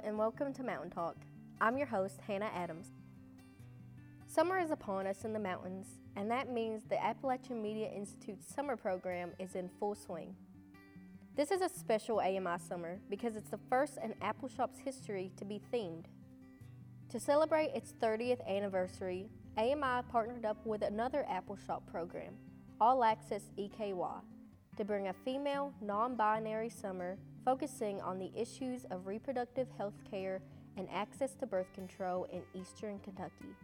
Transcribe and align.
And 0.00 0.16
welcome 0.16 0.54
to 0.54 0.62
Mountain 0.62 0.90
Talk. 0.90 1.16
I'm 1.60 1.76
your 1.76 1.86
host, 1.86 2.20
Hannah 2.26 2.50
Adams. 2.54 2.92
Summer 4.26 4.58
is 4.58 4.70
upon 4.70 5.06
us 5.06 5.24
in 5.24 5.34
the 5.34 5.38
mountains, 5.38 5.86
and 6.16 6.30
that 6.30 6.50
means 6.50 6.84
the 6.84 7.02
Appalachian 7.02 7.60
Media 7.60 7.90
Institute's 7.90 8.46
summer 8.54 8.74
program 8.74 9.32
is 9.38 9.54
in 9.54 9.68
full 9.78 9.94
swing. 9.94 10.34
This 11.36 11.50
is 11.50 11.60
a 11.60 11.68
special 11.68 12.20
AMI 12.20 12.58
summer 12.66 13.00
because 13.10 13.36
it's 13.36 13.50
the 13.50 13.58
first 13.68 13.98
in 14.02 14.14
Appalshop's 14.22 14.78
history 14.78 15.30
to 15.36 15.44
be 15.44 15.60
themed. 15.72 16.04
To 17.10 17.20
celebrate 17.20 17.72
its 17.74 17.92
30th 18.00 18.46
anniversary, 18.48 19.28
AMI 19.58 20.02
partnered 20.10 20.46
up 20.46 20.64
with 20.64 20.82
another 20.82 21.26
Appalshop 21.30 21.86
program, 21.86 22.34
All 22.80 23.04
Access 23.04 23.50
EKY, 23.58 24.22
to 24.78 24.84
bring 24.84 25.08
a 25.08 25.12
female, 25.12 25.74
non 25.82 26.14
binary 26.16 26.70
summer 26.70 27.18
focusing 27.44 28.00
on 28.00 28.18
the 28.18 28.30
issues 28.36 28.84
of 28.90 29.06
reproductive 29.06 29.68
health 29.76 29.98
care 30.10 30.40
and 30.76 30.88
access 30.90 31.34
to 31.34 31.46
birth 31.46 31.72
control 31.74 32.26
in 32.32 32.42
eastern 32.54 32.98
Kentucky. 33.00 33.54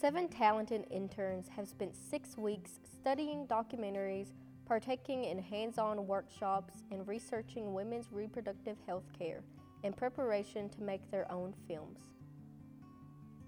Seven 0.00 0.28
talented 0.28 0.86
interns 0.90 1.48
have 1.48 1.68
spent 1.68 1.94
six 1.94 2.36
weeks 2.36 2.72
studying 2.92 3.46
documentaries, 3.46 4.32
partaking 4.66 5.24
in 5.24 5.38
hands 5.38 5.78
on 5.78 6.06
workshops, 6.06 6.82
and 6.90 7.06
researching 7.06 7.72
women's 7.72 8.12
reproductive 8.12 8.76
health 8.86 9.04
care 9.16 9.42
in 9.82 9.92
preparation 9.92 10.68
to 10.70 10.82
make 10.82 11.10
their 11.10 11.30
own 11.30 11.54
films. 11.68 12.00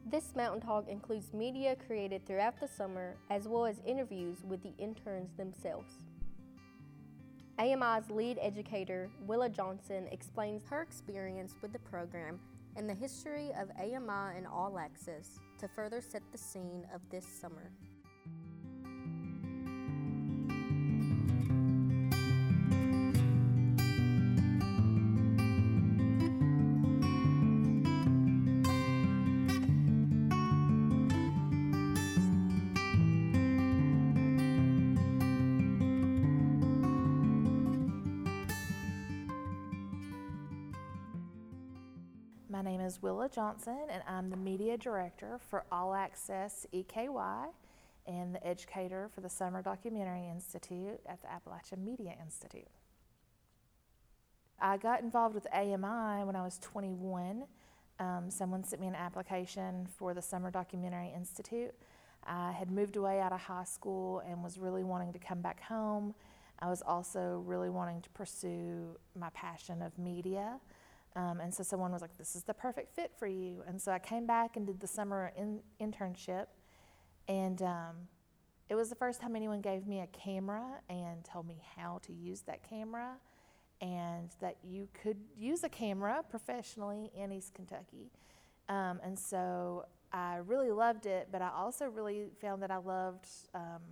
This 0.09 0.37
Mountain 0.37 0.61
Talk 0.61 0.89
includes 0.89 1.35
media 1.35 1.75
created 1.75 2.25
throughout 2.25 2.61
the 2.61 2.69
summer 2.69 3.17
as 3.29 3.49
well 3.49 3.67
as 3.67 3.81
interviews 3.85 4.39
with 4.45 4.63
the 4.63 4.73
interns 4.79 5.33
themselves. 5.37 5.99
AMI's 7.59 8.11
lead 8.11 8.39
educator, 8.41 9.09
Willa 9.27 9.49
Johnson, 9.49 10.07
explains 10.13 10.63
her 10.67 10.83
experience 10.83 11.55
with 11.63 11.73
the 11.73 11.79
program 11.79 12.39
and 12.77 12.89
the 12.89 12.95
history 12.95 13.51
of 13.59 13.71
AMI 13.81 14.37
and 14.37 14.47
All 14.47 14.79
Access 14.79 15.41
to 15.59 15.67
further 15.67 16.03
set 16.03 16.23
the 16.33 16.39
scene 16.39 16.87
of 16.95 17.01
this 17.11 17.27
summer. 17.27 17.71
Is 42.87 43.03
Willa 43.03 43.29
Johnson, 43.29 43.79
and 43.91 44.01
I'm 44.09 44.31
the 44.31 44.37
media 44.37 44.79
director 44.79 45.41
for 45.51 45.65
All 45.73 45.93
Access 45.93 46.69
EKY 46.73 47.49
and 48.07 48.33
the 48.33 48.47
educator 48.47 49.11
for 49.13 49.21
the 49.21 49.29
Summer 49.29 49.61
Documentary 49.61 50.29
Institute 50.33 51.01
at 51.05 51.21
the 51.21 51.33
Appalachian 51.33 51.85
Media 51.85 52.15
Institute. 52.23 52.69
I 54.61 54.77
got 54.77 55.03
involved 55.03 55.35
with 55.35 55.49
AMI 55.53 56.25
when 56.25 56.37
I 56.37 56.45
was 56.45 56.61
21. 56.63 57.47
Um, 57.99 58.31
someone 58.31 58.63
sent 58.63 58.81
me 58.81 58.87
an 58.87 58.95
application 58.95 59.89
for 59.99 60.15
the 60.15 60.23
Summer 60.23 60.53
Documentary 60.53 61.13
Institute. 61.13 61.75
I 62.25 62.53
had 62.53 62.71
moved 62.71 62.95
away 62.95 63.19
out 63.19 63.33
of 63.33 63.41
high 63.41 63.65
school 63.65 64.23
and 64.29 64.45
was 64.45 64.59
really 64.59 64.85
wanting 64.85 65.13
to 65.13 65.19
come 65.19 65.41
back 65.41 65.61
home. 65.61 66.15
I 66.61 66.71
was 66.71 66.83
also 66.87 67.43
really 67.47 67.69
wanting 67.69 68.01
to 68.03 68.11
pursue 68.11 68.97
my 69.19 69.31
passion 69.31 69.83
of 69.83 69.99
media. 69.99 70.61
Um, 71.17 71.41
and 71.41 71.53
so 71.53 71.63
someone 71.63 71.91
was 71.93 72.03
like, 72.03 72.17
This 72.17 72.37
is 72.37 72.45
the 72.45 72.55
perfect 72.55 72.95
fit 72.95 73.11
for 73.19 73.27
you. 73.27 73.63
And 73.67 73.81
so 73.81 73.91
I 73.91 73.99
came 73.99 74.27
back 74.27 74.57
and 74.57 74.67
did 74.67 74.79
the 74.81 74.87
summer 74.87 75.33
in, 75.37 75.61
internship. 75.81 76.47
And 77.27 77.61
um, 77.63 77.97
it 78.69 78.75
was 78.75 78.91
the 78.91 78.95
first 78.95 79.21
time 79.21 79.35
anyone 79.35 79.61
gave 79.61 79.87
me 79.87 80.01
a 80.01 80.07
camera 80.09 80.81
and 80.89 81.25
told 81.25 81.49
me 81.49 81.63
how 81.77 81.99
to 82.03 82.13
use 82.13 82.43
that 82.43 82.69
camera 82.69 83.15
and 83.81 84.31
that 84.41 84.57
you 84.63 84.89
could 85.03 85.19
use 85.37 85.65
a 85.65 85.69
camera 85.69 86.23
professionally 86.29 87.11
in 87.17 87.33
East 87.33 87.55
Kentucky. 87.55 88.11
Um, 88.69 89.01
and 89.03 89.19
so 89.19 89.87
I 90.13 90.37
really 90.37 90.71
loved 90.71 91.07
it, 91.07 91.29
but 91.31 91.43
I 91.43 91.51
also 91.55 91.87
really 91.87 92.29
found 92.41 92.63
that 92.63 92.71
I 92.71 92.79
loved 92.79 93.27
um, 93.55 93.83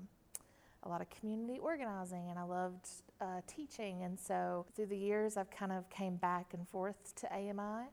a 0.83 0.89
lot 0.89 1.01
of 1.01 1.11
community 1.11 1.59
organizing 1.59 2.31
and 2.31 2.39
I 2.39 2.43
loved 2.43 2.89
uh, 3.25 3.41
teaching. 3.47 4.03
And 4.03 4.19
so 4.19 4.67
through 4.75 4.87
the 4.87 4.97
years, 4.97 5.37
I've 5.37 5.51
kind 5.51 5.73
of 5.73 5.89
came 5.91 6.17
back 6.17 6.53
and 6.53 6.69
forth 6.69 7.15
to 7.17 7.33
AMI 7.33 7.89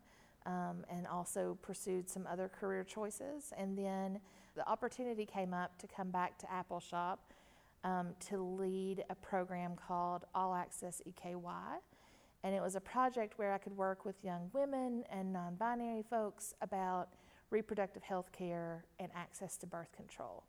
um, 0.45 0.83
and 0.89 1.07
also 1.07 1.57
pursued 1.61 2.09
some 2.09 2.27
other 2.29 2.49
career 2.49 2.83
choices. 2.83 3.53
And 3.57 3.77
then 3.77 4.19
the 4.55 4.67
opportunity 4.69 5.25
came 5.25 5.53
up 5.53 5.77
to 5.79 5.87
come 5.87 6.11
back 6.11 6.37
to 6.39 6.45
Appalshop 6.47 7.17
um, 7.83 8.09
to 8.27 8.37
lead 8.37 9.03
a 9.09 9.15
program 9.15 9.75
called 9.75 10.25
All 10.35 10.53
Access 10.53 11.01
EKY. 11.05 11.79
And 12.43 12.55
it 12.55 12.61
was 12.61 12.75
a 12.75 12.81
project 12.81 13.37
where 13.37 13.53
I 13.53 13.57
could 13.57 13.77
work 13.77 14.03
with 14.03 14.15
young 14.23 14.49
women 14.51 15.03
and 15.11 15.31
non 15.31 15.55
binary 15.55 16.03
folks 16.03 16.53
about 16.61 17.09
reproductive 17.51 18.03
health 18.03 18.31
care 18.31 18.85
and 18.99 19.11
access 19.15 19.57
to 19.57 19.67
birth 19.67 19.91
control 19.95 20.43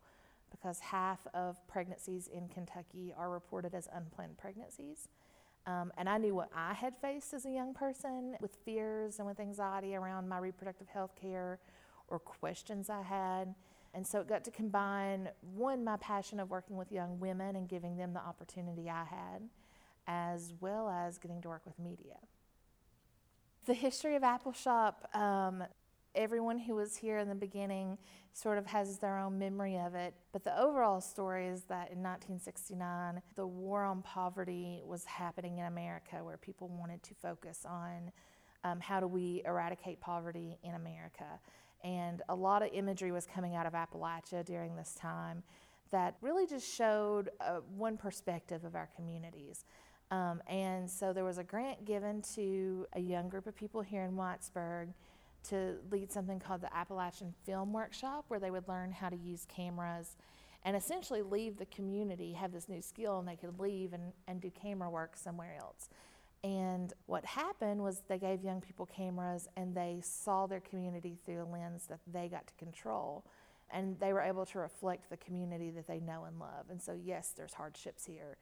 because 0.52 0.78
half 0.78 1.26
of 1.34 1.66
pregnancies 1.66 2.28
in 2.28 2.46
Kentucky 2.48 3.12
are 3.16 3.30
reported 3.30 3.74
as 3.74 3.88
unplanned 3.92 4.38
pregnancies. 4.38 5.08
Um, 5.66 5.92
and 5.96 6.08
I 6.08 6.18
knew 6.18 6.34
what 6.34 6.50
I 6.54 6.74
had 6.74 6.96
faced 6.96 7.34
as 7.34 7.46
a 7.46 7.50
young 7.50 7.74
person 7.74 8.36
with 8.40 8.56
fears 8.64 9.18
and 9.18 9.26
with 9.26 9.40
anxiety 9.40 9.96
around 9.96 10.28
my 10.28 10.38
reproductive 10.38 10.88
health 10.88 11.14
care 11.20 11.58
or 12.08 12.18
questions 12.18 12.90
I 12.90 13.02
had. 13.02 13.54
And 13.94 14.06
so 14.06 14.20
it 14.20 14.28
got 14.28 14.44
to 14.44 14.50
combine 14.50 15.28
one, 15.54 15.84
my 15.84 15.96
passion 15.98 16.40
of 16.40 16.50
working 16.50 16.76
with 16.76 16.90
young 16.90 17.20
women 17.20 17.56
and 17.56 17.68
giving 17.68 17.96
them 17.96 18.12
the 18.14 18.20
opportunity 18.20 18.88
I 18.88 19.04
had, 19.04 19.42
as 20.06 20.52
well 20.60 20.88
as 20.88 21.18
getting 21.18 21.42
to 21.42 21.48
work 21.48 21.62
with 21.64 21.78
media. 21.78 22.16
The 23.66 23.74
history 23.74 24.16
of 24.16 24.22
Appalshop, 24.22 25.14
um, 25.14 25.62
everyone 26.14 26.58
who 26.58 26.74
was 26.74 26.96
here 26.96 27.18
in 27.18 27.28
the 27.28 27.34
beginning 27.34 27.98
sort 28.32 28.58
of 28.58 28.66
has 28.66 28.98
their 28.98 29.18
own 29.18 29.38
memory 29.38 29.78
of 29.78 29.94
it. 29.94 30.14
But 30.32 30.44
the 30.44 30.58
overall 30.58 31.00
story 31.00 31.46
is 31.48 31.62
that 31.64 31.90
in 31.90 32.02
1969, 32.02 33.20
the 33.36 33.46
war 33.46 33.84
on 33.84 34.02
poverty 34.02 34.82
was 34.84 35.04
happening 35.04 35.58
in 35.58 35.66
America 35.66 36.22
where 36.22 36.36
people 36.36 36.68
wanted 36.68 37.02
to 37.04 37.14
focus 37.14 37.66
on 37.68 38.10
um, 38.64 38.80
how 38.80 39.00
do 39.00 39.06
we 39.06 39.42
eradicate 39.44 40.00
poverty 40.00 40.58
in 40.62 40.74
America. 40.74 41.40
And 41.84 42.22
a 42.28 42.34
lot 42.34 42.62
of 42.62 42.70
imagery 42.72 43.12
was 43.12 43.26
coming 43.26 43.56
out 43.56 43.66
of 43.66 43.72
Appalachia 43.72 44.44
during 44.44 44.76
this 44.76 44.94
time 44.94 45.42
that 45.90 46.16
really 46.20 46.46
just 46.46 46.72
showed 46.72 47.30
uh, 47.40 47.56
one 47.76 47.96
perspective 47.96 48.64
of 48.64 48.74
our 48.74 48.88
communities. 48.96 49.64
Um, 50.10 50.42
and 50.46 50.88
so 50.88 51.12
there 51.12 51.24
was 51.24 51.38
a 51.38 51.44
grant 51.44 51.84
given 51.84 52.22
to 52.34 52.86
a 52.94 53.00
young 53.00 53.28
group 53.28 53.46
of 53.46 53.56
people 53.56 53.80
here 53.82 54.02
in 54.02 54.12
Whitesburg 54.12 54.88
to 55.48 55.76
lead 55.90 56.12
something 56.12 56.38
called 56.38 56.60
the 56.60 56.74
Appalachian 56.74 57.34
Film 57.44 57.72
Workshop, 57.72 58.24
where 58.28 58.40
they 58.40 58.50
would 58.50 58.68
learn 58.68 58.92
how 58.92 59.08
to 59.08 59.16
use 59.16 59.46
cameras 59.48 60.16
and 60.64 60.76
essentially 60.76 61.22
leave 61.22 61.58
the 61.58 61.66
community, 61.66 62.32
have 62.32 62.52
this 62.52 62.68
new 62.68 62.80
skill, 62.80 63.18
and 63.18 63.26
they 63.26 63.36
could 63.36 63.58
leave 63.58 63.92
and, 63.92 64.12
and 64.28 64.40
do 64.40 64.50
camera 64.50 64.88
work 64.88 65.16
somewhere 65.16 65.56
else. 65.58 65.88
And 66.44 66.92
what 67.06 67.24
happened 67.24 67.82
was 67.82 68.02
they 68.08 68.18
gave 68.18 68.42
young 68.42 68.60
people 68.60 68.86
cameras 68.86 69.48
and 69.56 69.74
they 69.74 70.00
saw 70.02 70.46
their 70.46 70.60
community 70.60 71.16
through 71.24 71.42
a 71.42 71.46
lens 71.46 71.86
that 71.88 72.00
they 72.12 72.28
got 72.28 72.46
to 72.48 72.54
control. 72.54 73.24
And 73.70 73.98
they 74.00 74.12
were 74.12 74.20
able 74.20 74.44
to 74.46 74.58
reflect 74.58 75.08
the 75.08 75.16
community 75.16 75.70
that 75.70 75.86
they 75.86 76.00
know 76.00 76.24
and 76.24 76.38
love. 76.38 76.66
And 76.68 76.82
so, 76.82 76.98
yes, 77.00 77.32
there's 77.36 77.54
hardships 77.54 78.04
here. 78.04 78.36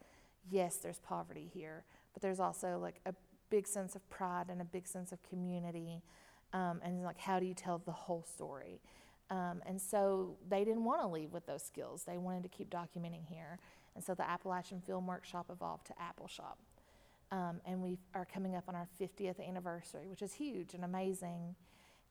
Yes, 0.50 0.76
there's 0.76 0.98
poverty 0.98 1.48
here. 1.52 1.84
But 2.14 2.22
there's 2.22 2.40
also 2.40 2.78
like 2.80 3.00
a 3.06 3.14
big 3.50 3.66
sense 3.66 3.94
of 3.94 4.08
pride 4.08 4.46
and 4.48 4.60
a 4.60 4.64
big 4.64 4.86
sense 4.86 5.12
of 5.12 5.22
community 5.22 6.02
um, 6.52 6.80
and 6.82 7.02
like 7.02 7.18
how 7.18 7.38
do 7.38 7.46
you 7.46 7.54
tell 7.54 7.78
the 7.78 7.92
whole 7.92 8.24
story? 8.34 8.80
Um, 9.30 9.62
and 9.64 9.80
so 9.80 10.36
they 10.48 10.64
didn't 10.64 10.84
want 10.84 11.02
to 11.02 11.06
leave 11.06 11.32
with 11.32 11.46
those 11.46 11.62
skills. 11.62 12.02
They 12.04 12.18
wanted 12.18 12.42
to 12.42 12.48
keep 12.48 12.68
documenting 12.68 13.24
here. 13.28 13.60
And 13.94 14.02
so 14.02 14.14
the 14.14 14.28
appalachian 14.28 14.80
film 14.80 15.06
workshop 15.06 15.46
evolved 15.50 15.86
to 15.86 15.94
Appalshop 15.94 16.56
um, 17.32 17.60
and 17.64 17.80
we 17.80 17.98
are 18.14 18.24
coming 18.24 18.56
up 18.56 18.64
on 18.68 18.74
our 18.74 18.88
50th 19.00 19.46
anniversary 19.46 20.06
which 20.06 20.22
is 20.22 20.32
huge 20.32 20.74
and 20.74 20.84
amazing 20.84 21.54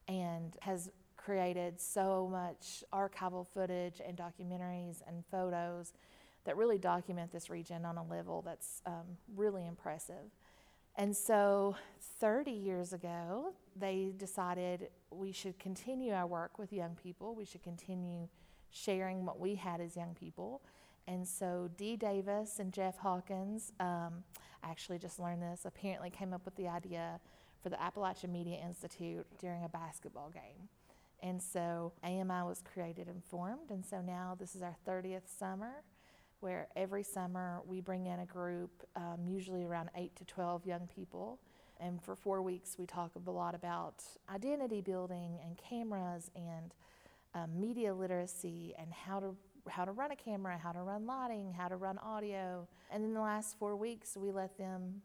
and 0.07 0.55
has 0.61 0.89
created 1.17 1.79
so 1.79 2.27
much 2.31 2.83
archival 2.93 3.45
footage 3.45 4.01
and 4.05 4.17
documentaries 4.17 5.01
and 5.07 5.23
photos 5.29 5.93
that 6.45 6.55
really 6.55 6.77
document 6.77 7.31
this 7.31 7.49
region 7.49 7.85
on 7.85 7.97
a 7.97 8.03
level 8.03 8.41
that's 8.41 8.81
um, 8.85 9.17
really 9.35 9.65
impressive 9.67 10.31
and 10.99 11.15
so 11.15 11.77
30 12.19 12.51
years 12.51 12.91
ago, 12.91 13.53
they 13.73 14.11
decided 14.17 14.89
we 15.09 15.31
should 15.31 15.57
continue 15.57 16.11
our 16.11 16.27
work 16.27 16.59
with 16.59 16.73
young 16.73 16.97
people. 17.01 17.33
We 17.35 17.45
should 17.45 17.63
continue 17.63 18.27
sharing 18.69 19.25
what 19.25 19.39
we 19.39 19.55
had 19.55 19.79
as 19.79 19.95
young 19.95 20.13
people. 20.13 20.61
And 21.07 21.25
so 21.25 21.69
Dee 21.77 21.95
Davis 21.95 22.59
and 22.59 22.73
Jeff 22.73 22.97
Hawkins, 22.97 23.71
um, 23.79 24.25
I 24.61 24.69
actually 24.69 24.99
just 24.99 25.21
learned 25.21 25.41
this, 25.41 25.61
apparently 25.63 26.09
came 26.09 26.33
up 26.33 26.43
with 26.43 26.57
the 26.57 26.67
idea 26.67 27.21
for 27.63 27.69
the 27.69 27.81
Appalachian 27.81 28.33
Media 28.33 28.59
Institute 28.61 29.25
during 29.39 29.63
a 29.63 29.69
basketball 29.69 30.29
game. 30.31 30.67
And 31.23 31.41
so 31.41 31.93
AMI 32.03 32.43
was 32.43 32.61
created 32.73 33.07
and 33.07 33.23
formed, 33.23 33.71
and 33.71 33.85
so 33.85 34.01
now 34.01 34.35
this 34.37 34.53
is 34.53 34.61
our 34.61 34.75
30th 34.85 35.27
summer 35.37 35.83
where 36.39 36.67
every 36.75 37.03
summer 37.03 37.61
we 37.67 37.81
bring 37.81 38.05
in 38.05 38.19
a 38.19 38.25
group, 38.25 38.71
um, 38.95 39.19
usually 39.25 39.65
around 39.65 39.89
8 39.95 40.15
to 40.15 40.25
12 40.25 40.65
young 40.65 40.87
people. 40.93 41.39
And 41.79 42.01
for 42.01 42.15
four 42.15 42.41
weeks, 42.41 42.75
we 42.77 42.85
talk 42.85 43.11
a 43.15 43.31
lot 43.31 43.55
about 43.55 44.03
identity 44.33 44.81
building 44.81 45.39
and 45.43 45.57
cameras 45.57 46.29
and 46.35 46.73
um, 47.33 47.59
media 47.59 47.93
literacy 47.93 48.73
and 48.77 48.91
how 48.91 49.19
to 49.19 49.35
how 49.67 49.85
to 49.85 49.91
run 49.91 50.11
a 50.11 50.15
camera, 50.15 50.57
how 50.57 50.71
to 50.71 50.81
run 50.81 51.05
lighting, 51.05 51.53
how 51.53 51.67
to 51.67 51.75
run 51.75 51.97
audio. 51.99 52.67
And 52.91 53.03
in 53.03 53.13
the 53.13 53.21
last 53.21 53.57
four 53.59 53.75
weeks, 53.75 54.17
we 54.17 54.31
let 54.31 54.57
them 54.57 55.01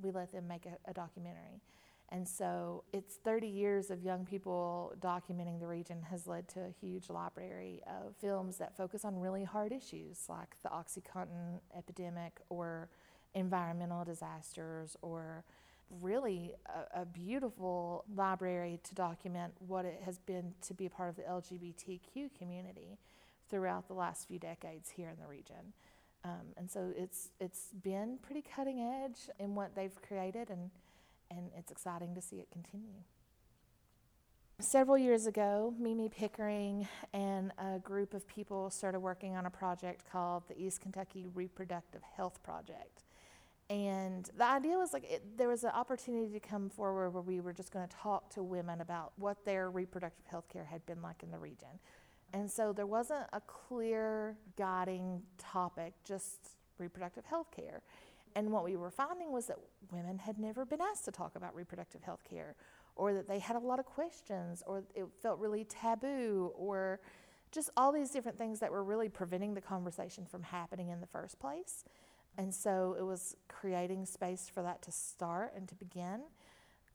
we 0.00 0.10
let 0.10 0.32
them 0.32 0.46
make 0.48 0.66
a, 0.66 0.90
a 0.90 0.94
documentary. 0.94 1.60
And 2.10 2.26
so 2.26 2.84
it's 2.92 3.16
30 3.16 3.46
years 3.46 3.90
of 3.90 4.02
young 4.02 4.24
people 4.24 4.94
documenting 4.98 5.60
the 5.60 5.66
region 5.66 6.02
has 6.10 6.26
led 6.26 6.48
to 6.48 6.60
a 6.60 6.70
huge 6.80 7.10
library 7.10 7.82
of 7.86 8.16
films 8.16 8.56
that 8.56 8.76
focus 8.76 9.04
on 9.04 9.18
really 9.20 9.44
hard 9.44 9.72
issues 9.72 10.24
like 10.28 10.56
the 10.62 10.70
Oxycontin 10.70 11.60
epidemic 11.76 12.40
or 12.48 12.88
environmental 13.34 14.04
disasters 14.04 14.96
or 15.02 15.44
really 16.00 16.54
a, 16.66 17.02
a, 17.02 17.04
beautiful 17.06 18.04
library 18.14 18.78
to 18.84 18.94
document 18.94 19.52
what 19.66 19.84
it 19.84 20.00
has 20.04 20.18
been 20.18 20.52
to 20.60 20.74
be 20.74 20.86
a 20.86 20.90
part 20.90 21.08
of 21.08 21.16
the 21.16 21.22
LGBTQ 21.22 22.30
community 22.38 22.98
throughout 23.48 23.88
the 23.88 23.94
last 23.94 24.28
few 24.28 24.38
decades 24.38 24.90
here 24.90 25.08
in 25.08 25.16
the 25.18 25.26
region. 25.26 25.72
Um, 26.24 26.52
and 26.56 26.70
so 26.70 26.92
it's 26.96 27.30
it's 27.40 27.70
been 27.82 28.18
pretty 28.20 28.42
cutting 28.42 28.80
edge 28.80 29.30
in 29.38 29.54
what 29.54 29.74
they've 29.74 29.94
created, 30.02 30.50
and 30.50 30.70
and 31.30 31.50
it's 31.56 31.70
exciting 31.70 32.14
to 32.14 32.20
see 32.20 32.36
it 32.36 32.48
continue. 32.50 33.02
Several 34.60 34.98
years 34.98 35.26
ago, 35.26 35.72
Mimi 35.78 36.08
Pickering 36.08 36.88
and 37.12 37.52
a 37.58 37.78
group 37.78 38.12
of 38.12 38.26
people 38.26 38.70
started 38.70 38.98
working 38.98 39.36
on 39.36 39.46
a 39.46 39.50
project 39.50 40.04
called 40.10 40.42
the 40.48 40.60
East 40.60 40.80
Kentucky 40.80 41.26
Reproductive 41.32 42.02
Health 42.16 42.42
Project. 42.42 43.04
And 43.70 44.28
the 44.36 44.44
idea 44.44 44.76
was 44.76 44.92
like 44.92 45.04
it, 45.04 45.36
there 45.36 45.48
was 45.48 45.62
an 45.62 45.70
opportunity 45.70 46.32
to 46.32 46.40
come 46.40 46.70
forward 46.70 47.10
where 47.10 47.22
we 47.22 47.40
were 47.40 47.52
just 47.52 47.70
going 47.70 47.86
to 47.86 47.96
talk 47.96 48.30
to 48.30 48.42
women 48.42 48.80
about 48.80 49.12
what 49.16 49.44
their 49.44 49.70
reproductive 49.70 50.26
health 50.26 50.48
care 50.48 50.64
had 50.64 50.84
been 50.86 51.02
like 51.02 51.22
in 51.22 51.30
the 51.30 51.38
region. 51.38 51.68
And 52.32 52.50
so 52.50 52.72
there 52.72 52.86
wasn't 52.86 53.26
a 53.32 53.40
clear 53.42 54.36
guiding 54.56 55.22
topic, 55.38 55.94
just 56.04 56.56
reproductive 56.78 57.26
health 57.26 57.50
care. 57.54 57.82
And 58.38 58.52
what 58.52 58.62
we 58.62 58.76
were 58.76 58.92
finding 58.92 59.32
was 59.32 59.46
that 59.46 59.56
women 59.90 60.16
had 60.16 60.38
never 60.38 60.64
been 60.64 60.80
asked 60.80 61.04
to 61.06 61.10
talk 61.10 61.34
about 61.34 61.56
reproductive 61.56 62.04
health 62.04 62.22
care, 62.22 62.54
or 62.94 63.12
that 63.12 63.26
they 63.26 63.40
had 63.40 63.56
a 63.56 63.58
lot 63.58 63.80
of 63.80 63.84
questions, 63.84 64.62
or 64.64 64.84
it 64.94 65.06
felt 65.20 65.40
really 65.40 65.64
taboo, 65.64 66.52
or 66.54 67.00
just 67.50 67.68
all 67.76 67.90
these 67.90 68.10
different 68.10 68.38
things 68.38 68.60
that 68.60 68.70
were 68.70 68.84
really 68.84 69.08
preventing 69.08 69.54
the 69.54 69.60
conversation 69.60 70.24
from 70.24 70.44
happening 70.44 70.90
in 70.90 71.00
the 71.00 71.06
first 71.08 71.40
place. 71.40 71.84
And 72.36 72.54
so 72.54 72.94
it 72.96 73.02
was 73.02 73.34
creating 73.48 74.06
space 74.06 74.48
for 74.48 74.62
that 74.62 74.82
to 74.82 74.92
start 74.92 75.54
and 75.56 75.66
to 75.66 75.74
begin. 75.74 76.20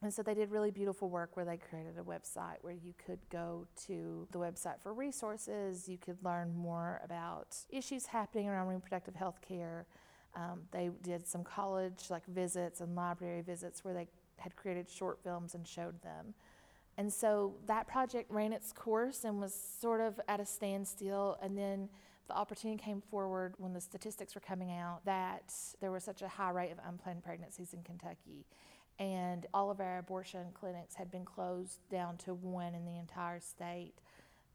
And 0.02 0.14
so 0.14 0.24
they 0.24 0.36
did 0.36 0.50
really 0.50 0.72
beautiful 0.72 1.10
work 1.10 1.36
where 1.36 1.46
they 1.46 1.58
created 1.58 1.98
a 1.98 2.04
website 2.04 2.60
where 2.62 2.72
you 2.72 2.94
could 3.06 3.20
go 3.30 3.68
to 3.88 4.30
the 4.32 4.40
website 4.40 4.80
for 4.82 4.94
resources, 4.94 5.90
you 5.90 5.98
could 5.98 6.24
learn 6.24 6.56
more 6.56 7.02
about 7.04 7.58
issues 7.70 8.06
happening 8.06 8.48
around 8.48 8.70
reproductive 8.70 9.16
health 9.16 9.42
care. 9.42 9.88
Um, 10.36 10.62
they 10.72 10.90
did 11.02 11.28
some 11.28 11.44
college 11.44 12.06
like 12.10 12.26
visits 12.26 12.82
and 12.82 12.96
library 12.96 13.42
visits 13.42 13.84
where 13.84 13.94
they 13.94 14.08
had 14.38 14.56
created 14.56 14.90
short 14.90 15.20
films 15.24 15.54
and 15.56 15.68
showed 15.68 16.02
them. 16.02 16.34
And 16.98 17.12
so 17.12 17.56
that 17.68 17.88
project 17.88 18.30
ran 18.32 18.54
its 18.54 18.72
course 18.72 19.24
and 19.24 19.40
was 19.40 19.54
sort 19.54 20.02
of 20.02 20.20
at 20.28 20.40
a 20.40 20.46
standstill. 20.46 21.38
And 21.42 21.58
then 21.58 21.90
the 22.28 22.36
opportunity 22.36 22.82
came 22.82 23.02
forward 23.02 23.56
when 23.58 23.74
the 23.74 23.82
statistics 23.82 24.36
were 24.36 24.42
coming 24.42 24.72
out 24.72 25.06
that 25.06 25.54
there 25.82 25.92
was 25.92 26.04
such 26.04 26.22
a 26.22 26.28
high 26.28 26.52
rate 26.52 26.72
of 26.72 26.78
unplanned 26.88 27.24
pregnancies 27.24 27.74
in 27.74 27.84
Kentucky 27.84 28.46
and 29.00 29.48
all 29.54 29.72
of 29.72 29.80
our 29.80 29.98
abortion 30.00 30.46
clinics 30.54 30.96
had 30.96 31.10
been 31.10 31.26
closed 31.26 31.80
down 31.90 32.18
to 32.18 32.34
one 32.34 32.76
in 32.76 32.86
the 32.86 32.98
entire 32.98 33.40
state. 33.40 33.94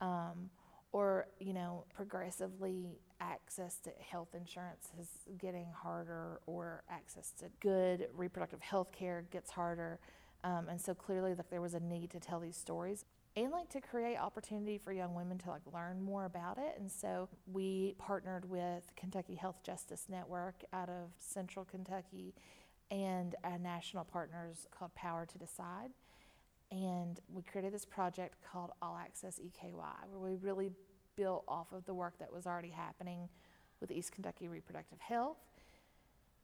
Um, 0.00 0.50
or, 0.92 1.26
you 1.38 1.52
know, 1.52 1.84
progressively 1.94 2.98
access 3.20 3.78
to 3.80 3.90
health 4.10 4.34
insurance 4.34 4.90
is 5.00 5.08
getting 5.38 5.66
harder, 5.72 6.40
or 6.46 6.82
access 6.90 7.32
to 7.38 7.46
good 7.60 8.08
reproductive 8.14 8.60
health 8.60 8.92
care 8.92 9.24
gets 9.30 9.50
harder. 9.50 9.98
Um, 10.44 10.68
and 10.68 10.80
so 10.80 10.94
clearly, 10.94 11.34
like, 11.34 11.50
there 11.50 11.60
was 11.60 11.74
a 11.74 11.80
need 11.80 12.10
to 12.10 12.20
tell 12.20 12.40
these 12.40 12.56
stories 12.56 13.04
and 13.36 13.52
like 13.52 13.68
to 13.68 13.80
create 13.80 14.16
opportunity 14.16 14.78
for 14.78 14.92
young 14.92 15.14
women 15.14 15.38
to 15.38 15.50
like 15.50 15.62
learn 15.72 16.02
more 16.02 16.24
about 16.24 16.58
it 16.58 16.74
and 16.78 16.90
so 16.90 17.28
we 17.52 17.94
partnered 17.98 18.48
with 18.48 18.82
kentucky 18.96 19.34
health 19.34 19.62
justice 19.62 20.06
network 20.08 20.64
out 20.72 20.88
of 20.88 21.10
central 21.18 21.64
kentucky 21.64 22.34
and 22.90 23.34
our 23.44 23.58
national 23.58 24.04
partners 24.04 24.66
called 24.76 24.94
Power 24.94 25.26
to 25.26 25.38
Decide. 25.38 25.90
And 26.70 27.18
we 27.32 27.42
created 27.42 27.72
this 27.72 27.84
project 27.84 28.36
called 28.50 28.70
All 28.82 28.96
Access 28.96 29.38
EKY, 29.38 30.08
where 30.10 30.30
we 30.30 30.36
really 30.36 30.70
built 31.18 31.42
off 31.48 31.72
of 31.72 31.84
the 31.84 31.92
work 31.92 32.14
that 32.20 32.32
was 32.32 32.46
already 32.46 32.70
happening 32.70 33.28
with 33.80 33.90
East 33.90 34.12
Kentucky 34.12 34.46
Reproductive 34.46 35.00
Health. 35.00 35.36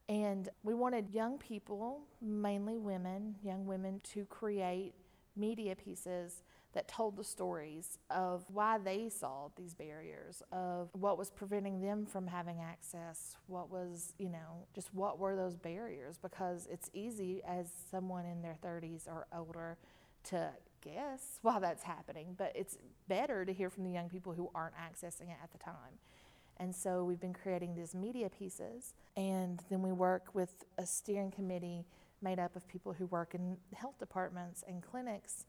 And 0.08 0.48
we 0.64 0.74
wanted 0.74 1.10
young 1.10 1.38
people, 1.38 2.00
mainly 2.20 2.76
women, 2.76 3.36
young 3.42 3.66
women, 3.66 4.00
to 4.12 4.24
create 4.26 4.92
media 5.36 5.76
pieces 5.76 6.42
that 6.72 6.88
told 6.88 7.16
the 7.16 7.22
stories 7.22 7.98
of 8.10 8.44
why 8.52 8.78
they 8.78 9.08
saw 9.08 9.48
these 9.56 9.74
barriers, 9.74 10.42
of 10.50 10.88
what 10.92 11.16
was 11.16 11.30
preventing 11.30 11.80
them 11.80 12.04
from 12.04 12.26
having 12.26 12.60
access, 12.60 13.36
what 13.46 13.70
was, 13.70 14.12
you 14.18 14.28
know, 14.28 14.66
just 14.74 14.92
what 14.92 15.20
were 15.20 15.36
those 15.36 15.54
barriers. 15.54 16.18
Because 16.18 16.66
it's 16.70 16.90
easy 16.92 17.42
as 17.46 17.68
someone 17.90 18.26
in 18.26 18.42
their 18.42 18.56
30s 18.62 19.06
or 19.06 19.26
older 19.32 19.78
to 20.24 20.50
guess 20.84 21.38
while 21.42 21.60
that's 21.60 21.82
happening, 21.82 22.34
but 22.36 22.52
it's 22.54 22.78
better 23.08 23.44
to 23.44 23.52
hear 23.52 23.70
from 23.70 23.84
the 23.84 23.90
young 23.90 24.08
people 24.08 24.32
who 24.32 24.50
aren't 24.54 24.74
accessing 24.74 25.30
it 25.30 25.36
at 25.42 25.52
the 25.52 25.58
time. 25.58 25.98
And 26.58 26.74
so 26.74 27.04
we've 27.04 27.20
been 27.20 27.34
creating 27.34 27.74
these 27.74 27.94
media 27.94 28.30
pieces, 28.30 28.94
and 29.16 29.60
then 29.70 29.82
we 29.82 29.92
work 29.92 30.34
with 30.34 30.64
a 30.78 30.86
steering 30.86 31.30
committee 31.30 31.84
made 32.22 32.38
up 32.38 32.54
of 32.54 32.66
people 32.68 32.92
who 32.92 33.06
work 33.06 33.34
in 33.34 33.56
health 33.74 33.98
departments 33.98 34.62
and 34.66 34.82
clinics 34.82 35.44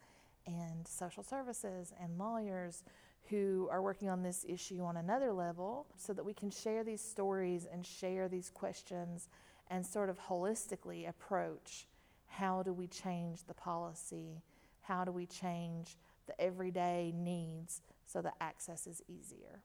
and 0.47 0.87
social 0.87 1.23
services 1.23 1.93
and 2.01 2.17
lawyers 2.17 2.83
who 3.29 3.67
are 3.71 3.81
working 3.81 4.09
on 4.09 4.23
this 4.23 4.45
issue 4.47 4.83
on 4.83 4.97
another 4.97 5.31
level 5.31 5.87
so 5.97 6.13
that 6.13 6.23
we 6.23 6.33
can 6.33 6.49
share 6.49 6.83
these 6.83 7.01
stories 7.01 7.67
and 7.71 7.85
share 7.85 8.27
these 8.27 8.49
questions 8.49 9.29
and 9.69 9.85
sort 9.85 10.09
of 10.09 10.19
holistically 10.19 11.07
approach 11.07 11.87
how 12.27 12.61
do 12.63 12.73
we 12.73 12.87
change 12.87 13.45
the 13.47 13.53
policy? 13.53 14.41
How 14.87 15.03
do 15.03 15.11
we 15.11 15.25
change 15.25 15.95
the 16.27 16.39
everyday 16.39 17.13
needs 17.15 17.81
so 18.05 18.21
that 18.21 18.33
access 18.39 18.87
is 18.87 19.01
easier? 19.07 19.61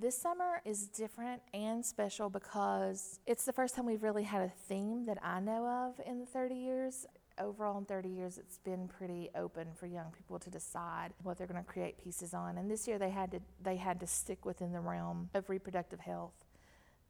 This 0.00 0.16
summer 0.16 0.60
is 0.64 0.86
different 0.86 1.42
and 1.52 1.84
special 1.84 2.30
because 2.30 3.18
it's 3.26 3.44
the 3.44 3.52
first 3.52 3.74
time 3.74 3.84
we've 3.84 4.04
really 4.04 4.22
had 4.22 4.42
a 4.42 4.52
theme 4.68 5.06
that 5.06 5.18
I 5.24 5.40
know 5.40 5.66
of 5.66 6.00
in 6.06 6.20
the 6.20 6.26
30 6.26 6.54
years. 6.54 7.04
Overall 7.36 7.78
in 7.78 7.84
30 7.84 8.08
years 8.08 8.38
it's 8.38 8.58
been 8.58 8.86
pretty 8.86 9.28
open 9.34 9.66
for 9.74 9.86
young 9.86 10.12
people 10.16 10.38
to 10.38 10.50
decide 10.50 11.12
what 11.24 11.36
they're 11.36 11.48
going 11.48 11.62
to 11.62 11.68
create 11.68 12.02
pieces 12.02 12.32
on. 12.32 12.58
And 12.58 12.70
this 12.70 12.86
year 12.86 12.98
they 12.98 13.10
had 13.10 13.32
to 13.32 13.40
they 13.60 13.74
had 13.74 13.98
to 13.98 14.06
stick 14.06 14.44
within 14.44 14.72
the 14.72 14.80
realm 14.80 15.30
of 15.34 15.50
reproductive 15.50 15.98
health. 15.98 16.44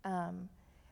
Um, 0.05 0.49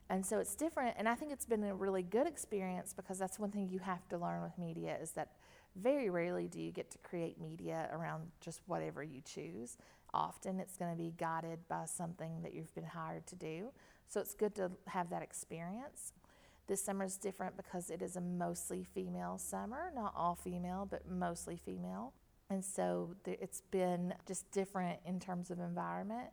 and 0.08 0.24
so 0.24 0.38
it's 0.38 0.54
different 0.54 0.94
and 0.98 1.08
i 1.08 1.14
think 1.14 1.32
it's 1.32 1.44
been 1.44 1.64
a 1.64 1.74
really 1.74 2.02
good 2.02 2.26
experience 2.26 2.92
because 2.94 3.18
that's 3.18 3.38
one 3.38 3.50
thing 3.50 3.68
you 3.68 3.78
have 3.78 4.08
to 4.08 4.16
learn 4.18 4.42
with 4.42 4.56
media 4.58 4.96
is 5.00 5.12
that 5.12 5.32
very 5.76 6.08
rarely 6.08 6.48
do 6.48 6.60
you 6.60 6.70
get 6.70 6.90
to 6.90 6.98
create 6.98 7.40
media 7.40 7.88
around 7.92 8.22
just 8.40 8.60
whatever 8.66 9.02
you 9.02 9.20
choose 9.24 9.76
often 10.14 10.58
it's 10.58 10.76
going 10.76 10.90
to 10.90 10.96
be 10.96 11.12
guided 11.18 11.58
by 11.68 11.84
something 11.84 12.40
that 12.42 12.54
you've 12.54 12.74
been 12.74 12.84
hired 12.84 13.26
to 13.26 13.36
do 13.36 13.68
so 14.06 14.20
it's 14.20 14.34
good 14.34 14.54
to 14.54 14.70
have 14.86 15.10
that 15.10 15.22
experience 15.22 16.12
this 16.66 16.82
summer 16.82 17.04
is 17.04 17.16
different 17.16 17.56
because 17.56 17.90
it 17.90 18.02
is 18.02 18.16
a 18.16 18.20
mostly 18.20 18.82
female 18.82 19.38
summer, 19.38 19.92
not 19.94 20.12
all 20.16 20.34
female, 20.34 20.86
but 20.90 21.08
mostly 21.08 21.56
female. 21.56 22.12
And 22.50 22.64
so 22.64 23.14
it's 23.24 23.62
been 23.70 24.14
just 24.26 24.50
different 24.50 24.98
in 25.04 25.20
terms 25.20 25.50
of 25.50 25.60
environment. 25.60 26.30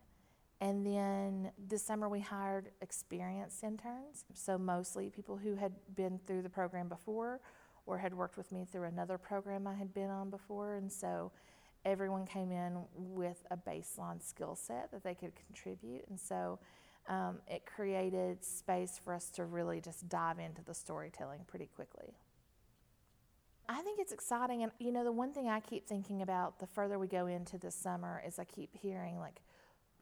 And 0.60 0.86
then 0.86 1.50
this 1.58 1.82
summer 1.82 2.08
we 2.08 2.20
hired 2.20 2.70
experienced 2.80 3.62
interns, 3.64 4.24
so 4.34 4.56
mostly 4.56 5.10
people 5.10 5.36
who 5.36 5.56
had 5.56 5.72
been 5.94 6.18
through 6.26 6.42
the 6.42 6.48
program 6.48 6.88
before 6.88 7.40
or 7.86 7.98
had 7.98 8.14
worked 8.14 8.36
with 8.36 8.50
me 8.50 8.64
through 8.70 8.84
another 8.84 9.18
program 9.18 9.66
I 9.66 9.74
had 9.74 9.92
been 9.92 10.10
on 10.10 10.30
before. 10.30 10.74
And 10.76 10.90
so 10.90 11.32
everyone 11.84 12.24
came 12.24 12.50
in 12.50 12.78
with 12.94 13.44
a 13.50 13.56
baseline 13.56 14.22
skill 14.22 14.54
set 14.54 14.90
that 14.92 15.04
they 15.04 15.14
could 15.14 15.32
contribute. 15.46 16.04
And 16.08 16.18
so 16.18 16.58
um, 17.08 17.40
it 17.46 17.66
created 17.66 18.42
space 18.42 18.98
for 19.02 19.12
us 19.12 19.28
to 19.30 19.44
really 19.44 19.80
just 19.80 20.08
dive 20.08 20.38
into 20.38 20.62
the 20.62 20.72
storytelling 20.72 21.40
pretty 21.46 21.68
quickly. 21.74 22.14
I 23.68 23.80
think 23.82 23.98
it's 23.98 24.12
exciting. 24.12 24.62
And, 24.62 24.72
you 24.78 24.92
know, 24.92 25.04
the 25.04 25.12
one 25.12 25.32
thing 25.32 25.48
I 25.48 25.60
keep 25.60 25.86
thinking 25.86 26.22
about 26.22 26.58
the 26.58 26.66
further 26.66 26.98
we 26.98 27.06
go 27.06 27.26
into 27.26 27.58
this 27.58 27.74
summer 27.74 28.22
is 28.26 28.38
I 28.38 28.44
keep 28.44 28.74
hearing 28.74 29.18
like 29.18 29.40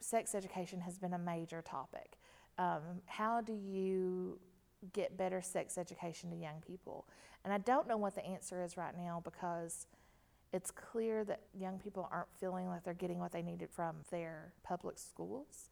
sex 0.03 0.35
education 0.35 0.81
has 0.81 0.99
been 0.99 1.15
a 1.15 1.19
major 1.19 1.63
topic. 1.63 2.19
Um, 2.59 3.01
how 3.07 3.41
do 3.41 3.53
you 3.53 4.39
get 4.93 5.17
better 5.17 5.41
sex 5.41 5.79
education 5.79 6.31
to 6.31 6.37
young 6.37 6.63
people? 6.67 7.07
And 7.45 7.53
I 7.53 7.59
don't 7.59 7.89
know 7.89 7.97
what 7.97 8.15
the 8.15 8.25
answer 8.25 8.63
is 8.63 8.77
right 8.77 8.97
now 8.97 9.21
because 9.25 9.87
it's 10.53 10.71
clear 10.71 11.25
that 11.25 11.41
young 11.59 11.79
people 11.79 12.09
aren't 12.13 12.29
feeling 12.39 12.69
like 12.69 12.85
they're 12.85 12.95
getting 12.95 13.19
what 13.19 13.33
they 13.33 13.43
needed 13.43 13.71
from 13.71 13.97
their 14.11 14.53
public 14.63 14.99
schools. 14.99 15.71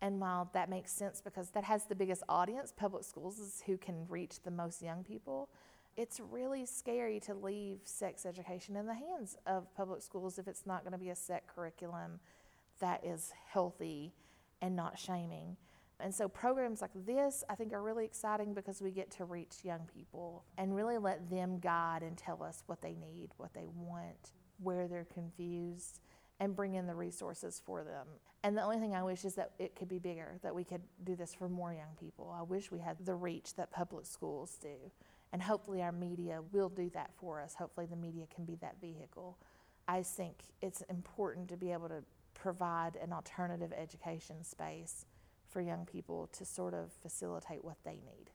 And 0.00 0.20
while 0.20 0.50
that 0.52 0.68
makes 0.68 0.92
sense 0.92 1.20
because 1.20 1.50
that 1.50 1.64
has 1.64 1.86
the 1.86 1.94
biggest 1.94 2.22
audience, 2.28 2.72
public 2.76 3.04
schools 3.04 3.38
is 3.38 3.62
who 3.66 3.76
can 3.76 4.06
reach 4.08 4.42
the 4.44 4.50
most 4.50 4.82
young 4.82 5.02
people, 5.02 5.48
it's 5.96 6.20
really 6.20 6.64
scary 6.64 7.18
to 7.20 7.34
leave 7.34 7.80
sex 7.84 8.24
education 8.24 8.76
in 8.76 8.86
the 8.86 8.94
hands 8.94 9.36
of 9.46 9.74
public 9.74 10.02
schools 10.02 10.38
if 10.38 10.46
it's 10.46 10.64
not 10.64 10.84
going 10.84 10.92
to 10.92 10.98
be 10.98 11.10
a 11.10 11.16
set 11.16 11.48
curriculum 11.48 12.20
that 12.80 13.04
is 13.04 13.32
healthy 13.50 14.14
and 14.60 14.74
not 14.74 14.98
shaming. 14.98 15.56
And 16.00 16.14
so 16.14 16.28
programs 16.28 16.80
like 16.80 16.92
this, 16.94 17.42
I 17.48 17.56
think, 17.56 17.72
are 17.72 17.82
really 17.82 18.04
exciting 18.04 18.54
because 18.54 18.80
we 18.80 18.92
get 18.92 19.10
to 19.12 19.24
reach 19.24 19.64
young 19.64 19.88
people 19.92 20.44
and 20.56 20.74
really 20.76 20.96
let 20.96 21.28
them 21.28 21.58
guide 21.58 22.02
and 22.02 22.16
tell 22.16 22.42
us 22.42 22.62
what 22.66 22.82
they 22.82 22.94
need, 22.94 23.30
what 23.36 23.52
they 23.52 23.66
want, 23.74 24.32
where 24.62 24.86
they're 24.86 25.08
confused, 25.12 26.00
and 26.38 26.54
bring 26.54 26.74
in 26.74 26.86
the 26.86 26.94
resources 26.94 27.60
for 27.64 27.82
them. 27.82 28.06
And 28.44 28.56
the 28.56 28.62
only 28.62 28.78
thing 28.78 28.94
I 28.94 29.02
wish 29.02 29.24
is 29.24 29.34
that 29.34 29.52
it 29.58 29.74
could 29.74 29.88
be 29.88 29.98
bigger, 29.98 30.38
that 30.42 30.54
we 30.54 30.62
could 30.62 30.82
do 31.02 31.16
this 31.16 31.34
for 31.34 31.48
more 31.48 31.72
young 31.72 31.96
people. 31.98 32.32
I 32.36 32.42
wish 32.42 32.70
we 32.70 32.78
had 32.78 32.96
the 33.04 33.16
reach 33.16 33.56
that 33.56 33.72
public 33.72 34.06
schools 34.06 34.56
do. 34.62 34.92
And 35.32 35.42
hopefully, 35.42 35.82
our 35.82 35.92
media 35.92 36.40
will 36.52 36.68
do 36.68 36.90
that 36.94 37.10
for 37.16 37.40
us. 37.40 37.54
Hopefully, 37.54 37.86
the 37.86 37.96
media 37.96 38.24
can 38.34 38.44
be 38.44 38.54
that 38.62 38.80
vehicle. 38.80 39.36
I 39.86 40.02
think 40.02 40.36
it's 40.62 40.80
important 40.82 41.48
to 41.48 41.56
be 41.56 41.72
able 41.72 41.88
to 41.88 42.02
provide 42.38 42.96
an 42.96 43.12
alternative 43.12 43.72
education 43.76 44.44
space 44.44 45.04
for 45.48 45.60
young 45.60 45.84
people 45.84 46.28
to 46.32 46.44
sort 46.44 46.74
of 46.74 46.92
facilitate 46.92 47.64
what 47.64 47.78
they 47.84 47.92
need. 47.92 48.30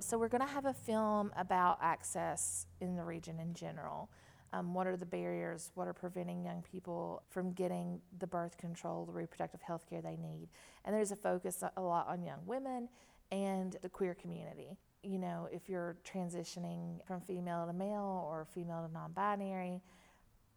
So, 0.00 0.18
we're 0.18 0.28
going 0.28 0.46
to 0.46 0.52
have 0.52 0.66
a 0.66 0.72
film 0.72 1.32
about 1.36 1.78
access 1.80 2.66
in 2.80 2.96
the 2.96 3.04
region 3.04 3.38
in 3.38 3.54
general. 3.54 4.10
Um, 4.52 4.74
what 4.74 4.86
are 4.86 4.96
the 4.96 5.06
barriers? 5.06 5.70
What 5.74 5.88
are 5.88 5.92
preventing 5.92 6.44
young 6.44 6.62
people 6.62 7.22
from 7.28 7.52
getting 7.52 8.00
the 8.18 8.26
birth 8.26 8.56
control, 8.56 9.04
the 9.04 9.12
reproductive 9.12 9.62
health 9.62 9.84
care 9.88 10.00
they 10.00 10.16
need? 10.16 10.48
And 10.84 10.94
there's 10.94 11.10
a 11.10 11.16
focus 11.16 11.62
a 11.76 11.80
lot 11.80 12.08
on 12.08 12.22
young 12.22 12.40
women 12.46 12.88
and 13.32 13.76
the 13.82 13.88
queer 13.88 14.14
community. 14.14 14.76
You 15.02 15.18
know, 15.18 15.48
if 15.52 15.68
you're 15.68 15.96
transitioning 16.04 17.04
from 17.06 17.20
female 17.20 17.66
to 17.66 17.72
male 17.72 18.26
or 18.28 18.46
female 18.52 18.86
to 18.86 18.92
non 18.92 19.12
binary, 19.12 19.80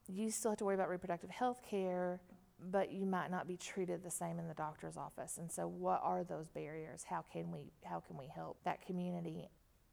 you 0.08 0.32
still 0.32 0.52
have 0.52 0.58
to 0.58 0.66
worry 0.66 0.76
about 0.76 0.90
reproductive 0.90 1.30
health 1.30 1.62
care 1.68 2.22
but 2.60 2.92
you 2.92 3.06
might 3.06 3.30
not 3.30 3.48
be 3.48 3.58
treated 3.58 4.04
the 4.04 4.12
same 4.12 4.40
in 4.40 4.48
the 4.48 4.54
doctor's 4.54 4.98
office. 4.98 5.38
And 5.38 5.52
so 5.52 5.68
what 5.68 6.02
are 6.04 6.24
those 6.24 6.50
barriers? 6.50 7.06
How 7.08 7.24
can 7.32 7.52
we 7.52 7.72
how 7.84 8.00
can 8.00 8.18
we 8.18 8.28
help 8.28 8.58
that 8.64 8.86
community? 8.86 9.50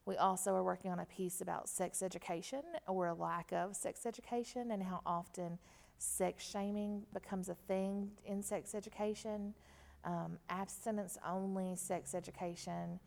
We 0.07 0.17
also 0.17 0.55
are 0.55 0.63
working 0.63 0.91
on 0.91 1.01
a 1.01 1.07
piece 1.07 1.41
about 1.41 1.69
sex 1.69 2.03
education 2.03 2.63
or 2.87 3.09
a 3.09 3.15
lack 3.15 3.53
of 3.53 3.75
sex 3.75 4.05
education 4.05 4.71
and 4.71 4.83
how 4.83 5.01
often 5.07 5.59
sex 5.99 6.45
shaming 6.45 7.05
becomes 7.13 7.49
a 7.49 7.55
thing 7.55 8.11
in 8.25 8.43
sex 8.43 8.75
education. 8.75 9.55
Um, 10.05 10.39
abstinence 10.51 11.17
only 11.27 11.77
sex 11.77 12.15
education 12.15 13.01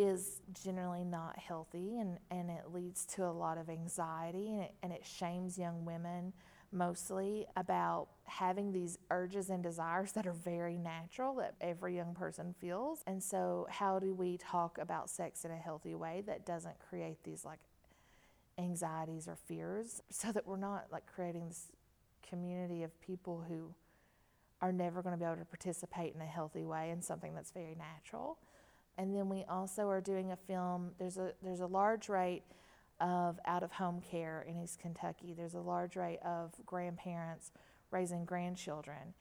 is 0.00 0.40
generally 0.52 1.04
not 1.04 1.38
healthy 1.38 1.98
and, 1.98 2.18
and 2.30 2.50
it 2.50 2.72
leads 2.72 3.04
to 3.04 3.24
a 3.24 3.30
lot 3.30 3.58
of 3.58 3.68
anxiety 3.68 4.48
and 4.48 4.62
it, 4.62 4.74
and 4.82 4.92
it 4.92 5.04
shames 5.04 5.58
young 5.58 5.84
women 5.84 6.32
mostly 6.72 7.46
about 7.56 8.08
having 8.24 8.72
these 8.72 8.98
urges 9.10 9.50
and 9.50 9.62
desires 9.62 10.12
that 10.12 10.26
are 10.26 10.32
very 10.32 10.78
natural 10.78 11.34
that 11.34 11.54
every 11.60 11.96
young 11.96 12.14
person 12.14 12.54
feels. 12.60 13.02
And 13.06 13.22
so, 13.22 13.66
how 13.68 13.98
do 13.98 14.14
we 14.14 14.38
talk 14.38 14.78
about 14.78 15.10
sex 15.10 15.44
in 15.44 15.50
a 15.50 15.56
healthy 15.56 15.94
way 15.94 16.22
that 16.26 16.46
doesn't 16.46 16.78
create 16.78 17.24
these 17.24 17.44
like 17.44 17.58
anxieties 18.58 19.26
or 19.26 19.36
fears 19.36 20.00
so 20.10 20.30
that 20.32 20.46
we're 20.46 20.56
not 20.56 20.86
like 20.92 21.06
creating 21.06 21.48
this 21.48 21.66
community 22.26 22.82
of 22.84 23.00
people 23.00 23.44
who 23.48 23.74
are 24.62 24.72
never 24.72 25.02
going 25.02 25.14
to 25.14 25.18
be 25.18 25.24
able 25.24 25.36
to 25.36 25.44
participate 25.44 26.14
in 26.14 26.20
a 26.20 26.26
healthy 26.26 26.64
way 26.64 26.90
in 26.90 27.02
something 27.02 27.34
that's 27.34 27.50
very 27.50 27.74
natural. 27.74 28.38
And 29.00 29.16
then 29.16 29.30
we 29.30 29.46
also 29.48 29.88
are 29.88 30.02
doing 30.02 30.30
a 30.30 30.36
film. 30.36 30.90
There's 30.98 31.16
a 31.16 31.32
there's 31.42 31.60
a 31.60 31.66
large 31.66 32.10
rate 32.10 32.42
of 33.00 33.40
out 33.46 33.62
of 33.62 33.72
home 33.72 34.02
care 34.02 34.44
in 34.46 34.58
East 34.58 34.78
Kentucky. 34.78 35.32
There's 35.34 35.54
a 35.54 35.60
large 35.60 35.96
rate 35.96 36.18
of 36.22 36.52
grandparents 36.66 37.50
raising 37.90 38.26
grandchildren. 38.26 39.14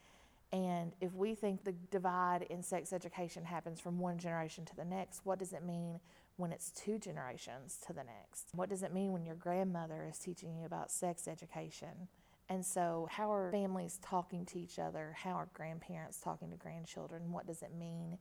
And 0.51 0.91
if 0.99 1.13
we 1.13 1.33
think 1.33 1.63
the 1.63 1.71
divide 1.91 2.41
in 2.49 2.61
sex 2.61 2.91
education 2.91 3.45
happens 3.45 3.79
from 3.79 3.99
one 3.99 4.17
generation 4.17 4.65
to 4.65 4.75
the 4.75 4.83
next, 4.83 5.21
what 5.23 5.39
does 5.39 5.53
it 5.53 5.63
mean 5.65 6.01
when 6.35 6.51
it's 6.51 6.71
two 6.71 6.99
generations 6.99 7.79
to 7.87 7.93
the 7.93 8.03
next? 8.03 8.49
What 8.53 8.67
does 8.67 8.83
it 8.83 8.93
mean 8.93 9.13
when 9.13 9.25
your 9.25 9.35
grandmother 9.35 10.05
is 10.09 10.19
teaching 10.19 10.57
you 10.57 10.65
about 10.65 10.91
sex 10.91 11.25
education? 11.25 12.09
And 12.49 12.65
so, 12.65 13.07
how 13.11 13.31
are 13.31 13.49
families 13.49 13.97
talking 14.01 14.45
to 14.47 14.59
each 14.59 14.77
other? 14.77 15.15
How 15.17 15.35
are 15.35 15.47
grandparents 15.53 16.19
talking 16.19 16.49
to 16.49 16.57
grandchildren? 16.57 17.31
What 17.31 17.47
does 17.47 17.61
it 17.61 17.73
mean 17.73 18.17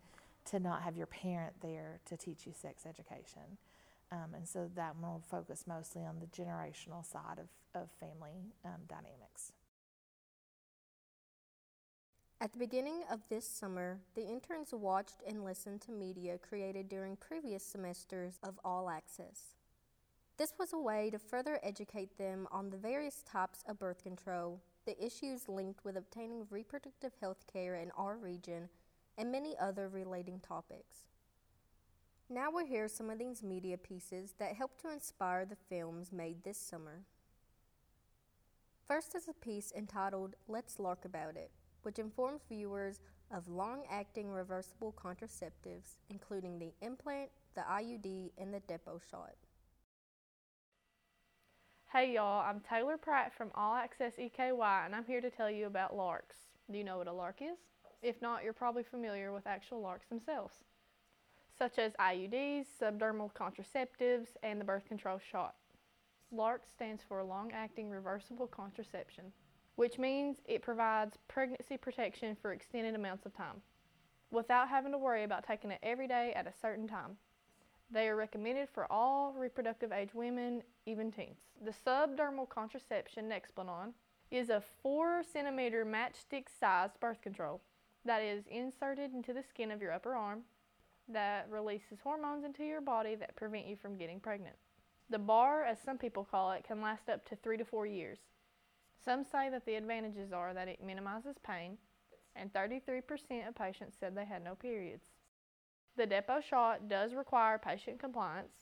to 0.47 0.59
not 0.61 0.83
have 0.83 0.97
your 0.97 1.07
parent 1.07 1.55
there 1.61 2.01
to 2.07 2.17
teach 2.17 2.47
you 2.47 2.53
sex 2.53 2.85
education? 2.87 3.59
Um, 4.11 4.35
and 4.35 4.49
so 4.49 4.71
that 4.75 4.97
one 4.97 5.13
will 5.13 5.23
focus 5.29 5.65
mostly 5.67 6.03
on 6.05 6.19
the 6.21 6.27
generational 6.27 7.05
side 7.05 7.39
of, 7.39 7.81
of 7.81 7.91
family 8.01 8.53
um, 8.65 8.81
dynamics. 8.89 9.53
At 12.41 12.53
the 12.53 12.59
beginning 12.59 13.03
of 13.11 13.21
this 13.29 13.47
summer, 13.47 13.99
the 14.15 14.27
interns 14.27 14.73
watched 14.73 15.23
and 15.27 15.45
listened 15.45 15.81
to 15.83 15.93
media 15.93 16.39
created 16.39 16.89
during 16.89 17.17
previous 17.17 17.65
semesters 17.65 18.39
of 18.45 18.61
All 18.65 18.89
Access. 18.89 19.57
This 20.37 20.53
was 20.57 20.73
a 20.73 20.79
way 20.79 21.11
to 21.11 21.19
further 21.19 21.59
educate 21.65 22.17
them 22.17 22.47
on 22.53 22.71
the 22.71 22.77
various 22.77 23.25
types 23.25 23.65
of 23.69 23.81
birth 23.81 24.05
control, 24.05 24.61
the 24.87 25.05
issues 25.05 25.49
linked 25.49 25.85
with 25.85 25.97
obtaining 25.97 26.47
reproductive 26.49 27.13
health 27.21 27.45
care 27.53 27.75
in 27.75 27.91
our 27.99 28.17
region, 28.17 28.69
and 29.19 29.33
many 29.33 29.57
other 29.61 29.89
relating 29.89 30.39
topics. 30.39 31.09
Now 32.31 32.51
we'll 32.53 32.67
hear 32.67 32.89
some 32.89 33.11
of 33.11 33.19
these 33.19 33.43
media 33.43 33.77
pieces 33.77 34.35
that 34.39 34.55
helped 34.55 34.81
to 34.83 34.93
inspire 34.93 35.45
the 35.45 35.57
films 35.69 36.13
made 36.13 36.45
this 36.45 36.59
summer. 36.59 37.03
First 38.87 39.15
is 39.15 39.29
a 39.29 39.35
piece 39.35 39.73
entitled 39.77 40.37
Let's 40.47 40.79
Lark 40.79 41.05
About 41.05 41.37
It, 41.37 41.51
which 41.83 41.99
informs 41.99 42.43
viewers 42.49 43.01
of 43.31 43.49
long 43.49 43.83
acting 43.91 44.31
reversible 44.31 44.95
contraceptives, 44.97 45.99
including 46.09 46.59
the 46.59 46.73
implant, 46.81 47.31
the 47.55 47.63
IUD, 47.63 48.31
and 48.39 48.55
the 48.55 48.61
Depo 48.61 49.01
shot. 49.11 49.35
Hey 51.93 52.13
y'all, 52.15 52.45
I'm 52.47 52.61
Taylor 52.61 52.99
Pratt 52.99 53.33
from 53.35 53.51
All 53.55 53.75
Access 53.75 54.13
EKY, 54.19 54.85
and 54.85 54.95
I'm 54.95 55.07
here 55.07 55.23
to 55.23 55.31
tell 55.31 55.51
you 55.51 55.67
about 55.67 55.97
LARCs. 55.97 56.49
Do 56.71 56.77
you 56.77 56.85
know 56.85 56.99
what 56.99 57.09
a 57.09 57.13
LARC 57.13 57.41
is? 57.41 57.59
If 58.03 58.23
not, 58.23 58.45
you're 58.45 58.53
probably 58.53 58.85
familiar 58.85 59.33
with 59.33 59.47
actual 59.47 59.83
LARCs 59.83 60.09
themselves 60.09 60.59
such 61.59 61.79
as 61.79 61.93
IUDs, 61.95 62.67
subdermal 62.81 63.33
contraceptives, 63.35 64.29
and 64.43 64.61
the 64.61 64.65
birth 64.65 64.87
control 64.87 65.19
shot. 65.19 65.57
LARC 66.33 66.61
stands 66.71 67.03
for 67.03 67.23
Long 67.25 67.51
Acting 67.53 67.91
Reversible 67.91 68.47
Contraception, 68.47 69.33
which 69.77 69.99
means 69.99 70.39
it 70.45 70.63
provides 70.63 71.19
pregnancy 71.27 71.77
protection 71.77 72.37
for 72.41 72.53
extended 72.53 72.95
amounts 72.95 73.27
of 73.27 73.35
time 73.35 73.63
without 74.31 74.69
having 74.69 74.93
to 74.93 74.99
worry 74.99 75.25
about 75.25 75.45
taking 75.45 75.71
it 75.71 75.81
every 75.83 76.07
day 76.07 76.33
at 76.37 76.47
a 76.47 76.53
certain 76.61 76.87
time. 76.87 77.17
They 77.91 78.09
are 78.09 78.17
recommended 78.17 78.69
for 78.69 78.91
all 78.93 79.33
reproductive 79.33 79.91
age 79.91 80.15
women, 80.15 80.63
even 80.85 81.11
teens. 81.11 81.39
The 81.65 81.73
subdermal 81.73 82.49
contraception 82.49 83.31
Nexplanon 83.31 83.95
is 84.31 84.51
a 84.51 84.63
4 84.83 85.23
centimeter 85.33 85.87
matchstick 85.87 86.45
sized 86.61 87.01
birth 87.01 87.23
control 87.23 87.63
that 88.09 88.23
is 88.23 88.45
inserted 88.51 89.13
into 89.13 89.35
the 89.35 89.43
skin 89.43 89.71
of 89.71 89.83
your 89.83 89.93
upper 89.93 90.15
arm 90.15 90.41
that 91.11 91.47
releases 91.51 92.01
hormones 92.03 92.43
into 92.43 92.65
your 92.65 92.81
body 92.81 93.15
that 93.15 93.37
prevent 93.37 93.67
you 93.67 93.77
from 93.77 93.99
getting 93.99 94.19
pregnant. 94.19 94.57
The 95.11 95.19
bar, 95.19 95.65
as 95.65 95.79
some 95.79 95.99
people 95.99 96.25
call 96.25 96.53
it, 96.53 96.65
can 96.67 96.81
last 96.81 97.11
up 97.11 97.29
to 97.29 97.37
three 97.37 97.59
to 97.59 97.67
four 97.67 97.85
years. 97.85 98.19
Some 99.05 99.25
say 99.25 99.51
that 99.51 99.67
the 99.67 99.75
advantages 99.75 100.33
are 100.33 100.55
that 100.55 100.69
it 100.69 100.83
minimizes 100.83 101.37
pain, 101.47 101.77
and 102.35 102.51
33% 102.55 103.03
of 103.47 103.55
patients 103.55 103.99
said 104.01 104.15
they 104.15 104.25
had 104.25 104.43
no 104.43 104.55
periods. 104.55 105.05
The 105.99 106.07
Depo 106.07 106.43
shot 106.43 106.89
does 106.89 107.13
require 107.13 107.59
patient 107.59 108.01
compliance. 108.01 108.53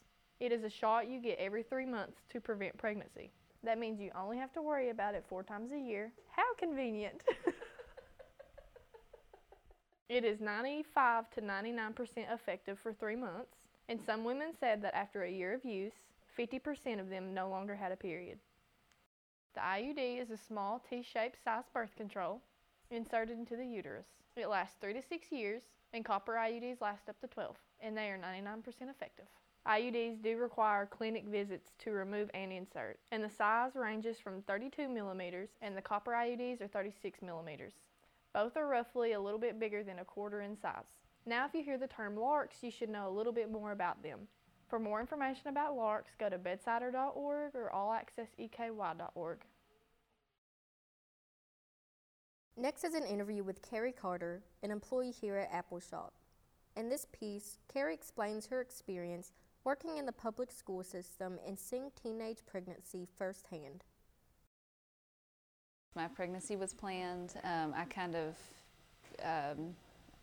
It 0.41 0.51
is 0.51 0.65
a 0.65 0.71
shot 0.71 1.09
you 1.09 1.21
get 1.21 1.39
every 1.39 1.63
three 1.63 1.87
months 1.87 2.19
to 2.31 2.41
prevent 2.41 2.79
pregnancy. 2.79 3.31
That 3.63 3.79
means 3.79 4.01
you 4.01 4.11
only 4.21 4.39
have 4.39 4.53
to 4.55 4.63
worry 4.63 4.91
about 4.91 5.15
it 5.15 5.25
four 5.29 5.45
times 5.45 5.71
a 5.71 5.79
year. 5.79 6.13
How 6.35 6.53
convenient! 6.59 7.23
It 10.09 10.25
is 10.25 10.41
95 10.41 11.31
to 11.31 11.41
99% 11.43 12.33
effective 12.33 12.79
for 12.79 12.93
three 12.93 13.17
months, 13.17 13.57
and 13.89 14.01
some 14.01 14.23
women 14.25 14.53
said 14.59 14.81
that 14.83 14.95
after 14.95 15.25
a 15.25 15.31
year 15.31 15.53
of 15.53 15.65
use, 15.65 15.95
50% 16.39 17.01
of 17.01 17.11
them 17.11 17.35
no 17.35 17.49
longer 17.49 17.75
had 17.75 17.91
a 17.91 17.97
period. 17.97 18.39
The 19.55 19.61
IUD 19.61 20.21
is 20.23 20.31
a 20.31 20.37
small 20.37 20.81
T 20.89 21.03
shaped 21.03 21.43
size 21.43 21.65
birth 21.75 21.97
control 21.97 22.41
inserted 22.91 23.37
into 23.37 23.57
the 23.57 23.67
uterus. 23.67 24.07
It 24.37 24.49
lasts 24.49 24.77
3 24.81 24.93
to 24.93 25.03
6 25.03 25.33
years, 25.33 25.63
and 25.93 26.05
copper 26.05 26.35
IUDs 26.35 26.81
last 26.81 27.09
up 27.09 27.19
to 27.21 27.27
12, 27.27 27.57
and 27.81 27.97
they 27.97 28.09
are 28.11 28.19
99% 28.19 28.65
effective. 28.89 29.27
IUDs 29.67 30.23
do 30.23 30.37
require 30.37 30.87
clinic 30.87 31.25
visits 31.25 31.73
to 31.81 31.91
remove 31.91 32.31
and 32.33 32.53
insert, 32.53 33.01
and 33.11 33.25
the 33.25 33.31
size 33.31 33.75
ranges 33.75 34.21
from 34.21 34.43
32 34.43 34.89
millimeters, 34.89 35.49
and 35.63 35.77
the 35.77 35.83
copper 35.83 36.13
IUDs 36.13 36.61
are 36.61 36.69
36 36.69 37.23
millimeters. 37.23 37.73
Both 38.37 38.59
are 38.59 38.69
roughly 38.69 39.13
a 39.13 39.21
little 39.21 39.39
bit 39.39 39.59
bigger 39.59 39.83
than 39.83 40.01
a 40.01 40.05
quarter 40.05 40.43
in 40.43 40.59
size. 40.61 40.93
Now, 41.25 41.47
if 41.47 41.55
you 41.55 41.63
hear 41.65 41.79
the 41.79 41.87
term 41.87 42.17
LARCs, 42.17 42.63
you 42.63 42.71
should 42.71 42.91
know 42.91 43.09
a 43.09 43.17
little 43.17 43.33
bit 43.33 43.51
more 43.51 43.73
about 43.73 44.03
them. 44.03 44.29
For 44.69 44.79
more 44.79 45.01
information 45.01 45.49
about 45.49 45.75
LARCs, 45.75 46.19
go 46.21 46.29
to 46.29 46.37
bedsider.org 46.37 47.55
or 47.55 47.73
allaccesseky.org. 47.75 49.39
Next 52.59 52.85
is 52.85 52.93
an 52.93 53.07
interview 53.07 53.43
with 53.43 53.63
Carrie 53.63 53.91
Carter, 53.91 54.43
an 54.63 54.71
employee 54.71 55.13
here 55.13 55.39
at 55.39 55.51
Appalshop. 55.51 56.11
In 56.77 56.91
this 56.91 57.07
piece, 57.19 57.57
Carrie 57.73 57.95
explains 57.95 58.49
her 58.49 58.61
experience 58.61 59.33
working 59.65 59.97
in 59.97 60.05
the 60.05 60.13
public 60.13 60.53
school 60.53 60.85
system 60.85 61.39
and 61.47 61.59
seeing 61.59 61.91
teenage 62.03 62.45
pregnancy 62.45 63.09
firsthand. 63.17 63.85
My 65.97 66.09
pregnancy 66.09 66.57
was 66.57 66.75
planned. 66.75 67.35
Um, 67.43 67.73
I 67.75 67.85
kind 67.87 68.15
of, 68.15 68.37
um, 69.25 69.75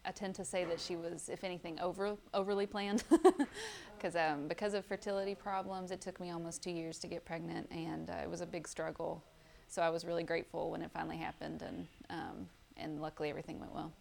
I 0.05 0.11
tend 0.11 0.35
to 0.35 0.45
say 0.45 0.65
that 0.65 0.79
she 0.79 0.95
was, 0.95 1.29
if 1.29 1.43
anything, 1.43 1.79
over 1.79 2.15
overly 2.35 2.67
planned, 2.67 3.03
because 3.97 4.15
um, 4.15 4.47
because 4.47 4.75
of 4.75 4.85
fertility 4.85 5.33
problems, 5.33 5.89
it 5.89 5.99
took 5.99 6.19
me 6.19 6.29
almost 6.29 6.61
two 6.61 6.71
years 6.71 6.99
to 6.99 7.07
get 7.07 7.25
pregnant, 7.25 7.67
and 7.71 8.11
uh, 8.11 8.17
it 8.21 8.29
was 8.29 8.41
a 8.41 8.45
big 8.45 8.67
struggle. 8.67 9.23
So 9.67 9.81
I 9.81 9.89
was 9.89 10.05
really 10.05 10.23
grateful 10.23 10.69
when 10.69 10.83
it 10.83 10.91
finally 10.93 11.17
happened, 11.17 11.63
and 11.63 11.87
um, 12.11 12.47
and 12.77 13.01
luckily 13.01 13.31
everything 13.31 13.59
went 13.59 13.73
well. 13.73 13.91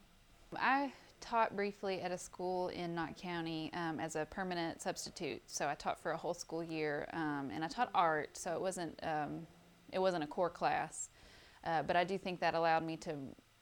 I 0.57 0.93
taught 1.23 1.57
briefly 1.57 2.03
at 2.03 2.13
a 2.13 2.19
school 2.19 2.69
in 2.69 2.95
Knott 2.95 3.17
County 3.17 3.71
um, 3.73 3.99
as 3.99 4.17
a 4.17 4.27
permanent 4.27 4.83
substitute. 4.83 5.41
So 5.47 5.69
I 5.69 5.75
taught 5.75 5.99
for 5.99 6.11
a 6.11 6.17
whole 6.19 6.35
school 6.35 6.63
year, 6.63 7.09
um, 7.15 7.51
and 7.51 7.65
I 7.65 7.69
taught 7.69 7.89
art. 7.95 8.37
So 8.37 8.53
it 8.53 8.61
wasn't 8.61 9.01
um, 9.03 9.47
it 9.91 10.01
wasn't 10.01 10.25
a 10.25 10.27
core 10.27 10.51
class, 10.51 11.09
uh, 11.65 11.83
but 11.83 11.97
I 11.97 12.05
do 12.05 12.19
think 12.19 12.41
that 12.41 12.55
allowed 12.55 12.85
me 12.85 12.97
to 12.99 13.17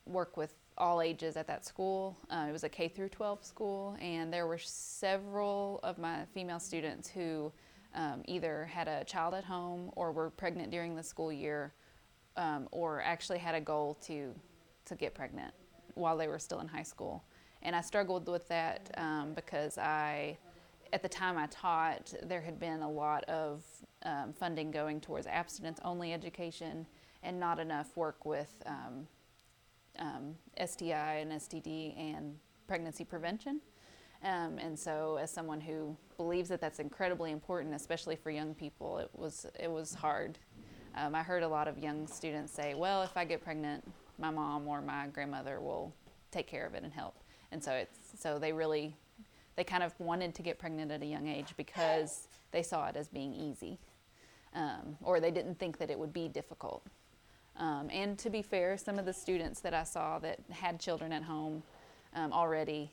work 0.06 0.36
with 0.36 0.54
all 0.78 1.02
ages 1.02 1.36
at 1.36 1.46
that 1.46 1.64
school. 1.64 2.16
Uh, 2.30 2.46
it 2.48 2.52
was 2.52 2.64
a 2.64 2.68
K 2.68 2.88
through 2.88 3.10
12 3.10 3.44
school, 3.44 3.96
and 4.00 4.32
there 4.32 4.46
were 4.46 4.58
several 4.58 5.80
of 5.82 5.98
my 5.98 6.24
female 6.32 6.58
students 6.60 7.08
who 7.08 7.52
um, 7.94 8.22
either 8.26 8.64
had 8.64 8.88
a 8.88 9.04
child 9.04 9.34
at 9.34 9.44
home 9.44 9.90
or 9.96 10.12
were 10.12 10.30
pregnant 10.30 10.70
during 10.70 10.94
the 10.94 11.02
school 11.02 11.32
year, 11.32 11.74
um, 12.36 12.68
or 12.70 13.02
actually 13.02 13.38
had 13.38 13.54
a 13.54 13.60
goal 13.60 13.98
to 14.06 14.34
to 14.86 14.94
get 14.94 15.14
pregnant 15.14 15.52
while 15.94 16.16
they 16.16 16.26
were 16.26 16.38
still 16.38 16.60
in 16.60 16.68
high 16.68 16.82
school. 16.82 17.22
And 17.62 17.76
I 17.76 17.80
struggled 17.80 18.28
with 18.28 18.48
that 18.48 18.90
um, 18.96 19.32
because 19.34 19.76
I, 19.76 20.38
at 20.92 21.02
the 21.02 21.08
time 21.08 21.36
I 21.36 21.46
taught, 21.46 22.14
there 22.22 22.40
had 22.40 22.58
been 22.58 22.80
a 22.80 22.90
lot 22.90 23.22
of 23.24 23.62
um, 24.04 24.32
funding 24.32 24.70
going 24.70 25.00
towards 25.00 25.26
abstinence 25.26 25.78
only 25.84 26.12
education 26.12 26.86
and 27.22 27.38
not 27.38 27.58
enough 27.58 27.96
work 27.96 28.24
with 28.24 28.52
um, 28.66 29.06
um 29.98 30.34
STI 30.64 31.16
and 31.16 31.32
STD 31.32 31.98
and 31.98 32.36
pregnancy 32.66 33.04
prevention. 33.04 33.60
Um, 34.22 34.58
and 34.58 34.78
so, 34.78 35.18
as 35.20 35.30
someone 35.30 35.60
who 35.60 35.96
believes 36.16 36.50
that 36.50 36.60
that's 36.60 36.78
incredibly 36.78 37.30
important, 37.30 37.74
especially 37.74 38.16
for 38.16 38.30
young 38.30 38.54
people, 38.54 38.98
it 38.98 39.10
was 39.14 39.46
it 39.58 39.70
was 39.70 39.94
hard. 39.94 40.38
Um, 40.94 41.14
I 41.14 41.22
heard 41.22 41.42
a 41.42 41.48
lot 41.48 41.68
of 41.68 41.78
young 41.78 42.06
students 42.06 42.52
say, 42.52 42.74
"Well, 42.74 43.02
if 43.02 43.16
I 43.16 43.24
get 43.24 43.42
pregnant, 43.42 43.82
my 44.18 44.30
mom 44.30 44.68
or 44.68 44.82
my 44.82 45.06
grandmother 45.06 45.60
will 45.60 45.94
take 46.30 46.46
care 46.46 46.66
of 46.66 46.74
it 46.74 46.82
and 46.82 46.92
help." 46.92 47.14
and 47.52 47.62
so 47.62 47.72
it's 47.72 47.98
so 48.18 48.38
they 48.38 48.52
really 48.52 48.94
they 49.56 49.64
kind 49.64 49.82
of 49.82 49.92
wanted 49.98 50.34
to 50.34 50.42
get 50.42 50.58
pregnant 50.58 50.90
at 50.90 51.02
a 51.02 51.06
young 51.06 51.26
age 51.26 51.54
because 51.56 52.28
they 52.52 52.62
saw 52.62 52.86
it 52.88 52.96
as 52.96 53.08
being 53.08 53.34
easy 53.34 53.78
um, 54.54 54.96
or 55.02 55.20
they 55.20 55.30
didn't 55.30 55.58
think 55.58 55.78
that 55.78 55.90
it 55.90 55.98
would 55.98 56.12
be 56.12 56.28
difficult 56.28 56.84
um, 57.60 57.88
and 57.92 58.18
to 58.18 58.28
be 58.28 58.42
fair 58.42 58.76
some 58.76 58.98
of 58.98 59.04
the 59.04 59.12
students 59.12 59.60
that 59.60 59.72
i 59.72 59.84
saw 59.84 60.18
that 60.18 60.40
had 60.50 60.80
children 60.80 61.12
at 61.12 61.22
home 61.22 61.62
um, 62.14 62.32
already 62.32 62.90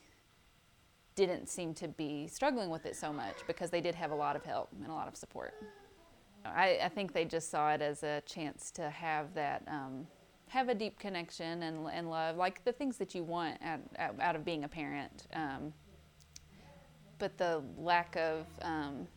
didn't 1.15 1.49
seem 1.49 1.73
to 1.73 1.87
be 1.87 2.27
struggling 2.27 2.69
with 2.69 2.85
it 2.85 2.95
so 2.95 3.11
much 3.11 3.37
because 3.47 3.71
they 3.71 3.81
did 3.81 3.95
have 3.95 4.11
a 4.11 4.15
lot 4.15 4.35
of 4.35 4.43
help 4.43 4.69
and 4.79 4.91
a 4.91 4.93
lot 4.93 5.07
of 5.07 5.15
support 5.15 5.55
I, 6.45 6.79
I 6.83 6.89
think 6.89 7.13
they 7.13 7.25
just 7.25 7.49
saw 7.49 7.73
it 7.73 7.81
as 7.81 8.03
a 8.03 8.21
chance 8.25 8.71
to 8.71 8.89
have 8.89 9.33
that 9.33 9.63
um, 9.67 10.07
have 10.49 10.69
a 10.69 10.75
deep 10.75 10.97
connection 10.99 11.63
and, 11.63 11.87
and 11.91 12.09
love, 12.09 12.37
like 12.37 12.63
the 12.63 12.71
things 12.71 12.97
that 12.97 13.13
you 13.13 13.23
want 13.23 13.57
at, 13.61 13.81
out 14.19 14.35
of 14.35 14.45
being 14.45 14.63
a 14.63 14.67
parent. 14.67 15.27
Um, 15.33 15.73
but 17.19 17.37
the 17.37 17.63
lack 17.77 18.15
of, 18.15 18.45
um, 18.61 19.07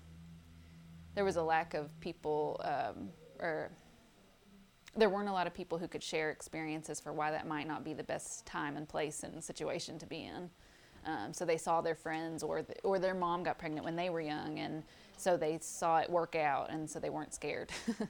there 1.15 1.25
was 1.25 1.37
a 1.37 1.43
lack 1.43 1.75
of 1.75 1.89
people, 2.01 2.61
um, 2.65 3.11
or 3.39 3.71
there 4.97 5.09
weren't 5.09 5.29
a 5.29 5.33
lot 5.33 5.47
of 5.47 5.55
people 5.55 5.79
who 5.79 5.89
could 5.89 6.03
share 6.03 6.31
experiences 6.31 7.01
for 7.01 7.13
why 7.13 7.31
that 7.31 7.47
might 7.47 7.67
not 7.69 7.85
be 7.85 7.95
the 7.95 8.03
best 8.03 8.45
time 8.47 8.77
and 8.77 8.89
place 8.89 9.23
and 9.23 9.43
situation 9.43 9.99
to 9.99 10.07
be 10.07 10.25
in. 10.25 10.51
Um, 11.07 11.33
so 11.33 11.45
they 11.45 11.57
saw 11.57 11.81
their 11.81 11.95
friends 11.95 12.43
or 12.43 12.65
or 12.85 12.99
their 12.99 13.15
mom 13.15 13.43
got 13.43 13.59
pregnant 13.59 13.85
when 13.85 13.97
they 13.97 14.11
were 14.11 14.21
young, 14.21 14.59
and 14.59 14.83
so 15.17 15.37
they 15.37 15.59
saw 15.61 15.99
it 15.99 16.11
work 16.11 16.35
out, 16.35 16.71
and 16.71 16.89
so 16.89 16.99
they 16.99 17.11
weren't 17.11 17.35
scared. 17.35 17.71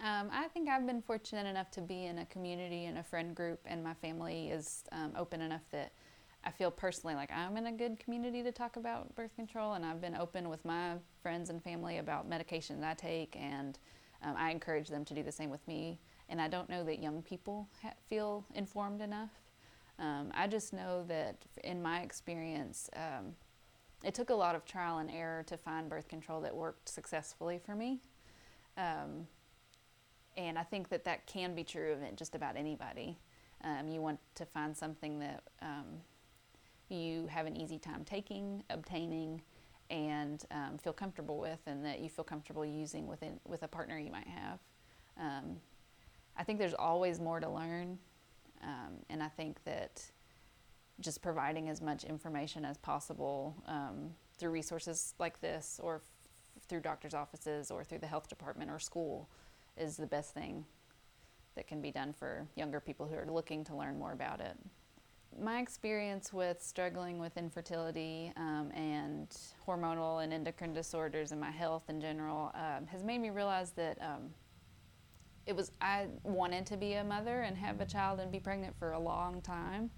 Um, 0.00 0.28
I 0.32 0.48
think 0.48 0.68
I've 0.68 0.86
been 0.86 1.00
fortunate 1.00 1.46
enough 1.46 1.70
to 1.72 1.80
be 1.80 2.06
in 2.06 2.18
a 2.18 2.26
community 2.26 2.86
and 2.86 2.98
a 2.98 3.02
friend 3.02 3.34
group, 3.34 3.60
and 3.64 3.82
my 3.82 3.94
family 3.94 4.50
is 4.50 4.84
um, 4.92 5.12
open 5.16 5.40
enough 5.40 5.62
that 5.70 5.92
I 6.44 6.50
feel 6.50 6.70
personally 6.70 7.14
like 7.14 7.30
I'm 7.32 7.56
in 7.56 7.66
a 7.66 7.72
good 7.72 7.98
community 7.98 8.42
to 8.42 8.52
talk 8.52 8.76
about 8.76 9.14
birth 9.14 9.34
control, 9.34 9.74
and 9.74 9.84
I've 9.84 10.00
been 10.00 10.16
open 10.16 10.50
with 10.50 10.62
my 10.64 10.96
friends 11.22 11.48
and 11.48 11.62
family 11.62 11.98
about 11.98 12.28
medications 12.28 12.84
I 12.84 12.92
take, 12.94 13.36
and 13.40 13.78
um, 14.24 14.34
I 14.36 14.50
encourage 14.50 14.88
them 14.88 15.04
to 15.04 15.14
do 15.14 15.22
the 15.22 15.32
same 15.32 15.50
with 15.50 15.66
me. 15.68 16.00
And 16.28 16.40
I 16.40 16.48
don't 16.48 16.68
know 16.70 16.82
that 16.84 17.02
young 17.02 17.22
people 17.22 17.68
ha- 17.82 17.92
feel 18.08 18.44
informed 18.54 19.00
enough. 19.02 19.30
Um, 19.98 20.32
I 20.34 20.48
just 20.48 20.72
know 20.72 21.04
that 21.08 21.36
in 21.62 21.82
my 21.82 22.00
experience, 22.00 22.88
um, 22.96 23.34
it 24.02 24.14
took 24.14 24.30
a 24.30 24.34
lot 24.34 24.54
of 24.54 24.64
trial 24.64 24.98
and 24.98 25.10
error 25.10 25.42
to 25.44 25.56
find 25.56 25.88
birth 25.88 26.08
control 26.08 26.40
that 26.40 26.54
worked 26.54 26.88
successfully 26.88 27.60
for 27.64 27.74
me. 27.74 28.00
Um, 28.76 29.26
and 30.36 30.58
I 30.58 30.62
think 30.62 30.88
that 30.88 31.04
that 31.04 31.26
can 31.26 31.54
be 31.54 31.62
true 31.62 31.92
of 31.92 32.16
just 32.16 32.34
about 32.34 32.56
anybody. 32.56 33.18
Um, 33.62 33.88
you 33.88 34.00
want 34.00 34.18
to 34.34 34.44
find 34.44 34.76
something 34.76 35.20
that 35.20 35.42
um, 35.62 36.00
you 36.88 37.26
have 37.28 37.46
an 37.46 37.56
easy 37.56 37.78
time 37.78 38.04
taking, 38.04 38.64
obtaining, 38.68 39.42
and 39.90 40.44
um, 40.50 40.78
feel 40.78 40.92
comfortable 40.92 41.38
with, 41.38 41.60
and 41.66 41.84
that 41.84 42.00
you 42.00 42.08
feel 42.08 42.24
comfortable 42.24 42.64
using 42.64 43.06
within 43.06 43.38
with 43.44 43.62
a 43.62 43.68
partner 43.68 43.98
you 43.98 44.10
might 44.10 44.26
have. 44.26 44.58
Um, 45.20 45.56
I 46.36 46.44
think 46.44 46.58
there's 46.58 46.74
always 46.74 47.20
more 47.20 47.40
to 47.40 47.48
learn, 47.48 47.98
um, 48.62 48.94
and 49.08 49.22
I 49.22 49.28
think 49.28 49.62
that 49.64 50.02
just 51.00 51.22
providing 51.22 51.68
as 51.68 51.80
much 51.80 52.04
information 52.04 52.64
as 52.64 52.78
possible 52.78 53.54
um, 53.66 54.10
through 54.38 54.50
resources 54.50 55.14
like 55.18 55.40
this, 55.40 55.80
or 55.82 55.96
f- 55.96 56.02
through 56.68 56.80
doctors' 56.80 57.14
offices, 57.14 57.70
or 57.70 57.84
through 57.84 57.98
the 57.98 58.06
health 58.06 58.28
department 58.28 58.70
or 58.70 58.78
school 58.78 59.28
is 59.76 59.96
the 59.96 60.06
best 60.06 60.34
thing 60.34 60.64
that 61.56 61.66
can 61.66 61.80
be 61.80 61.90
done 61.90 62.12
for 62.12 62.46
younger 62.56 62.80
people 62.80 63.06
who 63.06 63.14
are 63.14 63.26
looking 63.30 63.64
to 63.64 63.76
learn 63.76 63.98
more 63.98 64.12
about 64.12 64.40
it. 64.40 64.56
My 65.40 65.60
experience 65.60 66.32
with 66.32 66.62
struggling 66.62 67.18
with 67.18 67.36
infertility 67.36 68.32
um, 68.36 68.70
and 68.72 69.28
hormonal 69.66 70.22
and 70.22 70.32
endocrine 70.32 70.72
disorders 70.72 71.32
and 71.32 71.40
my 71.40 71.50
health 71.50 71.84
in 71.88 72.00
general 72.00 72.52
um, 72.54 72.86
has 72.86 73.02
made 73.02 73.20
me 73.20 73.30
realize 73.30 73.72
that 73.72 73.98
um, 74.00 74.30
it 75.46 75.54
was 75.54 75.72
I 75.80 76.06
wanted 76.22 76.66
to 76.66 76.76
be 76.76 76.94
a 76.94 77.04
mother 77.04 77.42
and 77.42 77.56
have 77.56 77.80
a 77.80 77.86
child 77.86 78.20
and 78.20 78.30
be 78.30 78.38
pregnant 78.38 78.78
for 78.78 78.92
a 78.92 78.98
long 78.98 79.40
time. 79.42 79.90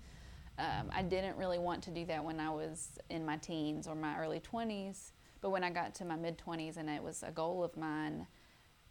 Um, 0.58 0.90
I 0.90 1.02
didn't 1.02 1.36
really 1.36 1.58
want 1.58 1.82
to 1.84 1.90
do 1.90 2.06
that 2.06 2.24
when 2.24 2.40
I 2.40 2.48
was 2.48 2.98
in 3.10 3.24
my 3.26 3.36
teens 3.36 3.86
or 3.86 3.94
my 3.94 4.18
early 4.18 4.40
20s, 4.40 5.12
but 5.42 5.50
when 5.50 5.62
I 5.62 5.70
got 5.70 5.94
to 5.96 6.04
my 6.06 6.16
mid 6.16 6.38
20s 6.38 6.78
and 6.78 6.88
it 6.88 7.02
was 7.02 7.22
a 7.22 7.30
goal 7.30 7.62
of 7.62 7.76
mine, 7.76 8.26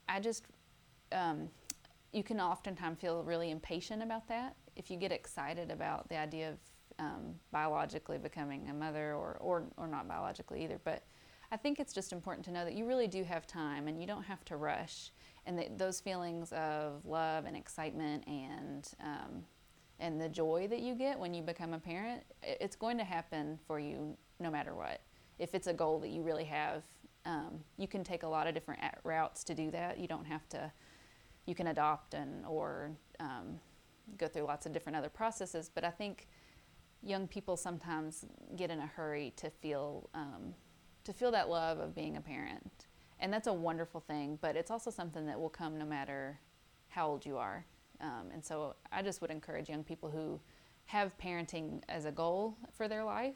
I 0.08 0.20
just 0.20 0.46
um, 1.12 1.50
you 2.14 2.24
can 2.24 2.40
oftentimes 2.40 3.00
feel 3.00 3.24
really 3.24 3.50
impatient 3.50 4.04
about 4.04 4.28
that. 4.28 4.56
If 4.76 4.92
you 4.92 4.98
get 4.98 5.12
excited 5.12 5.72
about 5.72 6.10
the 6.10 6.18
idea 6.18 6.50
of 6.52 6.58
um, 7.00 7.36
biologically 7.52 8.18
becoming 8.18 8.70
a 8.70 8.74
mother, 8.74 9.14
or, 9.14 9.38
or, 9.40 9.64
or 9.78 9.88
not 9.88 10.08
biologically 10.08 10.64
either, 10.64 10.80
but 10.84 11.04
I 11.52 11.58
think 11.58 11.80
it's 11.80 11.94
just 11.94 12.12
important 12.12 12.46
to 12.46 12.52
know 12.52 12.66
that 12.66 12.74
you 12.74 12.86
really 12.86 13.08
do 13.08 13.24
have 13.24 13.46
time 13.46 13.88
and 13.88 14.00
you 14.00 14.08
don't 14.08 14.24
have 14.24 14.44
to 14.46 14.58
rush. 14.58 15.12
And 15.46 15.58
that 15.60 15.78
those 15.78 16.00
feelings 16.00 16.52
of 16.54 17.06
love 17.06 17.46
and 17.46 17.56
excitement 17.56 18.24
and 18.28 18.88
um, 19.02 19.46
and 20.00 20.20
the 20.20 20.28
joy 20.28 20.68
that 20.70 20.82
you 20.82 20.96
get 20.96 21.18
when 21.20 21.34
you 21.34 21.42
become 21.42 21.74
a 21.74 21.80
parent, 21.80 22.24
it's 22.44 22.76
going 22.76 22.98
to 22.98 23.04
happen 23.04 23.60
for 23.68 23.80
you 23.80 24.18
no 24.40 24.50
matter 24.52 24.76
what. 24.76 25.02
If 25.40 25.56
it's 25.56 25.68
a 25.68 25.74
goal 25.74 26.00
that 26.00 26.10
you 26.10 26.22
really 26.22 26.46
have 26.46 26.84
Um, 27.26 27.64
you 27.78 27.88
can 27.88 28.04
take 28.04 28.24
a 28.24 28.28
lot 28.28 28.46
of 28.48 28.54
different 28.54 28.82
routes 29.04 29.44
to 29.46 29.56
do 29.56 29.72
that. 29.72 29.98
You 29.98 30.08
don't 30.08 30.26
have 30.26 30.48
to. 30.50 30.72
You 31.46 31.56
can 31.56 31.68
adopt 31.68 32.14
and 32.14 32.46
or 32.46 32.92
um, 33.20 33.60
go 34.18 34.28
through 34.28 34.44
lots 34.44 34.66
of 34.66 34.74
different 34.74 34.96
other 34.98 35.10
processes. 35.10 35.70
But 35.74 35.84
I 35.84 35.92
think 35.92 36.28
young 37.02 37.28
people 37.28 37.58
sometimes 37.58 38.26
get 38.56 38.70
in 38.72 38.80
a 38.80 38.88
hurry 38.88 39.34
to 39.38 39.50
feel 39.50 40.10
um, 40.14 40.54
to 41.04 41.14
feel 41.14 41.32
that 41.32 41.50
love 41.50 41.80
of 41.80 41.94
being 41.94 42.18
a 42.18 42.22
parent, 42.22 42.88
and 43.20 43.32
that's 43.32 43.48
a 43.48 43.54
wonderful 43.54 44.02
thing. 44.02 44.40
But 44.42 44.56
it's 44.56 44.72
also 44.72 44.90
something 44.90 45.26
that 45.28 45.40
will 45.40 45.50
come 45.50 45.78
no 45.78 45.86
matter 45.86 46.40
how 46.90 47.08
old 47.08 47.26
you 47.26 47.38
are. 47.38 47.66
Um, 48.02 48.30
and 48.34 48.44
so 48.44 48.76
I 48.92 49.02
just 49.02 49.22
would 49.22 49.32
encourage 49.32 49.70
young 49.70 49.84
people 49.84 50.10
who 50.10 50.40
have 50.86 51.18
parenting 51.18 51.82
as 51.90 52.06
a 52.06 52.12
goal 52.12 52.58
for 52.76 52.88
their 52.88 53.04
life 53.04 53.36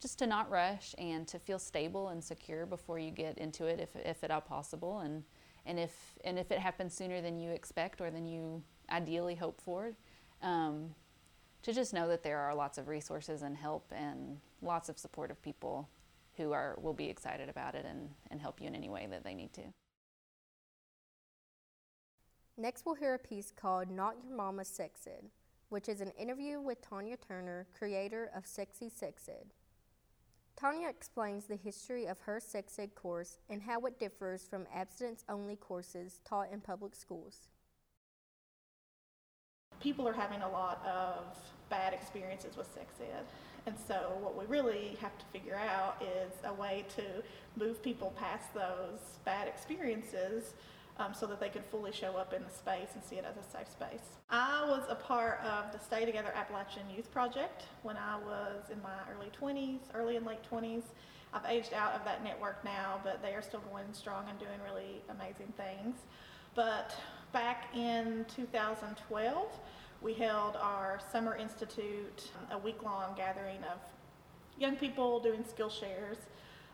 just 0.00 0.18
to 0.18 0.26
not 0.26 0.50
rush 0.50 0.94
and 0.98 1.28
to 1.28 1.38
feel 1.38 1.58
stable 1.58 2.08
and 2.08 2.22
secure 2.22 2.66
before 2.66 2.98
you 2.98 3.10
get 3.12 3.38
into 3.38 3.66
it 3.66 3.78
if, 3.78 3.94
if 4.04 4.24
at 4.24 4.30
all 4.30 4.40
possible 4.40 4.98
and 5.00 5.22
and 5.64 5.78
if 5.78 5.92
and 6.24 6.38
if 6.38 6.50
it 6.50 6.58
happens 6.58 6.92
sooner 6.92 7.20
than 7.20 7.38
you 7.38 7.50
expect 7.50 8.00
or 8.00 8.10
than 8.10 8.26
you 8.26 8.62
ideally 8.90 9.34
hope 9.34 9.60
for 9.60 9.92
um, 10.42 10.94
to 11.62 11.72
just 11.72 11.94
know 11.94 12.08
that 12.08 12.22
there 12.22 12.38
are 12.38 12.54
lots 12.54 12.78
of 12.78 12.88
resources 12.88 13.42
and 13.42 13.56
help 13.56 13.92
and 13.94 14.38
lots 14.60 14.88
of 14.88 14.98
supportive 14.98 15.40
people 15.42 15.88
who 16.36 16.52
are 16.52 16.76
will 16.80 16.94
be 16.94 17.08
excited 17.08 17.48
about 17.48 17.74
it 17.74 17.84
and, 17.88 18.08
and 18.30 18.40
help 18.40 18.60
you 18.60 18.66
in 18.66 18.74
any 18.74 18.88
way 18.88 19.06
that 19.10 19.24
they 19.24 19.34
need 19.34 19.52
to. 19.52 19.62
Next, 22.56 22.84
we'll 22.84 22.94
hear 22.94 23.14
a 23.14 23.18
piece 23.18 23.50
called 23.50 23.90
Not 23.90 24.16
Your 24.22 24.36
Mama's 24.36 24.68
Sex 24.68 25.06
Ed, 25.06 25.30
which 25.70 25.88
is 25.88 26.00
an 26.00 26.12
interview 26.18 26.60
with 26.60 26.82
Tanya 26.82 27.16
Turner, 27.16 27.66
creator 27.76 28.30
of 28.36 28.46
Sexy 28.46 28.88
Sex 28.88 29.28
Ed. 29.28 29.52
Tanya 30.54 30.88
explains 30.88 31.46
the 31.46 31.56
history 31.56 32.06
of 32.06 32.20
her 32.20 32.38
sex 32.38 32.78
ed 32.78 32.94
course 32.94 33.38
and 33.48 33.62
how 33.62 33.80
it 33.80 33.98
differs 33.98 34.46
from 34.46 34.66
abstinence 34.72 35.24
only 35.28 35.56
courses 35.56 36.20
taught 36.24 36.52
in 36.52 36.60
public 36.60 36.94
schools. 36.94 37.48
People 39.82 40.06
are 40.06 40.12
having 40.12 40.42
a 40.42 40.48
lot 40.48 40.84
of 40.86 41.24
bad 41.68 41.92
experiences 41.92 42.56
with 42.56 42.72
sex 42.72 42.94
ed. 43.00 43.24
And 43.66 43.74
so, 43.88 44.18
what 44.20 44.36
we 44.36 44.44
really 44.46 44.96
have 45.00 45.16
to 45.18 45.24
figure 45.32 45.56
out 45.56 46.02
is 46.02 46.32
a 46.44 46.52
way 46.52 46.84
to 46.96 47.02
move 47.56 47.82
people 47.82 48.12
past 48.16 48.52
those 48.54 49.18
bad 49.24 49.48
experiences 49.48 50.54
um, 50.98 51.14
so 51.14 51.26
that 51.26 51.40
they 51.40 51.48
could 51.48 51.64
fully 51.64 51.92
show 51.92 52.16
up 52.16 52.32
in 52.32 52.42
the 52.42 52.50
space 52.50 52.90
and 52.94 53.02
see 53.02 53.16
it 53.16 53.24
as 53.24 53.36
a 53.36 53.50
safe 53.50 53.68
space. 53.70 54.18
I 54.30 54.64
was 54.68 54.84
a 54.88 54.94
part 54.94 55.40
of 55.40 55.72
the 55.72 55.78
Stay 55.78 56.04
Together 56.04 56.32
Appalachian 56.34 56.88
Youth 56.94 57.10
Project 57.12 57.64
when 57.82 57.96
I 57.96 58.16
was 58.18 58.70
in 58.70 58.80
my 58.82 58.98
early 59.14 59.30
20s, 59.40 59.80
early 59.94 60.16
and 60.16 60.26
late 60.26 60.40
20s. 60.50 60.82
I've 61.32 61.46
aged 61.48 61.72
out 61.72 61.94
of 61.94 62.04
that 62.04 62.22
network 62.22 62.62
now, 62.64 63.00
but 63.02 63.22
they 63.22 63.34
are 63.34 63.42
still 63.42 63.62
going 63.70 63.86
strong 63.92 64.26
and 64.28 64.38
doing 64.38 64.60
really 64.64 65.02
amazing 65.08 65.52
things. 65.56 65.96
But 66.54 66.94
back 67.32 67.74
in 67.74 68.26
2012, 68.36 69.46
we 70.02 70.12
held 70.12 70.56
our 70.56 71.00
Summer 71.10 71.34
Institute, 71.34 72.30
a 72.50 72.58
week 72.58 72.82
long 72.82 73.14
gathering 73.16 73.58
of 73.72 73.78
young 74.58 74.76
people 74.76 75.18
doing 75.18 75.42
skill 75.48 75.70
shares 75.70 76.18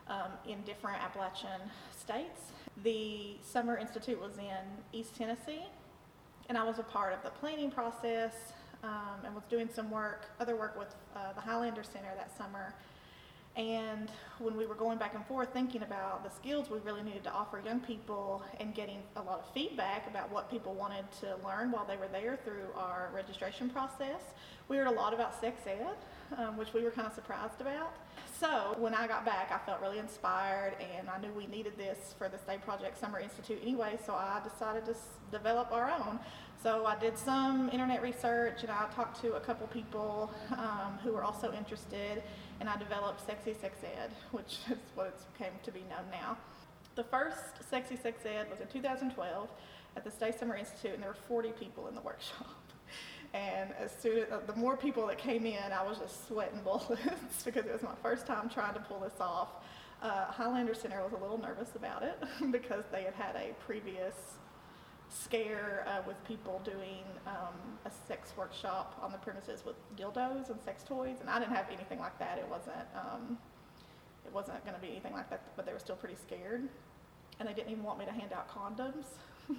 um, 0.07 0.31
in 0.47 0.61
different 0.63 1.01
Appalachian 1.01 1.61
states. 1.97 2.51
The 2.83 3.37
Summer 3.41 3.77
Institute 3.77 4.19
was 4.19 4.37
in 4.37 4.99
East 4.99 5.15
Tennessee, 5.15 5.63
and 6.49 6.57
I 6.57 6.63
was 6.63 6.79
a 6.79 6.83
part 6.83 7.13
of 7.13 7.23
the 7.23 7.29
planning 7.29 7.71
process 7.71 8.33
um, 8.83 9.23
and 9.25 9.33
was 9.33 9.45
doing 9.49 9.69
some 9.73 9.89
work, 9.89 10.25
other 10.41 10.57
work 10.57 10.77
with 10.77 10.93
uh, 11.15 11.33
the 11.33 11.41
Highlander 11.41 11.83
Center 11.83 12.11
that 12.17 12.35
summer. 12.37 12.73
And 13.59 14.09
when 14.37 14.55
we 14.55 14.65
were 14.65 14.73
going 14.73 14.97
back 14.97 15.15
and 15.15 15.25
forth 15.25 15.49
thinking 15.51 15.83
about 15.83 16.23
the 16.23 16.29
skills 16.29 16.69
we 16.69 16.79
really 16.79 17.03
needed 17.03 17.25
to 17.25 17.31
offer 17.33 17.61
young 17.63 17.81
people 17.81 18.41
and 18.57 18.73
getting 18.73 18.99
a 19.17 19.21
lot 19.21 19.39
of 19.39 19.53
feedback 19.53 20.07
about 20.07 20.31
what 20.31 20.49
people 20.49 20.73
wanted 20.75 21.03
to 21.19 21.35
learn 21.45 21.69
while 21.69 21.83
they 21.85 21.97
were 21.97 22.07
there 22.07 22.39
through 22.45 22.67
our 22.77 23.09
registration 23.13 23.69
process, 23.69 24.21
we 24.69 24.77
heard 24.77 24.87
a 24.87 24.91
lot 24.91 25.13
about 25.13 25.37
sex 25.41 25.59
ed, 25.67 25.97
um, 26.37 26.55
which 26.55 26.73
we 26.73 26.83
were 26.83 26.91
kind 26.91 27.05
of 27.05 27.13
surprised 27.13 27.59
about. 27.59 27.91
So 28.39 28.75
when 28.79 28.93
I 28.95 29.07
got 29.07 29.25
back, 29.25 29.51
I 29.51 29.57
felt 29.65 29.81
really 29.81 29.99
inspired, 29.99 30.75
and 30.97 31.09
I 31.09 31.19
knew 31.19 31.33
we 31.33 31.45
needed 31.47 31.73
this 31.77 32.15
for 32.17 32.29
the 32.29 32.37
STAY 32.37 32.59
Project 32.59 32.97
Summer 32.97 33.19
Institute 33.19 33.59
anyway. 33.61 33.99
So 34.05 34.13
I 34.13 34.39
decided 34.41 34.85
to 34.85 34.91
s- 34.91 35.07
develop 35.31 35.73
our 35.73 35.89
own. 35.91 36.19
So 36.63 36.85
I 36.85 36.97
did 36.97 37.17
some 37.17 37.69
internet 37.73 38.01
research, 38.01 38.61
and 38.61 38.71
I 38.71 38.85
talked 38.95 39.19
to 39.21 39.33
a 39.33 39.39
couple 39.41 39.67
people 39.67 40.31
um, 40.51 40.97
who 41.03 41.11
were 41.11 41.23
also 41.23 41.51
interested, 41.51 42.23
and 42.59 42.69
I 42.69 42.77
developed 42.77 43.25
Sexy 43.25 43.53
Sex 43.53 43.77
Ed, 43.83 44.11
which 44.31 44.59
is 44.71 44.77
what 44.95 45.07
it's 45.07 45.25
came 45.37 45.51
to 45.63 45.71
be 45.71 45.81
known 45.81 46.09
now. 46.11 46.37
The 46.95 47.03
first 47.03 47.69
Sexy 47.69 47.95
Sex 47.95 48.25
Ed 48.25 48.49
was 48.49 48.59
in 48.59 48.67
2012 48.67 49.49
at 49.95 50.03
the 50.03 50.11
STAY 50.11 50.33
Summer 50.37 50.55
Institute, 50.55 50.93
and 50.93 51.03
there 51.03 51.09
were 51.09 51.17
40 51.27 51.51
people 51.53 51.87
in 51.87 51.95
the 51.95 52.01
workshop. 52.01 52.47
And 53.31 53.69
as 53.79 53.91
soon 54.01 54.17
as 54.23 54.27
the 54.47 54.55
more 54.55 54.75
people 54.75 55.05
that 55.05 55.19
came 55.19 55.45
in, 55.45 55.71
I 55.71 55.83
was 55.87 55.99
just 55.99 56.27
sweating 56.27 56.61
bullets 56.63 57.43
because 57.45 57.63
it 57.67 57.71
was 57.71 57.83
my 57.83 57.93
first 58.01 58.25
time 58.25 58.49
trying 58.49 58.73
to 58.73 58.79
pull 58.79 59.01
this 59.01 59.13
off. 59.21 59.49
Uh, 60.01 60.25
Highlander 60.31 60.73
Center 60.73 61.03
was 61.03 61.13
a 61.13 61.17
little 61.17 61.37
nervous 61.37 61.75
about 61.75 62.01
it 62.01 62.17
because 62.51 62.85
they 62.91 63.03
had 63.03 63.13
had 63.13 63.35
a 63.35 63.53
previous 63.67 64.15
scare 65.09 65.85
uh, 65.87 66.01
with 66.07 66.23
people 66.25 66.61
doing 66.63 67.03
um, 67.27 67.55
a 67.85 67.91
sex 68.07 68.33
workshop 68.37 68.99
on 69.01 69.11
the 69.11 69.17
premises 69.17 69.63
with 69.65 69.75
dildos 69.97 70.49
and 70.49 70.61
sex 70.61 70.83
toys, 70.83 71.17
and 71.19 71.29
I 71.29 71.39
didn't 71.39 71.55
have 71.55 71.67
anything 71.71 71.99
like 71.99 72.17
that. 72.19 72.37
It 72.37 72.47
wasn't. 72.49 72.87
Um, 72.95 73.37
it 74.25 74.33
wasn't 74.33 74.63
going 74.63 74.75
to 74.75 74.81
be 74.81 74.89
anything 74.89 75.13
like 75.13 75.29
that, 75.31 75.41
but 75.55 75.65
they 75.65 75.73
were 75.73 75.79
still 75.79 75.95
pretty 75.95 76.15
scared, 76.15 76.67
and 77.39 77.49
they 77.49 77.53
didn't 77.53 77.71
even 77.71 77.83
want 77.83 77.97
me 77.97 78.05
to 78.05 78.11
hand 78.11 78.31
out 78.31 78.47
condoms. 78.47 79.05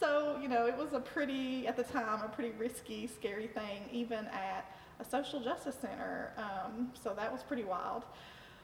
so, 0.00 0.38
you 0.40 0.46
know, 0.46 0.66
it 0.66 0.76
was 0.76 0.92
a 0.92 1.00
pretty, 1.00 1.66
at 1.66 1.76
the 1.76 1.82
time, 1.82 2.22
a 2.22 2.28
pretty 2.28 2.52
risky, 2.56 3.08
scary 3.08 3.48
thing, 3.48 3.82
even 3.90 4.26
at 4.26 4.72
a 5.00 5.04
social 5.04 5.40
justice 5.40 5.76
center. 5.80 6.32
Um, 6.36 6.92
so 7.02 7.12
that 7.14 7.32
was 7.32 7.42
pretty 7.42 7.64
wild. 7.64 8.04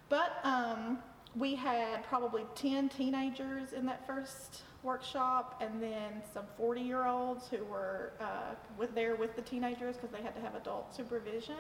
But 0.09 0.39
um, 0.45 0.99
we 1.35 1.55
had 1.55 2.05
probably 2.05 2.45
10 2.55 2.89
teenagers 2.91 3.73
in 3.73 3.87
that 3.87 4.07
first 4.07 4.63
workshop 4.83 5.61
and 5.63 5.83
then 5.83 6.23
some 6.35 6.45
40 6.57 6.81
year 6.81 7.07
olds 7.07 7.49
who 7.49 7.65
were 7.65 8.13
uh, 8.21 8.55
with 8.77 8.95
there 8.95 9.17
with 9.17 9.37
the 9.37 9.43
teenagers 9.43 9.97
because 9.97 10.11
they 10.11 10.23
had 10.23 10.35
to 10.35 10.41
have 10.41 10.55
adult 10.55 10.95
supervision. 10.95 11.57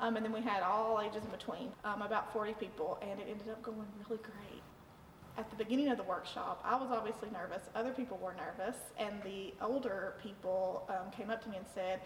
Um, 0.00 0.16
and 0.16 0.24
then 0.24 0.32
we 0.32 0.40
had 0.40 0.62
all 0.62 1.00
ages 1.00 1.24
in 1.24 1.30
between, 1.30 1.72
um, 1.84 2.02
about 2.02 2.32
40 2.32 2.52
people, 2.54 2.98
and 3.02 3.18
it 3.18 3.26
ended 3.28 3.48
up 3.48 3.60
going 3.62 3.84
really 4.08 4.22
great 4.22 4.62
at 5.38 5.48
the 5.50 5.56
beginning 5.56 5.88
of 5.88 5.96
the 5.96 6.02
workshop, 6.02 6.60
I 6.64 6.74
was 6.74 6.90
obviously 6.90 7.30
nervous. 7.30 7.62
Other 7.74 7.92
people 7.92 8.18
were 8.18 8.34
nervous, 8.34 8.76
and 8.98 9.22
the 9.22 9.54
older 9.62 10.14
people 10.20 10.82
um, 10.88 11.12
came 11.12 11.30
up 11.30 11.42
to 11.44 11.48
me 11.48 11.56
and 11.56 11.66
said, 11.72 12.00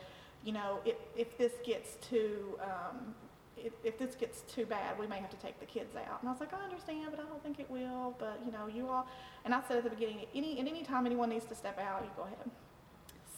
"You 0.45 0.53
know, 0.53 0.81
if, 0.85 0.97
if 1.17 1.39
this 1.39 1.53
gets 1.65 1.97
too 2.07 2.59
um, 2.63 3.15
if, 3.57 3.73
if, 3.85 3.99
this 3.99 4.15
gets 4.15 4.43
too 4.43 4.67
bad, 4.67 4.99
we 4.99 5.07
may 5.07 5.19
have 5.19 5.31
to 5.31 5.37
take 5.37 5.59
the 5.61 5.67
kids 5.67 5.95
out." 5.97 6.21
And 6.21 6.29
I 6.29 6.33
was 6.33 6.41
like, 6.41 6.53
"I 6.53 6.63
understand, 6.63 7.09
but 7.11 7.21
I 7.21 7.25
don't 7.25 7.43
think 7.43 7.61
it 7.61 7.71
will." 7.71 8.15
But 8.19 8.41
you 8.45 8.53
know, 8.53 8.67
you 8.67 8.89
all. 8.89 9.07
And 9.45 9.55
I 9.55 9.61
said 9.67 9.79
at 9.79 9.85
the 9.85 9.91
beginning, 9.91 10.27
any 10.35 10.61
at 10.61 10.67
any 10.67 10.83
time 10.83 11.07
anyone 11.07 11.29
needs 11.29 11.47
to 11.47 11.55
step 11.55 11.79
out, 11.79 12.03
you 12.03 12.11
go 12.17 12.23
ahead. 12.23 12.51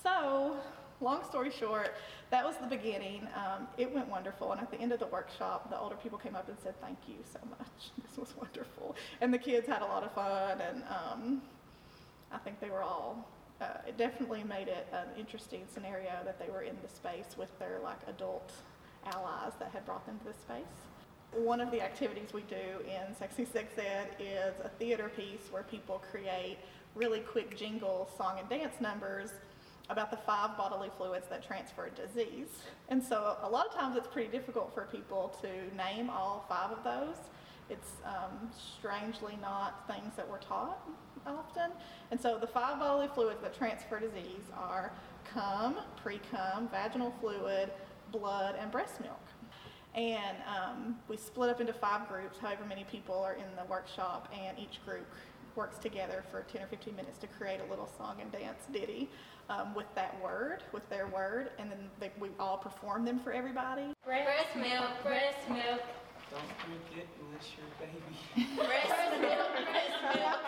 So 0.03 0.57
long 1.00 1.24
story 1.24 1.50
short, 1.50 1.94
that 2.31 2.44
was 2.44 2.57
the 2.57 2.66
beginning. 2.66 3.27
Um, 3.35 3.68
it 3.77 3.92
went 3.92 4.09
wonderful, 4.09 4.53
and 4.53 4.61
at 4.61 4.70
the 4.70 4.81
end 4.81 4.92
of 4.92 4.98
the 4.98 5.07
workshop, 5.07 5.70
the 5.70 5.79
older 5.79 5.96
people 5.96 6.18
came 6.18 6.35
up 6.35 6.48
and 6.48 6.59
said, 6.62 6.81
"Thank 6.81 6.98
you 7.09 7.16
so 7.33 7.38
much. 7.50 7.90
This 8.07 8.18
was 8.18 8.37
wonderful." 8.37 8.96
And 9.20 9.33
the 9.33 9.38
kids 9.38 9.66
had 9.66 9.83
a 9.83 9.87
lot 9.87 10.03
of 10.03 10.12
fun, 10.12 10.61
and 10.61 10.83
um, 10.88 11.42
I 12.33 12.38
think 12.38 12.61
they 12.61 12.70
were 12.70 12.83
all. 12.83 13.29
Uh, 13.61 13.66
it 13.87 13.96
definitely 13.96 14.42
made 14.44 14.68
it 14.68 14.88
an 14.92 15.07
interesting 15.18 15.62
scenario 15.72 16.12
that 16.24 16.38
they 16.38 16.50
were 16.50 16.62
in 16.62 16.77
the 16.83 16.88
space 16.88 17.37
with 17.38 17.57
their 17.59 17.79
like 17.83 18.00
adult 18.09 18.53
allies 19.06 19.52
that 19.58 19.70
had 19.72 19.84
brought 19.86 20.06
them 20.06 20.18
to 20.20 20.24
the 20.26 20.32
space. 20.32 20.64
One 21.32 21.60
of 21.60 21.70
the 21.70 21.82
activities 21.82 22.32
we 22.32 22.42
do 22.42 22.80
in 22.86 23.14
Sexy 23.16 23.44
Sex 23.44 23.76
Ed 23.78 24.08
is 24.20 24.54
a 24.64 24.68
theater 24.68 25.10
piece 25.16 25.50
where 25.50 25.64
people 25.64 26.02
create 26.10 26.58
really 26.94 27.20
quick 27.20 27.56
jingle 27.56 28.08
song 28.16 28.38
and 28.38 28.48
dance 28.48 28.80
numbers 28.80 29.30
about 29.90 30.10
the 30.10 30.16
five 30.16 30.56
bodily 30.56 30.90
fluids 30.96 31.26
that 31.28 31.44
transfer 31.44 31.90
disease. 31.90 32.48
And 32.88 33.02
so 33.02 33.36
a 33.42 33.48
lot 33.48 33.66
of 33.66 33.74
times 33.74 33.96
it's 33.96 34.08
pretty 34.08 34.30
difficult 34.30 34.72
for 34.72 34.84
people 34.90 35.36
to 35.42 35.76
name 35.76 36.08
all 36.08 36.46
five 36.48 36.70
of 36.70 36.84
those. 36.84 37.16
It's 37.68 37.92
um, 38.04 38.50
strangely 38.78 39.38
not 39.40 39.86
things 39.86 40.12
that 40.16 40.28
we're 40.28 40.38
taught 40.38 40.86
often. 41.26 41.70
And 42.10 42.20
so 42.20 42.38
the 42.38 42.46
five 42.46 42.78
bodily 42.78 43.08
fluids 43.14 43.40
that 43.42 43.56
transfer 43.56 43.98
disease 43.98 44.44
are 44.56 44.92
cum, 45.32 45.76
pre-cum, 46.02 46.68
vaginal 46.68 47.12
fluid, 47.20 47.70
blood, 48.18 48.57
and 48.59 48.70
breast 48.70 49.00
milk. 49.00 49.20
And 49.94 50.37
um, 50.48 50.96
we 51.09 51.16
split 51.16 51.50
up 51.50 51.61
into 51.61 51.72
five 51.72 52.09
groups, 52.09 52.38
however 52.38 52.64
many 52.68 52.85
people 52.85 53.16
are 53.18 53.35
in 53.35 53.44
the 53.57 53.64
workshop, 53.68 54.33
and 54.33 54.59
each 54.59 54.85
group 54.85 55.07
works 55.55 55.79
together 55.79 56.24
for 56.31 56.42
10 56.42 56.62
or 56.62 56.66
15 56.66 56.96
minutes 56.96 57.18
to 57.18 57.29
create 57.29 57.61
a 57.64 57.70
little 57.70 57.88
song 57.96 58.16
and 58.20 58.33
dance 58.33 58.64
ditty 58.72 59.09
um, 59.48 59.72
with 59.74 59.87
that 59.94 60.20
word, 60.20 60.64
with 60.72 60.88
their 60.88 61.07
word, 61.07 61.50
and 61.59 61.70
then 61.70 61.79
they, 62.00 62.11
we 62.18 62.29
all 62.40 62.57
perform 62.57 63.05
them 63.05 63.20
for 63.20 63.33
everybody. 63.33 63.92
Breast 64.05 64.57
milk, 64.57 64.90
breast 65.05 65.48
milk. 65.48 65.83
Don't 66.31 66.42
drink 66.66 66.83
it 66.96 67.09
unless 67.22 67.53
you're 67.55 67.70
a 67.70 67.87
baby. 67.87 68.55
Breast 68.57 69.20
milk, 69.20 69.53
breast 69.70 70.18
milk. 70.18 70.40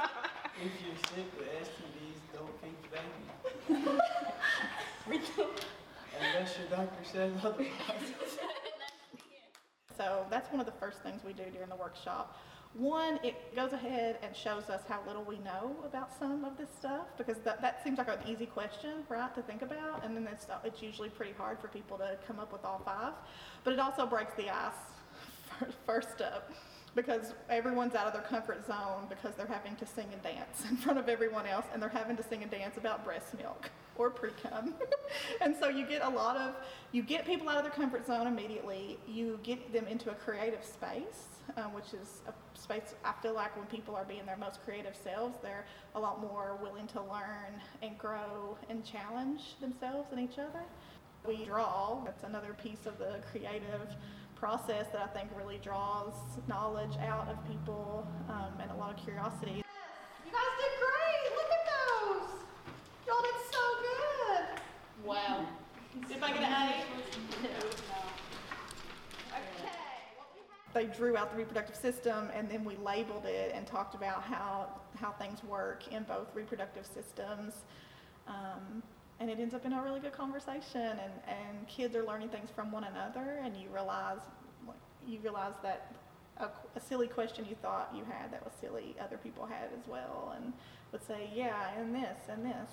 if 0.65 0.73
you're 0.83 1.01
sick 1.15 1.29
with 1.39 1.49
STDs, 1.63 2.19
don't 2.35 2.55
feed 2.61 2.79
the 2.83 3.79
baby. 3.79 5.53
unless 6.21 6.57
your 6.59 6.69
doctor 6.69 7.05
says 7.05 7.33
otherwise. 7.43 7.71
So 9.97 10.27
that's 10.31 10.51
one 10.51 10.61
of 10.61 10.67
the 10.67 10.73
first 10.73 11.03
things 11.03 11.23
we 11.25 11.33
do 11.33 11.45
during 11.53 11.71
the 11.71 11.77
workshop. 11.77 12.39
One, 12.75 13.19
it 13.23 13.57
goes 13.57 13.73
ahead 13.73 14.19
and 14.23 14.37
shows 14.37 14.69
us 14.69 14.83
how 14.87 15.01
little 15.07 15.25
we 15.25 15.39
know 15.39 15.75
about 15.87 16.11
some 16.19 16.45
of 16.45 16.59
this 16.59 16.69
stuff 16.79 17.07
because 17.17 17.39
that, 17.39 17.63
that 17.63 17.83
seems 17.83 17.97
like 17.97 18.09
an 18.09 18.19
easy 18.27 18.45
question, 18.45 19.05
right, 19.09 19.35
to 19.35 19.41
think 19.41 19.63
about. 19.63 20.05
And 20.05 20.15
then 20.15 20.29
it's, 20.31 20.47
it's 20.63 20.83
usually 20.83 21.09
pretty 21.09 21.33
hard 21.33 21.59
for 21.59 21.69
people 21.69 21.97
to 21.97 22.19
come 22.27 22.39
up 22.39 22.53
with 22.53 22.67
all 22.67 22.83
five. 22.85 23.15
But 23.65 23.73
it 23.73 23.79
also 23.79 24.05
breaks 24.05 24.35
the 24.35 24.51
ice 24.51 24.75
first 25.87 26.21
up 26.21 26.53
because 26.95 27.33
everyone's 27.49 27.95
out 27.95 28.07
of 28.07 28.13
their 28.13 28.23
comfort 28.23 28.67
zone 28.67 29.07
because 29.09 29.35
they're 29.37 29.47
having 29.47 29.77
to 29.77 29.87
sing 29.87 30.09
and 30.13 30.23
dance 30.23 30.65
in 30.69 30.77
front 30.77 30.99
of 30.99 31.09
everyone 31.09 31.47
else 31.47 31.65
and 31.73 31.81
they're 31.81 31.89
having 31.89 32.17
to 32.17 32.23
sing 32.23 32.43
and 32.43 32.51
dance 32.51 32.77
about 32.77 33.05
breast 33.05 33.37
milk 33.39 33.71
or 33.99 34.11
pre-cum. 34.11 34.75
and 35.41 35.55
so 35.55 35.69
you 35.69 35.87
get 35.87 36.03
a 36.03 36.09
lot 36.09 36.37
of, 36.37 36.55
you 36.93 37.03
get 37.03 37.27
people 37.27 37.49
out 37.49 37.57
of 37.57 37.65
their 37.65 37.73
comfort 37.73 38.07
zone 38.07 38.27
immediately, 38.27 38.99
you 39.07 39.39
get 39.43 39.73
them 39.73 39.87
into 39.87 40.11
a 40.11 40.15
creative 40.15 40.65
space, 40.65 41.37
um, 41.57 41.73
which 41.73 41.95
is 41.95 42.21
a 42.29 42.59
space 42.59 42.95
I 43.05 43.13
feel 43.23 43.35
like 43.35 43.57
when 43.57 43.67
people 43.67 43.95
are 43.95 44.05
being 44.05 44.27
their 44.27 44.37
most 44.37 44.63
creative 44.65 44.97
selves, 44.97 45.37
they're 45.43 45.65
a 45.95 46.01
lot 46.01 46.21
more 46.21 46.59
willing 46.63 46.87
to 46.89 47.01
learn 47.01 47.61
and 47.83 47.97
grow 47.99 48.57
and 48.69 48.85
challenge 48.85 49.57
themselves 49.61 50.09
and 50.13 50.21
each 50.21 50.39
other. 50.39 50.63
We 51.27 51.45
draw, 51.45 52.03
that's 52.05 52.25
another 52.25 52.57
piece 52.63 52.87
of 52.87 52.99
the 52.99 53.21
creative 53.31 53.97
process 54.37 54.87
that 54.93 55.03
I 55.03 55.07
think 55.19 55.31
really 55.37 55.59
draws 55.59 56.13
knowledge 56.47 56.97
out 57.01 57.29
of 57.29 57.45
people 57.49 58.07
um, 58.29 58.53
and 58.61 58.71
a 58.71 58.75
lot 58.75 58.91
of 58.91 59.03
curiosity. 59.03 59.63
You 60.25 60.33
guys 60.33 60.55
did 60.61 60.73
great! 60.79 61.37
Look 61.37 61.51
at 61.51 61.65
those! 61.73 62.29
Y'all 63.07 63.23
did 63.23 63.39
so 63.51 63.61
good! 63.83 64.45
Wow. 65.05 65.47
Did 66.09 66.23
I 66.23 66.33
get 66.33 66.43
an 66.43 66.53
A? 66.53 66.97
They 70.77 70.85
drew 70.85 71.17
out 71.17 71.31
the 71.31 71.39
reproductive 71.39 71.75
system 71.75 72.29
and 72.35 72.51
then 72.51 72.62
we 72.62 72.77
labeled 72.77 73.25
it 73.25 73.51
and 73.55 73.67
talked 73.67 73.95
about 73.95 74.23
how, 74.23 74.69
how 75.01 75.12
things 75.12 75.43
work 75.43 75.89
in 75.89 76.03
both 76.03 76.35
reproductive 76.35 76.85
systems. 76.85 77.55
Um, 78.29 78.83
and 79.19 79.31
it 79.31 79.41
ends 79.41 79.55
up 79.55 79.65
in 79.65 79.73
a 79.73 79.83
really 79.83 80.01
good 80.01 80.12
conversation 80.12 80.83
and, 80.83 81.12
and 81.27 81.67
kids 81.67 81.97
are 81.97 82.05
learning 82.05 82.29
things 82.29 82.51
from 82.55 82.71
one 82.71 82.85
another 82.85 83.41
and 83.43 83.57
you 83.57 83.71
realize 83.73 84.19
you 85.09 85.19
realize 85.21 85.55
that 85.62 85.95
a, 86.37 86.49
a 86.77 86.81
silly 86.81 87.09
question 87.09 87.47
you 87.49 87.57
thought 87.62 87.91
you 87.97 88.05
had 88.05 88.31
that 88.31 88.45
was 88.45 88.53
silly 88.61 88.95
other 89.01 89.17
people 89.17 89.47
had 89.47 89.71
as 89.73 89.89
well 89.89 90.35
and 90.37 90.53
would 90.93 91.03
say 91.07 91.31
yeah 91.35 91.71
and 91.79 91.95
this 91.95 92.19
and 92.29 92.45
this 92.45 92.69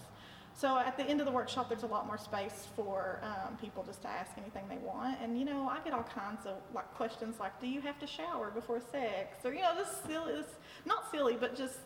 so 0.56 0.78
at 0.78 0.96
the 0.98 1.04
end 1.04 1.20
of 1.20 1.26
the 1.26 1.32
workshop 1.32 1.68
there's 1.68 1.84
a 1.84 1.88
lot 1.88 2.06
more 2.06 2.18
space 2.18 2.68
for 2.76 3.20
um, 3.24 3.58
people 3.58 3.84
just 3.84 4.02
to 4.02 4.08
ask 4.08 4.32
anything 4.38 4.63
they 4.70 4.78
want 4.78 5.18
and 5.22 5.38
you 5.38 5.46
know 5.46 5.68
i 5.70 5.80
get 5.84 5.94
all 5.94 6.04
kinds 6.04 6.46
of 6.46 6.56
like 6.74 6.92
questions 6.94 7.39
like 7.39 7.60
do 7.60 7.68
you 7.68 7.82
have 7.82 8.00
to 8.00 8.08
shower 8.08 8.52
before 8.52 8.80
sex 8.80 9.38
or 9.44 9.54
you 9.54 9.62
know 9.62 9.76
this 9.76 9.89
silly 10.08 10.34
this 10.34 10.48
not 10.86 11.10
silly 11.12 11.36
but 11.39 11.56
just 11.56 11.80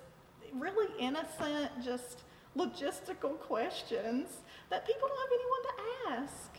really 0.54 0.88
innocent 1.00 1.72
just 1.84 2.24
logistical 2.58 3.40
questions 3.40 4.40
that 4.70 4.86
people 4.86 5.08
don't 5.08 5.20
have 5.20 5.30
anyone 5.40 5.64
to 5.64 6.24
ask. 6.24 6.58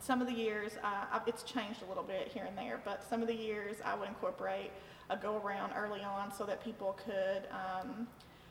Some 0.00 0.20
of 0.20 0.26
the 0.26 0.34
years, 0.34 0.72
uh, 0.82 1.20
it's 1.26 1.44
changed 1.44 1.82
a 1.82 1.86
little 1.86 2.02
bit 2.02 2.28
here 2.28 2.44
and 2.44 2.58
there, 2.58 2.80
but 2.84 3.04
some 3.08 3.22
of 3.22 3.28
the 3.28 3.34
years 3.34 3.76
I 3.84 3.94
would 3.94 4.08
incorporate 4.08 4.72
a 5.10 5.16
go 5.16 5.40
around 5.44 5.72
early 5.76 6.02
on 6.02 6.32
so 6.32 6.44
that 6.44 6.62
people 6.64 6.98
could 7.04 7.46
um, 7.50 8.08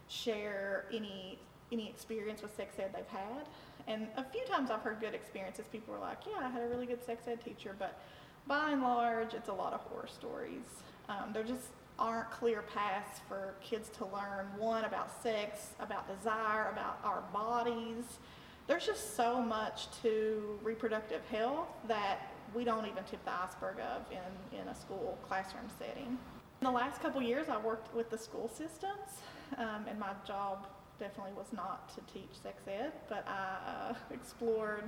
share 0.07 0.85
any 0.93 1.39
any 1.71 1.89
experience 1.89 2.41
with 2.41 2.55
sex 2.55 2.75
ed 2.79 2.91
they've 2.93 3.05
had. 3.07 3.47
And 3.87 4.07
a 4.17 4.23
few 4.23 4.43
times 4.45 4.69
I've 4.69 4.81
heard 4.81 4.99
good 4.99 5.15
experiences. 5.15 5.65
People 5.71 5.93
were 5.93 5.99
like, 5.99 6.19
"Yeah, 6.25 6.45
I 6.45 6.49
had 6.49 6.61
a 6.61 6.67
really 6.67 6.85
good 6.85 7.03
sex 7.03 7.27
ed 7.27 7.43
teacher," 7.43 7.75
but 7.77 7.99
by 8.47 8.71
and 8.71 8.81
large, 8.81 9.33
it's 9.33 9.49
a 9.49 9.53
lot 9.53 9.73
of 9.73 9.81
horror 9.81 10.07
stories. 10.07 10.83
Um, 11.09 11.31
there 11.33 11.43
just 11.43 11.67
aren't 11.99 12.31
clear 12.31 12.63
paths 12.63 13.19
for 13.27 13.55
kids 13.61 13.89
to 13.89 14.05
learn 14.05 14.47
one 14.57 14.85
about 14.85 15.11
sex, 15.21 15.71
about 15.79 16.07
desire, 16.07 16.69
about 16.71 16.99
our 17.03 17.21
bodies 17.33 18.19
there's 18.67 18.85
just 18.85 19.15
so 19.17 19.41
much 19.41 19.87
to 20.01 20.57
reproductive 20.63 21.21
health 21.29 21.67
that 21.87 22.31
we 22.53 22.63
don't 22.63 22.85
even 22.85 23.03
tip 23.03 23.23
the 23.25 23.31
iceberg 23.31 23.75
of 23.79 24.05
in, 24.11 24.59
in 24.59 24.67
a 24.67 24.75
school 24.75 25.17
classroom 25.27 25.65
setting. 25.79 26.17
In 26.61 26.65
the 26.65 26.71
last 26.71 27.01
couple 27.01 27.21
years, 27.21 27.49
I 27.49 27.57
worked 27.57 27.93
with 27.95 28.09
the 28.09 28.17
school 28.17 28.49
systems, 28.49 29.21
um, 29.57 29.85
and 29.89 29.99
my 29.99 30.11
job 30.25 30.67
definitely 31.01 31.33
was 31.35 31.51
not 31.51 31.89
to 31.95 32.13
teach 32.13 32.29
sex 32.41 32.61
ed, 32.67 32.91
but 33.09 33.27
I 33.27 33.89
uh, 33.89 33.93
explored 34.13 34.83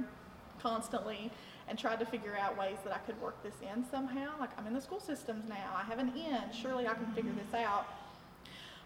constantly 0.61 1.31
and 1.67 1.77
tried 1.77 1.99
to 1.99 2.05
figure 2.05 2.37
out 2.39 2.57
ways 2.57 2.77
that 2.83 2.93
I 2.93 2.99
could 2.99 3.19
work 3.19 3.41
this 3.41 3.55
in 3.61 3.83
somehow. 3.89 4.29
Like, 4.39 4.51
I'm 4.57 4.67
in 4.67 4.73
the 4.73 4.81
school 4.81 4.99
systems 4.99 5.49
now, 5.49 5.73
I 5.75 5.83
have 5.83 5.97
an 5.97 6.09
in, 6.15 6.53
surely 6.53 6.87
I 6.87 6.93
can 6.93 7.07
figure 7.13 7.31
this 7.31 7.59
out. 7.59 7.87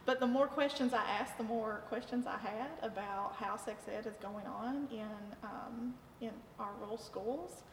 But 0.06 0.22
the 0.22 0.26
more 0.26 0.48
questions 0.48 0.94
I 0.94 1.04
asked, 1.04 1.38
the 1.38 1.44
more 1.44 1.82
questions 1.90 2.26
I 2.28 2.38
had 2.38 2.70
about 2.82 3.34
how 3.38 3.58
sex 3.58 3.84
ed 3.94 4.08
is 4.08 4.16
going 4.22 4.46
on 4.46 4.88
in, 4.90 5.36
um, 5.44 5.94
in 6.22 6.32
our 6.60 6.72
rural 6.80 6.98
schools. 6.98 7.63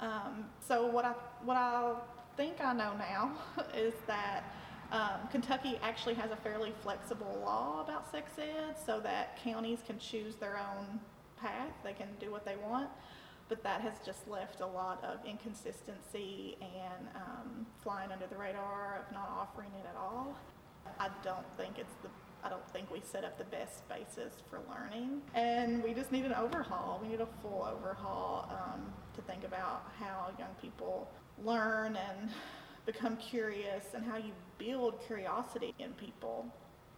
Um, 0.00 0.46
so 0.66 0.86
what 0.86 1.04
I, 1.04 1.12
what 1.44 1.56
I 1.56 1.94
think 2.36 2.56
I 2.60 2.72
know 2.72 2.94
now 2.98 3.32
is 3.76 3.94
that 4.08 4.42
um, 4.92 5.28
Kentucky 5.30 5.78
actually 5.82 6.14
has 6.14 6.30
a 6.30 6.36
fairly 6.36 6.72
flexible 6.82 7.40
law 7.44 7.82
about 7.82 8.10
sex 8.10 8.32
ed 8.38 8.76
so 8.84 9.00
that 9.00 9.38
counties 9.42 9.80
can 9.86 9.98
choose 9.98 10.36
their 10.36 10.58
own 10.58 11.00
path, 11.40 11.72
they 11.84 11.92
can 11.92 12.08
do 12.18 12.30
what 12.30 12.44
they 12.44 12.56
want. 12.56 12.88
But 13.48 13.62
that 13.62 13.80
has 13.80 13.94
just 14.04 14.28
left 14.28 14.60
a 14.60 14.66
lot 14.66 15.02
of 15.02 15.24
inconsistency 15.26 16.58
and 16.60 17.08
um, 17.14 17.66
flying 17.82 18.12
under 18.12 18.26
the 18.26 18.36
radar 18.36 19.04
of 19.06 19.12
not 19.14 19.30
offering 19.30 19.70
it 19.78 19.86
at 19.88 19.96
all. 19.96 20.36
I 21.00 21.08
don't 21.22 21.46
think 21.56 21.78
it's 21.78 21.94
the 22.02 22.10
I 22.44 22.48
don't 22.48 22.66
think 22.70 22.90
we 22.90 23.00
set 23.00 23.24
up 23.24 23.36
the 23.36 23.44
best 23.44 23.88
basis 23.88 24.34
for 24.48 24.60
learning. 24.70 25.22
And 25.34 25.82
we 25.82 25.92
just 25.92 26.12
need 26.12 26.24
an 26.24 26.34
overhaul. 26.34 27.00
We 27.02 27.08
need 27.08 27.20
a 27.20 27.26
full 27.42 27.68
overhaul 27.68 28.48
um, 28.50 28.82
to 29.14 29.22
think 29.22 29.44
about 29.44 29.90
how 29.98 30.30
young 30.38 30.54
people 30.62 31.08
learn 31.44 31.96
and 31.96 32.30
become 32.86 33.16
curious 33.16 33.86
and 33.94 34.04
how 34.04 34.16
you 34.16 34.32
build 34.58 35.00
curiosity 35.06 35.74
in 35.78 35.92
people. 35.92 36.46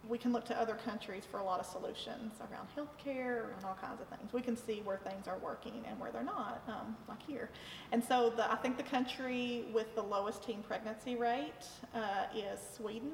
We 0.09 0.17
can 0.17 0.33
look 0.33 0.45
to 0.45 0.59
other 0.59 0.75
countries 0.75 1.23
for 1.29 1.39
a 1.39 1.43
lot 1.43 1.59
of 1.59 1.65
solutions 1.65 2.33
around 2.41 2.67
healthcare 2.75 3.55
and 3.55 3.63
all 3.63 3.77
kinds 3.79 4.01
of 4.01 4.07
things. 4.07 4.33
We 4.33 4.41
can 4.41 4.57
see 4.57 4.81
where 4.83 4.97
things 4.97 5.27
are 5.27 5.37
working 5.37 5.83
and 5.87 5.99
where 5.99 6.11
they're 6.11 6.23
not, 6.23 6.63
um, 6.67 6.97
like 7.07 7.21
here. 7.21 7.51
And 7.91 8.03
so 8.03 8.31
the, 8.35 8.51
I 8.51 8.55
think 8.55 8.77
the 8.77 8.83
country 8.83 9.65
with 9.71 9.93
the 9.93 10.01
lowest 10.01 10.43
teen 10.43 10.63
pregnancy 10.63 11.15
rate 11.15 11.65
uh, 11.93 12.25
is 12.35 12.59
Sweden 12.75 13.11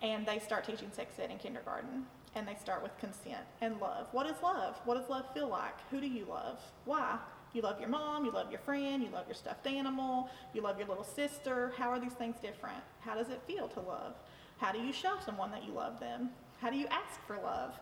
and 0.00 0.26
they 0.26 0.38
start 0.38 0.64
teaching 0.64 0.90
sex 0.90 1.14
ed 1.18 1.30
in 1.30 1.38
kindergarten 1.38 2.06
and 2.34 2.48
they 2.48 2.54
start 2.54 2.82
with 2.82 2.96
consent 2.98 3.44
and 3.60 3.78
love. 3.80 4.08
What 4.12 4.26
is 4.26 4.36
love? 4.42 4.80
What 4.84 4.98
does 4.98 5.08
love 5.08 5.26
feel 5.34 5.48
like? 5.48 5.74
Who 5.90 6.00
do 6.00 6.06
you 6.06 6.24
love? 6.24 6.60
Why? 6.84 7.18
You 7.52 7.62
love 7.62 7.78
your 7.80 7.88
mom, 7.88 8.24
you 8.24 8.30
love 8.30 8.50
your 8.50 8.60
friend, 8.60 9.02
you 9.02 9.10
love 9.10 9.26
your 9.26 9.34
stuffed 9.34 9.66
animal, 9.66 10.30
you 10.54 10.62
love 10.62 10.78
your 10.78 10.88
little 10.88 11.04
sister. 11.04 11.72
How 11.76 11.90
are 11.90 12.00
these 12.00 12.14
things 12.14 12.36
different? 12.40 12.82
How 13.00 13.14
does 13.14 13.28
it 13.28 13.42
feel 13.46 13.68
to 13.68 13.80
love? 13.80 14.14
How 14.58 14.72
do 14.72 14.78
you 14.78 14.92
show 14.92 15.14
someone 15.24 15.50
that 15.50 15.64
you 15.64 15.72
love 15.72 16.00
them? 16.00 16.30
How 16.60 16.70
do 16.70 16.76
you 16.76 16.86
ask 16.86 17.20
for 17.26 17.36
love? 17.36 17.78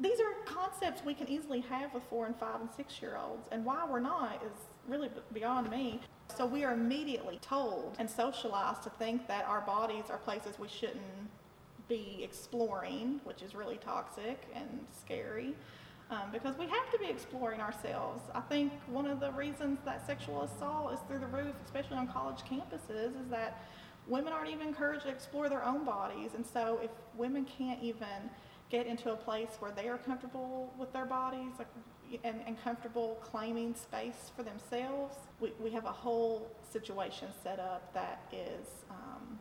These 0.00 0.20
are 0.20 0.32
concepts 0.44 1.04
we 1.04 1.14
can 1.14 1.28
easily 1.28 1.60
have 1.62 1.92
with 1.92 2.04
four 2.04 2.26
and 2.26 2.36
five 2.36 2.60
and 2.60 2.70
six 2.76 3.02
year 3.02 3.18
olds, 3.20 3.48
and 3.50 3.64
why 3.64 3.84
we're 3.88 3.98
not 3.98 4.42
is 4.44 4.52
really 4.86 5.10
beyond 5.32 5.70
me. 5.70 6.00
So 6.36 6.46
we 6.46 6.62
are 6.62 6.74
immediately 6.74 7.38
told 7.42 7.96
and 7.98 8.08
socialized 8.08 8.82
to 8.84 8.90
think 8.90 9.26
that 9.26 9.44
our 9.46 9.62
bodies 9.62 10.04
are 10.10 10.18
places 10.18 10.58
we 10.58 10.68
shouldn't 10.68 11.00
be 11.88 12.20
exploring, 12.22 13.20
which 13.24 13.42
is 13.42 13.54
really 13.54 13.78
toxic 13.78 14.46
and 14.54 14.68
scary. 15.00 15.54
Um, 16.10 16.30
because 16.32 16.56
we 16.56 16.64
have 16.66 16.90
to 16.90 16.98
be 16.98 17.06
exploring 17.06 17.60
ourselves. 17.60 18.22
I 18.34 18.40
think 18.40 18.72
one 18.86 19.06
of 19.06 19.20
the 19.20 19.30
reasons 19.32 19.78
that 19.84 20.06
sexual 20.06 20.42
assault 20.42 20.94
is 20.94 21.00
through 21.06 21.18
the 21.18 21.26
roof, 21.26 21.54
especially 21.66 21.98
on 21.98 22.08
college 22.08 22.38
campuses, 22.50 23.08
is 23.08 23.28
that 23.30 23.62
women 24.06 24.32
aren't 24.32 24.50
even 24.50 24.68
encouraged 24.68 25.02
to 25.02 25.10
explore 25.10 25.50
their 25.50 25.62
own 25.62 25.84
bodies. 25.84 26.30
And 26.34 26.46
so 26.46 26.80
if 26.82 26.90
women 27.14 27.44
can't 27.44 27.82
even 27.82 28.30
get 28.70 28.86
into 28.86 29.12
a 29.12 29.16
place 29.16 29.50
where 29.58 29.70
they 29.70 29.88
are 29.88 29.98
comfortable 29.98 30.72
with 30.78 30.92
their 30.94 31.04
bodies, 31.04 31.52
like 31.58 31.68
and, 32.24 32.40
and 32.46 32.62
comfortable 32.64 33.18
claiming 33.22 33.74
space 33.74 34.32
for 34.34 34.42
themselves, 34.42 35.14
we, 35.40 35.52
we 35.60 35.70
have 35.70 35.84
a 35.84 35.92
whole 35.92 36.48
situation 36.72 37.28
set 37.42 37.60
up 37.60 37.92
that 37.92 38.22
is 38.32 38.66
um, 38.90 39.38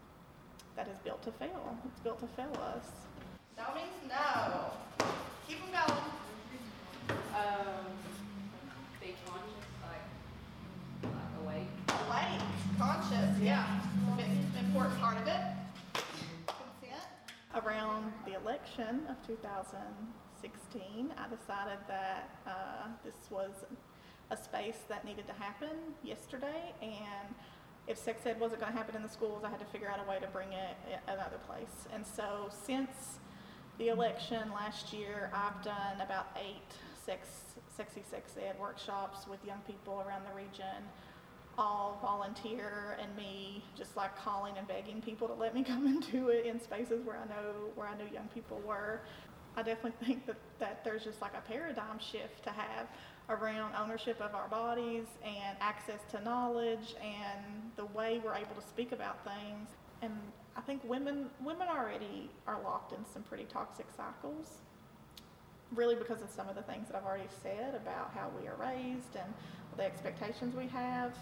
that 0.75 0.88
is 0.89 0.97
built 0.99 1.21
to 1.23 1.32
fail. 1.32 1.77
It's 1.86 2.01
built 2.01 2.19
to 2.19 2.27
fail 2.27 2.51
us. 2.62 2.86
No 3.58 3.73
means 3.73 4.10
no. 4.10 4.71
Keep 5.47 5.60
them 5.71 5.82
going. 5.88 6.27
Um, 7.36 7.86
be 9.02 9.16
conscious, 9.26 9.68
like, 9.84 10.06
like 11.04 11.34
awake. 11.44 11.72
Awake, 12.08 12.42
conscious, 12.78 13.42
yeah. 13.42 13.80
important 14.60 15.00
part 15.00 15.18
of 15.18 15.28
it. 15.28 15.42
Around 17.56 18.13
the 18.26 18.36
election 18.40 19.02
of 19.10 19.16
2016, 19.26 21.13
I 21.18 21.28
decided 21.28 21.80
that 21.88 22.30
uh, 22.46 22.88
this 23.04 23.16
was 23.32 23.52
a 24.30 24.38
space 24.38 24.80
that 24.90 25.04
needed 25.06 25.26
to 25.28 25.34
happen 25.34 25.96
yesterday, 26.04 26.74
and 26.82 27.34
if 27.88 27.98
sex 27.98 28.26
ed 28.26 28.40
wasn't 28.40 28.62
going 28.62 28.72
to 28.74 28.78
happen 28.78 28.96
in 28.96 29.02
the 29.02 29.10
schools, 29.10 29.44
I 29.44 29.50
had 29.50 29.60
to 29.60 29.66
figure 29.66 29.90
out 29.90 30.00
a 30.06 30.10
way 30.10 30.20
to 30.20 30.28
bring 30.28 30.52
it 30.52 30.76
eh, 30.92 30.98
another 31.08 31.38
place. 31.48 31.88
And 31.94 32.06
so 32.06 32.50
since 32.66 32.92
the 33.78 33.88
election 33.88 34.52
last 34.54 34.92
year, 34.94 35.32
I've 35.34 35.63
done 35.63 36.02
about 36.02 36.28
eight 36.38 36.70
sex, 37.08 37.28
sexy 37.76 38.04
sex 38.12 38.34
ed 38.38 38.56
workshops 38.60 39.28
with 39.28 39.39
young 39.46 39.62
people 39.65 40.04
around 40.08 40.24
the 40.30 40.36
region, 40.36 40.84
all 41.58 41.98
volunteer, 42.02 42.98
and 43.02 43.15
me 43.15 43.63
just 43.76 43.96
like 43.98 44.15
calling 44.17 44.58
and 44.58 44.67
begging 44.67 45.02
people 45.02 45.28
to 45.28 45.34
let 45.34 45.56
me 45.56 45.63
come 45.72 45.88
and 45.88 46.12
do 46.12 46.28
it 46.30 46.46
in 46.46 46.60
spaces 46.62 47.04
where 47.04 47.17
I 47.17 47.26
know 47.28 47.72
where 47.74 47.88
I 47.88 47.98
knew 47.98 48.13
young 48.13 48.28
people 48.34 48.62
were. 48.67 49.02
I 49.56 49.63
definitely 49.63 49.98
think 50.06 50.28
that, 50.28 50.36
that 50.60 50.84
there's 50.84 51.04
just 51.04 51.22
like 51.22 51.34
a 51.34 51.41
paradigm 51.50 51.98
shift 51.98 52.43
to 52.43 52.52
have 52.52 52.88
around 53.30 53.74
ownership 53.76 54.22
of 54.22 54.36
our 54.36 54.48
bodies 54.48 55.06
and 55.24 55.58
access 55.60 56.00
to 56.12 56.22
knowledge 56.24 56.96
and 57.02 57.72
the 57.76 57.86
way 57.88 58.22
we're 58.24 58.36
able 58.36 58.56
to 58.56 58.67
speak 58.67 58.91
about 58.91 59.24
things. 59.24 59.70
And 60.02 60.13
I 60.56 60.62
think 60.62 60.84
women 60.84 61.30
women 61.43 61.67
already 61.70 62.30
are 62.46 62.60
locked 62.63 62.93
in 62.93 63.00
some 63.12 63.24
pretty 63.24 63.46
toxic 63.46 63.88
cycles. 63.96 64.60
Really 65.75 65.95
because 65.95 66.21
of 66.21 66.30
some 66.30 66.47
of 66.47 66.56
the 66.56 66.62
things 66.62 66.88
that 66.88 66.95
I've 66.95 67.06
already 67.06 67.27
said 67.43 67.75
about 67.75 68.12
how 68.13 68.32
we 68.39 68.47
are 68.47 68.56
raised 68.56 69.15
and 69.15 69.34
the 69.75 69.84
expectations 69.84 70.56
we 70.56 70.67
have. 70.67 71.13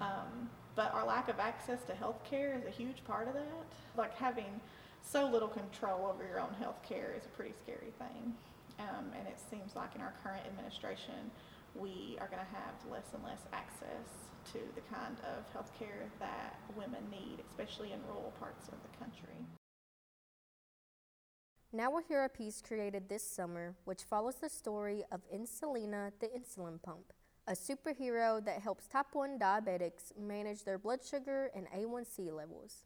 Um, 0.00 0.48
but 0.74 0.94
our 0.94 1.06
lack 1.06 1.28
of 1.28 1.38
access 1.38 1.82
to 1.84 1.94
health 1.94 2.22
care 2.24 2.54
is 2.56 2.64
a 2.64 2.70
huge 2.70 3.04
part 3.04 3.28
of 3.28 3.34
that. 3.34 3.66
Like 3.96 4.16
having 4.16 4.60
so 5.02 5.28
little 5.28 5.48
control 5.48 6.06
over 6.06 6.24
your 6.24 6.40
own 6.40 6.54
health 6.58 6.80
care 6.88 7.14
is 7.16 7.26
a 7.26 7.28
pretty 7.28 7.54
scary 7.62 7.92
thing. 7.98 8.34
Um, 8.78 9.12
and 9.18 9.28
it 9.28 9.38
seems 9.50 9.76
like 9.76 9.94
in 9.94 10.00
our 10.00 10.14
current 10.22 10.46
administration, 10.46 11.30
we 11.74 12.16
are 12.20 12.28
going 12.28 12.42
to 12.42 12.56
have 12.56 12.74
less 12.90 13.06
and 13.14 13.22
less 13.24 13.42
access 13.52 14.08
to 14.52 14.58
the 14.74 14.82
kind 14.94 15.16
of 15.36 15.44
health 15.52 15.70
care 15.78 16.08
that 16.18 16.58
women 16.76 17.02
need, 17.10 17.38
especially 17.50 17.92
in 17.92 18.00
rural 18.08 18.32
parts 18.38 18.68
of 18.68 18.74
the 18.82 18.98
country. 18.98 19.36
Now 21.74 21.90
we'll 21.90 22.02
hear 22.02 22.22
a 22.22 22.28
piece 22.28 22.60
created 22.60 23.08
this 23.08 23.26
summer 23.26 23.74
which 23.86 24.02
follows 24.02 24.34
the 24.34 24.50
story 24.50 25.04
of 25.10 25.22
Insulina 25.34 26.12
the 26.20 26.26
insulin 26.26 26.82
pump, 26.82 27.14
a 27.48 27.52
superhero 27.52 28.44
that 28.44 28.60
helps 28.60 28.86
type 28.86 29.06
1 29.14 29.38
diabetics 29.38 30.12
manage 30.20 30.64
their 30.64 30.76
blood 30.76 31.00
sugar 31.02 31.50
and 31.56 31.66
A1C 31.70 32.30
levels. 32.30 32.84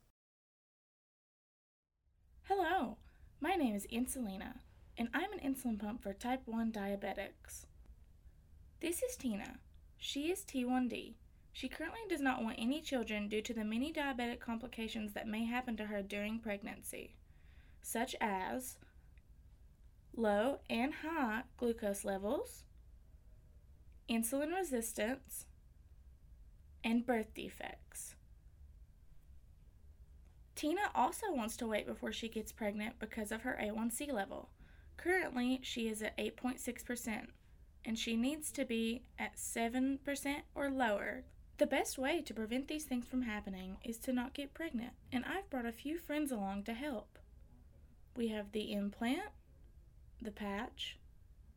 Hello, 2.44 2.98
my 3.40 3.56
name 3.56 3.74
is 3.74 3.88
Insulina, 3.92 4.58
and 4.96 5.08
I'm 5.12 5.32
an 5.32 5.40
insulin 5.40 5.80
pump 5.80 6.04
for 6.04 6.12
type 6.12 6.42
1 6.46 6.70
diabetics. 6.70 7.66
This 8.80 9.02
is 9.02 9.16
Tina. 9.16 9.58
She 9.98 10.30
is 10.30 10.44
T1D. 10.44 11.14
She 11.52 11.68
currently 11.68 12.02
does 12.08 12.20
not 12.20 12.40
want 12.40 12.60
any 12.60 12.80
children 12.82 13.28
due 13.28 13.42
to 13.42 13.52
the 13.52 13.64
many 13.64 13.92
diabetic 13.92 14.38
complications 14.38 15.12
that 15.14 15.26
may 15.26 15.44
happen 15.44 15.76
to 15.78 15.86
her 15.86 16.02
during 16.02 16.38
pregnancy, 16.38 17.16
such 17.86 18.16
as 18.20 18.78
low 20.16 20.58
and 20.68 20.92
high 20.92 21.42
glucose 21.56 22.04
levels, 22.04 22.64
insulin 24.10 24.52
resistance, 24.52 25.46
and 26.82 27.06
birth 27.06 27.32
defects. 27.32 28.16
Tina 30.56 30.90
also 30.96 31.26
wants 31.30 31.56
to 31.58 31.68
wait 31.68 31.86
before 31.86 32.10
she 32.10 32.28
gets 32.28 32.50
pregnant 32.50 32.98
because 32.98 33.30
of 33.30 33.42
her 33.42 33.56
A1C 33.62 34.12
level. 34.12 34.48
Currently, 34.96 35.60
she 35.62 35.86
is 35.86 36.02
at 36.02 36.18
8.6%, 36.18 37.26
and 37.84 37.96
she 37.96 38.16
needs 38.16 38.50
to 38.50 38.64
be 38.64 39.02
at 39.16 39.36
7% 39.36 39.98
or 40.56 40.70
lower. 40.70 41.22
The 41.58 41.66
best 41.66 41.98
way 41.98 42.20
to 42.22 42.34
prevent 42.34 42.66
these 42.66 42.84
things 42.84 43.06
from 43.06 43.22
happening 43.22 43.76
is 43.84 43.98
to 43.98 44.12
not 44.12 44.34
get 44.34 44.54
pregnant, 44.54 44.94
and 45.12 45.24
I've 45.24 45.48
brought 45.50 45.66
a 45.66 45.72
few 45.72 45.98
friends 45.98 46.32
along 46.32 46.64
to 46.64 46.74
help. 46.74 47.15
We 48.16 48.28
have 48.28 48.52
the 48.52 48.72
implant, 48.72 49.28
the 50.22 50.30
patch, 50.30 50.98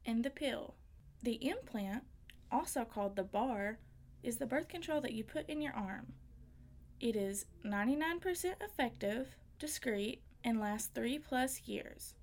and 0.05 0.23
the 0.23 0.29
pill. 0.29 0.75
The 1.23 1.35
implant, 1.47 2.03
also 2.51 2.83
called 2.83 3.15
the 3.15 3.23
bar, 3.23 3.79
is 4.23 4.37
the 4.37 4.45
birth 4.45 4.67
control 4.67 4.99
that 5.01 5.13
you 5.13 5.23
put 5.23 5.49
in 5.49 5.61
your 5.61 5.73
arm. 5.73 6.13
It 6.99 7.15
is 7.15 7.45
99% 7.65 8.55
effective, 8.61 9.35
discreet, 9.57 10.21
and 10.43 10.59
lasts 10.59 10.89
3 10.93 11.19
plus 11.19 11.61
years. 11.65 12.15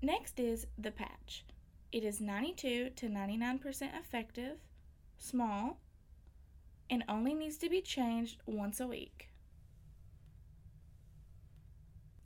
Next 0.00 0.40
is 0.40 0.66
the 0.76 0.90
patch. 0.90 1.44
It 1.92 2.02
is 2.02 2.20
92 2.20 2.90
to 2.96 3.06
99% 3.06 3.98
effective, 4.00 4.58
small, 5.18 5.78
and 6.90 7.04
only 7.08 7.34
needs 7.34 7.58
to 7.58 7.68
be 7.68 7.80
changed 7.80 8.38
once 8.46 8.80
a 8.80 8.86
week. 8.88 9.28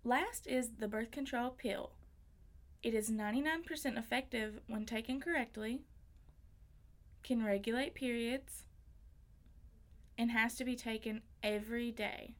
Last 0.07 0.47
is 0.47 0.69
the 0.79 0.87
birth 0.87 1.11
control 1.11 1.51
pill. 1.51 1.91
It 2.81 2.95
is 2.95 3.11
99% 3.11 3.99
effective 3.99 4.61
when 4.69 4.87
taken 4.87 5.19
correctly, 5.19 5.81
can 7.25 7.45
regulate 7.45 7.97
periods, 7.97 8.67
and 10.17 10.31
has 10.31 10.55
to 10.55 10.65
be 10.65 10.77
taken 10.77 11.23
every 11.43 11.91
day. 11.91 12.37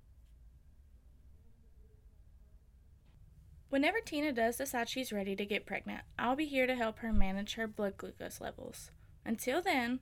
Whenever 3.69 3.99
Tina 3.99 4.31
does 4.31 4.59
decide 4.59 4.89
she's 4.89 5.13
ready 5.13 5.35
to 5.35 5.45
get 5.45 5.67
pregnant, 5.67 6.03
I'll 6.17 6.37
be 6.37 6.47
here 6.47 6.69
to 6.69 6.77
help 6.77 7.01
her 7.01 7.13
manage 7.13 7.55
her 7.55 7.67
blood 7.67 7.97
glucose 7.97 8.41
levels. 8.41 8.93
Until 9.25 9.61
then, 9.61 9.99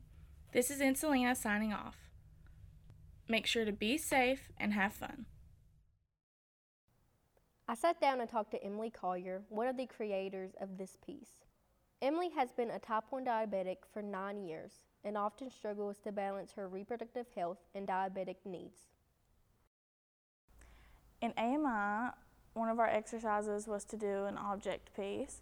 this 0.52 0.70
is 0.70 0.80
Insulina 0.80 1.34
signing 1.34 1.72
off. 1.72 1.96
Make 3.26 3.46
sure 3.46 3.64
to 3.64 3.72
be 3.72 3.96
safe 3.96 4.50
and 4.58 4.74
have 4.74 4.92
fun. 4.92 5.24
I 7.66 7.74
sat 7.74 8.00
down 8.00 8.20
and 8.20 8.28
talked 8.28 8.50
to 8.50 8.62
Emily 8.62 8.90
Collier, 8.90 9.42
one 9.48 9.66
of 9.66 9.76
the 9.76 9.86
creators 9.86 10.50
of 10.60 10.76
this 10.76 10.98
piece. 11.04 11.44
Emily 12.02 12.28
has 12.36 12.52
been 12.52 12.70
a 12.70 12.78
type 12.78 13.04
1 13.08 13.24
diabetic 13.24 13.78
for 13.90 14.02
nine 14.02 14.42
years 14.42 14.72
and 15.04 15.16
often 15.16 15.50
struggles 15.50 15.98
to 16.00 16.12
balance 16.12 16.52
her 16.52 16.68
reproductive 16.68 17.26
health 17.34 17.58
and 17.74 17.88
diabetic 17.88 18.36
needs. 18.44 18.80
In 21.22 21.32
AMI, 21.38 22.10
one 22.52 22.68
of 22.68 22.78
our 22.78 22.88
exercises 22.88 23.66
was 23.66 23.84
to 23.86 23.96
do 23.96 24.26
an 24.26 24.36
object 24.36 24.94
piece, 24.94 25.40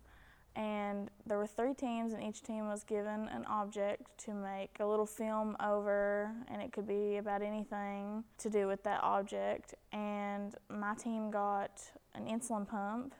and 0.54 1.10
there 1.26 1.38
were 1.38 1.46
three 1.46 1.72
teams, 1.72 2.12
and 2.12 2.22
each 2.22 2.42
team 2.42 2.68
was 2.68 2.84
given 2.84 3.28
an 3.28 3.44
object 3.46 4.18
to 4.24 4.34
make 4.34 4.76
a 4.80 4.86
little 4.86 5.06
film 5.06 5.56
over, 5.60 6.30
and 6.48 6.60
it 6.60 6.72
could 6.72 6.86
be 6.86 7.16
about 7.16 7.40
anything 7.40 8.24
to 8.38 8.50
do 8.50 8.66
with 8.66 8.82
that 8.82 9.02
object. 9.02 9.74
And 9.92 10.54
my 10.68 10.94
team 10.94 11.30
got 11.30 11.82
an 12.14 12.26
insulin 12.26 12.68
pump, 12.68 13.14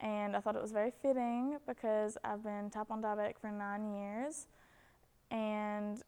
and 0.00 0.34
I 0.34 0.40
thought 0.40 0.56
it 0.56 0.62
was 0.62 0.72
very 0.72 0.92
fitting 1.02 1.58
because 1.66 2.16
I've 2.24 2.42
been 2.42 2.70
type 2.70 2.88
1 2.88 3.02
diabetic 3.02 3.38
for 3.38 3.50
nine 3.50 3.94
years, 3.94 4.46
and 5.30 6.02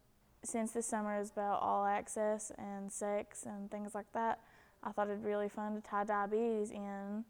since 0.45 0.73
this 0.73 0.87
summer 0.87 1.21
is 1.21 1.31
about 1.31 1.61
all 1.61 1.85
access 1.85 2.53
and 2.57 2.91
sex 2.91 3.45
and 3.45 3.71
things 3.71 3.95
like 3.95 4.13
that, 4.13 4.41
I 4.83 4.93
thought 4.93 5.09
it'd 5.09 5.23
be 5.23 5.29
really 5.29 5.49
fun 5.49 5.75
to 5.75 5.81
tie 5.81 6.05
diabetes 6.05 6.71
in 6.71 7.25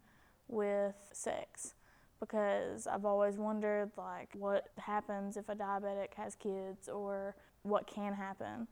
with 0.47 0.95
sex 1.11 1.73
because 2.19 2.87
I've 2.87 3.05
always 3.05 3.37
wondered 3.37 3.91
like 3.97 4.29
what 4.33 4.69
happens 4.77 5.37
if 5.37 5.49
a 5.49 5.55
diabetic 5.55 6.13
has 6.15 6.35
kids 6.35 6.89
or 6.89 7.35
what 7.63 7.87
can 7.87 8.13
happen. 8.13 8.67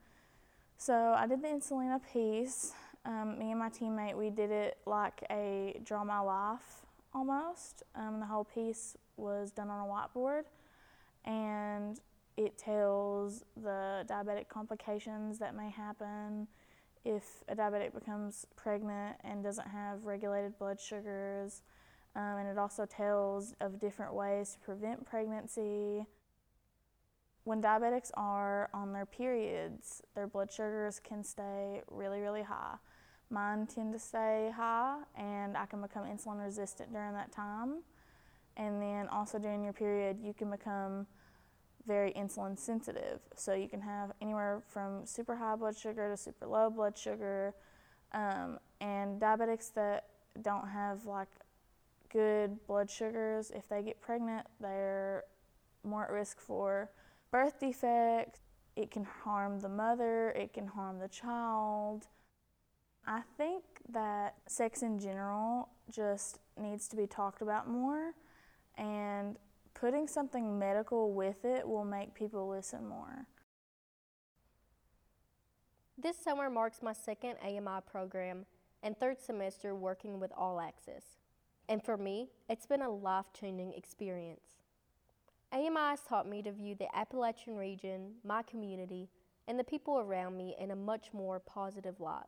So 0.76 0.94
I 1.16 1.26
did 1.26 1.42
the 1.42 1.48
Insulina 1.48 2.00
piece. 2.12 2.72
Um, 3.04 3.38
me 3.38 3.50
and 3.50 3.58
my 3.58 3.70
teammate 3.70 4.16
we 4.16 4.30
did 4.30 4.50
it 4.50 4.78
like 4.86 5.24
a 5.30 5.80
draw 5.84 6.04
my 6.04 6.20
life 6.20 6.86
almost. 7.14 7.82
Um, 7.94 8.20
the 8.20 8.26
whole 8.26 8.44
piece 8.44 8.96
was 9.16 9.50
done 9.50 9.70
on 9.70 9.88
a 9.88 9.90
whiteboard, 9.90 10.44
and 11.24 12.00
it 12.36 12.56
tells 12.56 13.44
the 13.56 14.04
diabetic 14.08 14.48
complications 14.48 15.38
that 15.38 15.56
may 15.56 15.70
happen 15.70 16.46
if 17.04 17.42
a 17.48 17.56
diabetic 17.56 17.94
becomes 17.94 18.46
pregnant 18.54 19.16
and 19.24 19.42
doesn't 19.42 19.68
have 19.68 20.04
regulated 20.04 20.58
blood 20.58 20.80
sugars. 20.80 21.62
Um, 22.16 22.38
and 22.38 22.48
it 22.48 22.58
also 22.58 22.86
tells 22.86 23.54
of 23.60 23.78
different 23.80 24.14
ways 24.14 24.54
to 24.54 24.58
prevent 24.58 25.04
pregnancy. 25.06 26.06
When 27.44 27.62
diabetics 27.62 28.10
are 28.14 28.68
on 28.74 28.92
their 28.92 29.06
periods, 29.06 30.02
their 30.14 30.26
blood 30.26 30.52
sugars 30.52 31.00
can 31.00 31.22
stay 31.22 31.82
really, 31.90 32.20
really 32.20 32.42
high. 32.42 32.76
Mine 33.30 33.66
tend 33.66 33.92
to 33.92 33.98
stay 33.98 34.50
high, 34.54 34.98
and 35.16 35.56
I 35.56 35.66
can 35.66 35.82
become 35.82 36.04
insulin 36.04 36.42
resistant 36.44 36.92
during 36.92 37.14
that 37.14 37.30
time. 37.30 37.82
And 38.56 38.82
then 38.82 39.08
also 39.08 39.38
during 39.38 39.62
your 39.62 39.72
period, 39.72 40.18
you 40.22 40.34
can 40.34 40.50
become 40.50 41.06
very 41.86 42.12
insulin 42.12 42.58
sensitive. 42.58 43.20
So 43.34 43.54
you 43.54 43.68
can 43.68 43.80
have 43.80 44.12
anywhere 44.20 44.62
from 44.66 45.06
super 45.06 45.36
high 45.36 45.56
blood 45.56 45.76
sugar 45.76 46.08
to 46.10 46.16
super 46.16 46.46
low 46.46 46.68
blood 46.68 46.96
sugar. 46.98 47.54
Um, 48.12 48.58
and 48.80 49.20
diabetics 49.20 49.72
that 49.74 50.08
don't 50.42 50.68
have 50.68 51.06
like 51.06 51.28
good 52.10 52.66
blood 52.66 52.90
sugars. 52.90 53.50
If 53.54 53.68
they 53.68 53.82
get 53.82 54.00
pregnant, 54.00 54.46
they're 54.60 55.24
more 55.84 56.04
at 56.04 56.10
risk 56.10 56.40
for 56.40 56.90
birth 57.30 57.60
defects. 57.60 58.40
It 58.76 58.90
can 58.90 59.04
harm 59.04 59.60
the 59.60 59.68
mother, 59.68 60.30
it 60.30 60.52
can 60.52 60.66
harm 60.66 60.98
the 60.98 61.08
child. 61.08 62.06
I 63.06 63.22
think 63.36 63.64
that 63.88 64.34
sex 64.46 64.82
in 64.82 64.98
general 64.98 65.70
just 65.90 66.38
needs 66.60 66.88
to 66.88 66.96
be 66.96 67.06
talked 67.06 67.42
about 67.42 67.68
more, 67.68 68.12
and 68.76 69.36
putting 69.74 70.06
something 70.06 70.58
medical 70.58 71.12
with 71.12 71.44
it 71.44 71.66
will 71.66 71.84
make 71.84 72.14
people 72.14 72.48
listen 72.48 72.86
more. 72.86 73.26
This 75.96 76.16
summer 76.16 76.48
marks 76.48 76.82
my 76.82 76.92
second 76.92 77.36
AMI 77.42 77.80
program 77.90 78.46
and 78.82 78.96
third 78.96 79.20
semester 79.20 79.74
working 79.74 80.20
with 80.20 80.30
All 80.36 80.60
Access. 80.60 81.17
And 81.68 81.82
for 81.82 81.96
me, 81.96 82.30
it's 82.48 82.66
been 82.66 82.82
a 82.82 82.88
life 82.88 83.26
changing 83.38 83.74
experience. 83.74 84.40
AMI 85.52 85.90
has 85.90 86.00
taught 86.00 86.28
me 86.28 86.42
to 86.42 86.52
view 86.52 86.74
the 86.74 86.94
Appalachian 86.96 87.56
region, 87.56 88.14
my 88.24 88.42
community, 88.42 89.08
and 89.46 89.58
the 89.58 89.64
people 89.64 89.98
around 89.98 90.36
me 90.36 90.54
in 90.58 90.70
a 90.70 90.76
much 90.76 91.12
more 91.12 91.40
positive 91.40 92.00
light. 92.00 92.26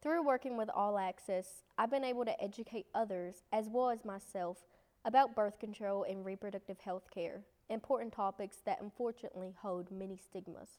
Through 0.00 0.24
working 0.24 0.56
with 0.56 0.70
All 0.70 0.98
Access, 0.98 1.64
I've 1.76 1.90
been 1.90 2.04
able 2.04 2.24
to 2.24 2.40
educate 2.42 2.86
others, 2.94 3.42
as 3.52 3.68
well 3.68 3.90
as 3.90 4.04
myself, 4.04 4.58
about 5.04 5.34
birth 5.34 5.58
control 5.58 6.04
and 6.04 6.24
reproductive 6.24 6.80
health 6.80 7.10
care, 7.12 7.42
important 7.68 8.12
topics 8.12 8.58
that 8.64 8.80
unfortunately 8.80 9.54
hold 9.60 9.90
many 9.90 10.16
stigmas. 10.16 10.78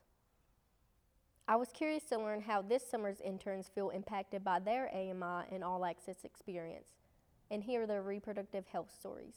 I 1.49 1.57
was 1.57 1.69
curious 1.73 2.03
to 2.05 2.17
learn 2.17 2.41
how 2.41 2.61
this 2.61 2.89
summer's 2.89 3.19
interns 3.21 3.69
feel 3.73 3.89
impacted 3.89 4.43
by 4.43 4.59
their 4.59 4.89
AMI 4.93 5.47
and 5.51 5.63
All 5.63 5.83
Access 5.83 6.23
experience 6.23 6.89
and 7.51 7.63
hear 7.63 7.87
their 7.87 8.01
reproductive 8.01 8.67
health 8.67 8.91
stories. 8.97 9.35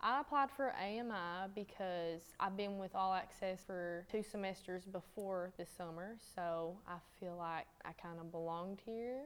I 0.00 0.20
applied 0.20 0.50
for 0.50 0.74
AMI 0.74 1.50
because 1.54 2.20
I've 2.38 2.56
been 2.56 2.78
with 2.78 2.94
All 2.94 3.14
Access 3.14 3.64
for 3.64 4.04
two 4.12 4.22
semesters 4.22 4.84
before 4.84 5.52
this 5.56 5.70
summer, 5.78 6.16
so 6.34 6.76
I 6.86 6.96
feel 7.18 7.36
like 7.38 7.66
I 7.86 7.92
kind 7.92 8.18
of 8.20 8.30
belonged 8.30 8.82
here, 8.84 9.22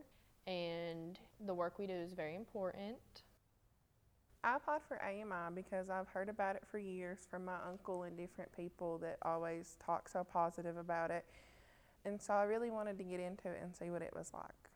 and 0.47 1.19
the 1.45 1.55
work 1.55 1.81
we 1.81 1.89
do 1.89 1.95
is 1.95 2.13
very 2.13 2.37
important. 2.37 2.97
I 4.45 4.55
applied 4.55 4.83
for 4.87 5.03
AMI 5.03 5.53
because 5.55 5.91
I've 5.91 6.07
heard 6.09 6.29
about 6.29 6.55
it 6.55 6.63
for 6.71 6.79
years 6.79 7.27
from 7.29 7.45
my 7.45 7.57
uncle 7.69 8.05
and 8.05 8.17
different 8.17 8.55
people 8.57 8.99
that 8.99 9.19
always 9.23 9.77
talk 9.85 10.09
so 10.09 10.23
positive 10.23 10.77
about 10.77 11.11
it. 11.11 11.25
And 12.05 12.23
so 12.23 12.35
I 12.35 12.45
really 12.45 12.71
wanted 12.71 12.99
to 12.99 13.05
get 13.05 13.19
into 13.19 13.49
it 13.49 13.59
and 13.61 13.75
see 13.75 13.91
what 13.91 14.01
it 14.01 14.13
was 14.15 14.31
like. 14.33 14.68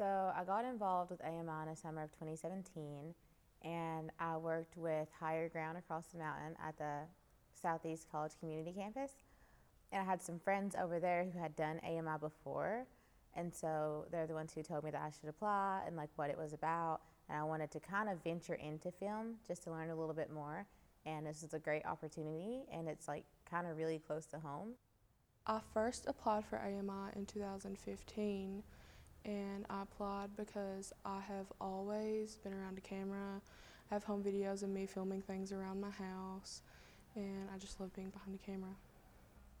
So 0.00 0.32
I 0.34 0.44
got 0.44 0.64
involved 0.64 1.10
with 1.10 1.20
AMI 1.22 1.36
in 1.36 1.68
the 1.68 1.76
summer 1.76 2.02
of 2.02 2.10
2017 2.12 3.12
and 3.60 4.10
I 4.18 4.38
worked 4.38 4.78
with 4.78 5.08
Higher 5.20 5.50
Ground 5.50 5.76
across 5.76 6.06
the 6.06 6.16
mountain 6.16 6.56
at 6.66 6.78
the 6.78 7.00
Southeast 7.52 8.06
College 8.10 8.32
Community 8.40 8.72
Campus. 8.72 9.10
And 9.92 10.00
I 10.00 10.04
had 10.06 10.22
some 10.22 10.38
friends 10.38 10.74
over 10.74 11.00
there 11.00 11.28
who 11.30 11.38
had 11.38 11.54
done 11.54 11.82
AMI 11.84 12.16
before, 12.18 12.86
and 13.36 13.52
so 13.54 14.06
they're 14.10 14.26
the 14.26 14.32
ones 14.32 14.54
who 14.54 14.62
told 14.62 14.84
me 14.84 14.90
that 14.90 15.02
I 15.02 15.10
should 15.10 15.28
apply 15.28 15.82
and 15.86 15.96
like 15.96 16.08
what 16.16 16.30
it 16.30 16.38
was 16.38 16.54
about. 16.54 17.00
And 17.28 17.36
I 17.36 17.42
wanted 17.42 17.70
to 17.72 17.80
kind 17.80 18.08
of 18.08 18.24
venture 18.24 18.54
into 18.54 18.90
film 18.90 19.34
just 19.46 19.64
to 19.64 19.70
learn 19.70 19.90
a 19.90 19.94
little 19.94 20.14
bit 20.14 20.32
more. 20.32 20.64
And 21.04 21.26
this 21.26 21.42
is 21.42 21.52
a 21.52 21.58
great 21.58 21.84
opportunity, 21.84 22.62
and 22.72 22.88
it's 22.88 23.06
like 23.06 23.24
kind 23.50 23.66
of 23.66 23.76
really 23.76 23.98
close 23.98 24.24
to 24.28 24.38
home. 24.38 24.70
I 25.46 25.60
first 25.74 26.06
applied 26.06 26.46
for 26.46 26.58
AMI 26.58 27.12
in 27.16 27.26
2015 27.26 28.62
and 29.24 29.66
I 29.68 29.82
applied 29.82 30.36
because 30.36 30.92
I 31.04 31.20
have 31.20 31.46
always 31.60 32.36
been 32.36 32.52
around 32.52 32.78
a 32.78 32.80
camera. 32.80 33.40
I 33.90 33.94
have 33.94 34.04
home 34.04 34.22
videos 34.22 34.62
of 34.62 34.68
me 34.70 34.86
filming 34.86 35.22
things 35.22 35.52
around 35.52 35.80
my 35.80 35.90
house, 35.90 36.62
and 37.14 37.48
I 37.54 37.58
just 37.58 37.80
love 37.80 37.94
being 37.94 38.10
behind 38.10 38.34
the 38.34 38.44
camera. 38.44 38.70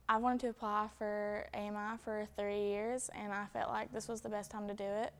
I 0.08 0.16
wanted 0.16 0.40
to 0.40 0.48
apply 0.48 0.88
for 0.98 1.46
AMI 1.54 1.98
for 2.04 2.26
three 2.36 2.62
years, 2.62 3.10
and 3.14 3.32
I 3.32 3.46
felt 3.52 3.68
like 3.68 3.92
this 3.92 4.08
was 4.08 4.20
the 4.20 4.28
best 4.28 4.50
time 4.50 4.66
to 4.68 4.74
do 4.74 4.84
it 4.84 5.12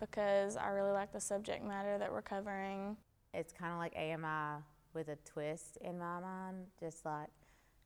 because 0.00 0.56
I 0.56 0.68
really 0.68 0.92
like 0.92 1.12
the 1.12 1.20
subject 1.20 1.64
matter 1.64 1.98
that 1.98 2.10
we're 2.10 2.22
covering. 2.22 2.96
It's 3.32 3.52
kind 3.52 3.72
of 3.72 3.78
like 3.78 3.94
AMI 3.96 4.62
with 4.94 5.08
a 5.08 5.16
twist 5.24 5.78
in 5.80 5.98
my 5.98 6.20
mind, 6.20 6.66
just 6.78 7.04
like 7.04 7.28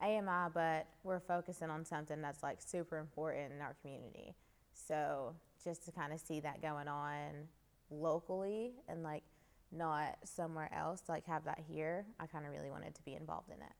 AMI, 0.01 0.51
but 0.55 0.86
we're 1.03 1.20
focusing 1.20 1.70
on 1.70 1.84
something 1.84 2.20
that's 2.20 2.43
like 2.43 2.59
super 2.61 2.99
important 2.99 3.53
in 3.53 3.61
our 3.61 3.74
community. 3.82 4.34
So 4.72 5.34
just 5.62 5.84
to 5.84 5.92
kind 5.92 6.12
of 6.12 6.20
see 6.20 6.40
that 6.40 6.62
going 6.62 6.88
on 6.88 7.48
locally 7.90 8.72
and 8.88 9.02
like 9.02 9.24
not 9.70 10.16
somewhere 10.24 10.70
else, 10.74 11.02
like 11.09 11.26
have 11.26 11.44
that 11.44 11.61
here, 11.68 12.06
I 12.18 12.26
kind 12.26 12.46
of 12.46 12.52
really 12.52 12.70
wanted 12.70 12.94
to 12.94 13.02
be 13.02 13.14
involved 13.14 13.50
in 13.50 13.61
it. 13.61 13.72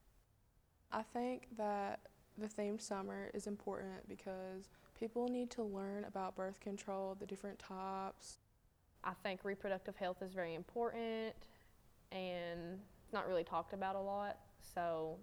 I 0.91 1.03
think 1.03 1.47
that 1.57 1.99
the 2.37 2.47
themed 2.47 2.81
summer 2.81 3.29
is 3.33 3.47
important 3.47 4.07
because 4.07 4.69
people 4.99 5.27
need 5.27 5.49
to 5.51 5.63
learn 5.63 6.05
about 6.05 6.35
birth 6.35 6.59
control, 6.59 7.15
the 7.19 7.25
different 7.25 7.59
types. 7.59 8.37
I 9.03 9.13
think 9.23 9.43
reproductive 9.43 9.95
health 9.95 10.21
is 10.21 10.33
very 10.33 10.55
important 10.55 11.35
and 12.11 12.79
it's 13.03 13.13
not 13.13 13.27
really 13.27 13.43
talked 13.43 13.73
about 13.73 13.95
a 13.95 13.99
lot. 13.99 14.37
So 14.73 15.17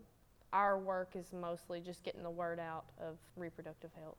our 0.53 0.79
work 0.79 1.15
is 1.15 1.33
mostly 1.33 1.81
just 1.81 2.03
getting 2.03 2.23
the 2.23 2.31
word 2.31 2.59
out 2.59 2.87
of 3.01 3.19
reproductive 3.37 3.91
health. 4.01 4.17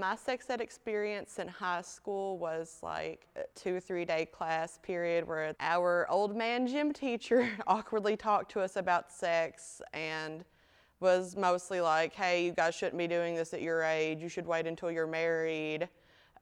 My 0.00 0.16
sex 0.16 0.50
ed 0.50 0.60
experience 0.60 1.38
in 1.38 1.46
high 1.46 1.82
school 1.82 2.36
was 2.36 2.80
like 2.82 3.28
a 3.36 3.42
two 3.54 3.76
or 3.76 3.80
three 3.80 4.04
day 4.04 4.26
class 4.26 4.76
period 4.82 5.24
where 5.24 5.54
our 5.60 6.10
old 6.10 6.34
man 6.34 6.66
gym 6.66 6.92
teacher 6.92 7.48
awkwardly 7.68 8.16
talked 8.16 8.50
to 8.52 8.60
us 8.60 8.74
about 8.74 9.12
sex 9.12 9.80
and 9.92 10.44
was 10.98 11.36
mostly 11.36 11.80
like, 11.80 12.12
hey, 12.12 12.44
you 12.44 12.50
guys 12.50 12.74
shouldn't 12.74 12.98
be 12.98 13.06
doing 13.06 13.36
this 13.36 13.54
at 13.54 13.62
your 13.62 13.84
age. 13.84 14.20
You 14.20 14.28
should 14.28 14.48
wait 14.48 14.66
until 14.66 14.90
you're 14.90 15.06
married. 15.06 15.88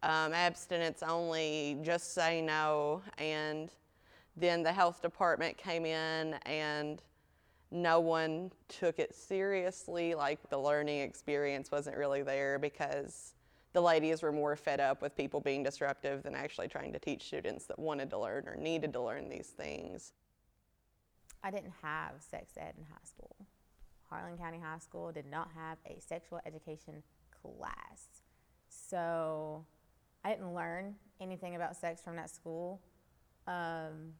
Um, 0.02 0.32
abstinence 0.32 1.02
only, 1.02 1.76
just 1.82 2.14
say 2.14 2.40
no. 2.40 3.02
And 3.18 3.70
then 4.34 4.62
the 4.62 4.72
health 4.72 5.02
department 5.02 5.58
came 5.58 5.84
in 5.84 6.34
and 6.46 7.02
no 7.70 8.00
one 8.00 8.50
took 8.68 8.98
it 8.98 9.14
seriously. 9.14 10.14
Like 10.14 10.48
the 10.48 10.58
learning 10.58 11.00
experience 11.02 11.70
wasn't 11.70 11.98
really 11.98 12.22
there 12.22 12.58
because 12.58 13.34
the 13.72 13.80
ladies 13.80 14.22
were 14.22 14.32
more 14.32 14.54
fed 14.56 14.80
up 14.80 15.00
with 15.00 15.16
people 15.16 15.40
being 15.40 15.62
disruptive 15.62 16.22
than 16.22 16.34
actually 16.34 16.68
trying 16.68 16.92
to 16.92 16.98
teach 16.98 17.24
students 17.24 17.66
that 17.66 17.78
wanted 17.78 18.10
to 18.10 18.18
learn 18.18 18.46
or 18.46 18.56
needed 18.56 18.92
to 18.92 19.00
learn 19.00 19.28
these 19.28 19.48
things. 19.48 20.12
I 21.42 21.50
didn't 21.50 21.72
have 21.82 22.12
sex 22.18 22.52
ed 22.56 22.74
in 22.78 22.84
high 22.84 23.04
school. 23.04 23.34
Harlan 24.08 24.36
County 24.36 24.58
High 24.58 24.78
School 24.78 25.10
did 25.10 25.26
not 25.26 25.48
have 25.56 25.78
a 25.86 25.98
sexual 26.00 26.40
education 26.44 27.02
class. 27.42 28.22
So 28.68 29.64
I 30.22 30.30
didn't 30.30 30.54
learn 30.54 30.94
anything 31.20 31.56
about 31.56 31.76
sex 31.76 32.02
from 32.02 32.16
that 32.16 32.30
school. 32.30 32.80
Um, 33.46 34.12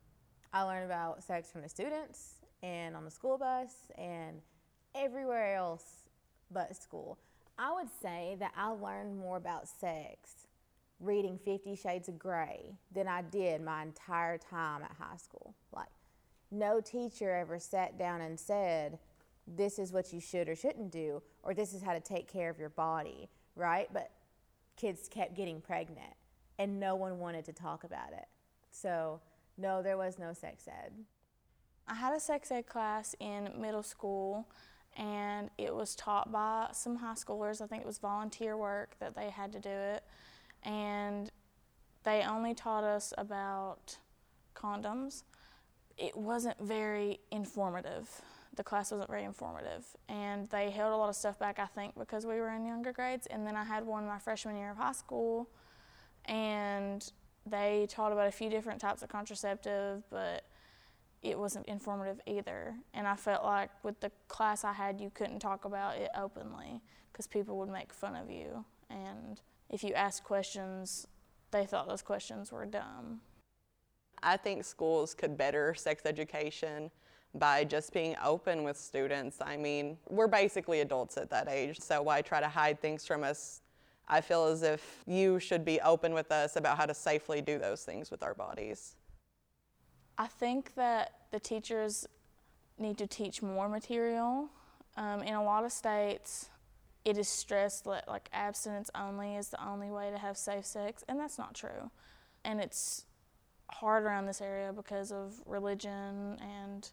I 0.52 0.62
learned 0.62 0.86
about 0.86 1.22
sex 1.22 1.50
from 1.50 1.60
the 1.60 1.68
students 1.68 2.36
and 2.62 2.96
on 2.96 3.04
the 3.04 3.10
school 3.10 3.38
bus 3.38 3.90
and 3.98 4.40
everywhere 4.94 5.54
else 5.54 5.84
but 6.50 6.74
school. 6.74 7.18
I 7.58 7.72
would 7.72 7.88
say 8.00 8.36
that 8.40 8.52
I 8.56 8.68
learned 8.68 9.18
more 9.18 9.36
about 9.36 9.68
sex 9.68 10.46
reading 11.00 11.38
Fifty 11.44 11.74
Shades 11.74 12.08
of 12.08 12.18
Grey 12.18 12.76
than 12.94 13.08
I 13.08 13.22
did 13.22 13.62
my 13.62 13.82
entire 13.82 14.38
time 14.38 14.82
at 14.82 14.96
high 14.98 15.16
school. 15.16 15.54
Like, 15.72 15.88
no 16.50 16.80
teacher 16.80 17.30
ever 17.30 17.58
sat 17.58 17.98
down 17.98 18.20
and 18.20 18.38
said, 18.38 18.98
This 19.46 19.78
is 19.78 19.92
what 19.92 20.12
you 20.12 20.20
should 20.20 20.48
or 20.48 20.54
shouldn't 20.54 20.90
do, 20.90 21.22
or 21.42 21.54
this 21.54 21.74
is 21.74 21.82
how 21.82 21.92
to 21.92 22.00
take 22.00 22.30
care 22.32 22.50
of 22.50 22.58
your 22.58 22.68
body, 22.68 23.28
right? 23.56 23.88
But 23.92 24.10
kids 24.76 25.08
kept 25.08 25.34
getting 25.34 25.60
pregnant, 25.60 26.14
and 26.58 26.78
no 26.78 26.94
one 26.94 27.18
wanted 27.18 27.44
to 27.46 27.52
talk 27.52 27.84
about 27.84 28.12
it. 28.12 28.26
So, 28.70 29.20
no, 29.58 29.82
there 29.82 29.96
was 29.96 30.18
no 30.18 30.32
sex 30.32 30.68
ed. 30.68 30.92
I 31.88 31.94
had 31.94 32.14
a 32.14 32.20
sex 32.20 32.50
ed 32.50 32.66
class 32.66 33.14
in 33.18 33.50
middle 33.58 33.82
school 33.82 34.46
and 34.96 35.50
it 35.58 35.74
was 35.74 35.94
taught 35.94 36.30
by 36.30 36.68
some 36.72 36.96
high 36.96 37.14
schoolers. 37.14 37.60
I 37.60 37.66
think 37.66 37.82
it 37.82 37.86
was 37.86 37.98
volunteer 37.98 38.56
work 38.56 38.96
that 39.00 39.14
they 39.14 39.30
had 39.30 39.52
to 39.52 39.58
do 39.58 39.70
it. 39.70 40.04
And 40.62 41.30
they 42.04 42.22
only 42.22 42.54
taught 42.54 42.84
us 42.84 43.12
about 43.16 43.96
condoms. 44.54 45.22
It 45.96 46.16
wasn't 46.16 46.60
very 46.60 47.20
informative. 47.30 48.08
The 48.54 48.62
class 48.62 48.90
wasn't 48.90 49.10
very 49.10 49.24
informative. 49.24 49.86
And 50.08 50.48
they 50.50 50.70
held 50.70 50.92
a 50.92 50.96
lot 50.96 51.08
of 51.08 51.16
stuff 51.16 51.38
back, 51.38 51.58
I 51.58 51.66
think, 51.66 51.98
because 51.98 52.26
we 52.26 52.34
were 52.36 52.50
in 52.50 52.66
younger 52.66 52.92
grades. 52.92 53.26
And 53.26 53.46
then 53.46 53.56
I 53.56 53.64
had 53.64 53.86
one 53.86 54.06
my 54.06 54.18
freshman 54.18 54.56
year 54.56 54.70
of 54.70 54.76
high 54.76 54.92
school, 54.92 55.48
and 56.26 57.10
they 57.46 57.86
taught 57.88 58.12
about 58.12 58.28
a 58.28 58.32
few 58.32 58.50
different 58.50 58.80
types 58.80 59.02
of 59.02 59.08
contraceptive, 59.08 60.02
but 60.10 60.44
it 61.22 61.38
wasn't 61.38 61.66
informative 61.66 62.20
either. 62.26 62.74
And 62.94 63.06
I 63.06 63.16
felt 63.16 63.44
like 63.44 63.70
with 63.82 64.00
the 64.00 64.10
class 64.28 64.64
I 64.64 64.72
had, 64.72 65.00
you 65.00 65.10
couldn't 65.10 65.38
talk 65.38 65.64
about 65.64 65.96
it 65.96 66.10
openly 66.16 66.82
because 67.12 67.26
people 67.26 67.58
would 67.58 67.68
make 67.68 67.92
fun 67.92 68.16
of 68.16 68.30
you. 68.30 68.64
And 68.90 69.40
if 69.70 69.84
you 69.84 69.94
asked 69.94 70.24
questions, 70.24 71.06
they 71.50 71.64
thought 71.64 71.88
those 71.88 72.02
questions 72.02 72.50
were 72.50 72.66
dumb. 72.66 73.20
I 74.22 74.36
think 74.36 74.64
schools 74.64 75.14
could 75.14 75.36
better 75.36 75.74
sex 75.74 76.02
education 76.06 76.90
by 77.34 77.64
just 77.64 77.92
being 77.92 78.14
open 78.22 78.62
with 78.62 78.76
students. 78.76 79.38
I 79.40 79.56
mean, 79.56 79.96
we're 80.08 80.28
basically 80.28 80.80
adults 80.80 81.16
at 81.16 81.30
that 81.30 81.48
age, 81.48 81.80
so 81.80 82.02
why 82.02 82.20
try 82.22 82.40
to 82.40 82.48
hide 82.48 82.80
things 82.80 83.06
from 83.06 83.24
us? 83.24 83.62
I 84.08 84.20
feel 84.20 84.44
as 84.46 84.62
if 84.62 85.02
you 85.06 85.38
should 85.38 85.64
be 85.64 85.80
open 85.80 86.12
with 86.12 86.30
us 86.30 86.56
about 86.56 86.76
how 86.76 86.86
to 86.86 86.94
safely 86.94 87.40
do 87.40 87.58
those 87.58 87.84
things 87.84 88.10
with 88.10 88.22
our 88.22 88.34
bodies. 88.34 88.96
I 90.18 90.26
think 90.26 90.74
that 90.74 91.12
the 91.30 91.40
teachers 91.40 92.06
need 92.78 92.98
to 92.98 93.06
teach 93.06 93.42
more 93.42 93.68
material. 93.68 94.48
Um, 94.96 95.22
in 95.22 95.34
a 95.34 95.42
lot 95.42 95.64
of 95.64 95.72
states, 95.72 96.50
it 97.04 97.18
is 97.18 97.28
stressed 97.28 97.84
that 97.84 98.06
like 98.08 98.28
abstinence 98.32 98.90
only 98.94 99.36
is 99.36 99.48
the 99.48 99.66
only 99.66 99.90
way 99.90 100.10
to 100.10 100.18
have 100.18 100.36
safe 100.36 100.66
sex, 100.66 101.04
and 101.08 101.18
that's 101.18 101.38
not 101.38 101.54
true. 101.54 101.90
And 102.44 102.60
it's 102.60 103.06
hard 103.70 104.04
around 104.04 104.26
this 104.26 104.40
area 104.40 104.72
because 104.72 105.12
of 105.12 105.40
religion 105.46 106.38
and 106.40 106.90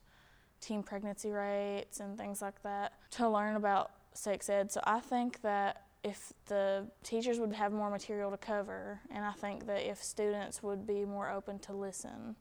teen 0.61 0.83
pregnancy 0.83 1.31
rates 1.31 1.99
and 1.99 2.17
things 2.17 2.41
like 2.41 2.61
that 2.63 2.93
to 3.11 3.29
learn 3.29 3.55
about 3.55 3.91
sex 4.13 4.49
ed. 4.49 4.71
So 4.71 4.81
I 4.83 4.99
think 4.99 5.41
that 5.41 5.83
if 6.03 6.33
the 6.47 6.87
teachers 7.03 7.39
would 7.39 7.53
have 7.53 7.73
more 7.73 7.89
material 7.89 8.31
to 8.31 8.37
cover, 8.37 9.01
and 9.13 9.25
I 9.25 9.33
think 9.33 9.67
that 9.67 9.89
if 9.89 10.01
students 10.01 10.63
would 10.63 10.87
be 10.87 11.05
more 11.05 11.29
open 11.29 11.59
to 11.59 11.73
listen. 11.73 12.35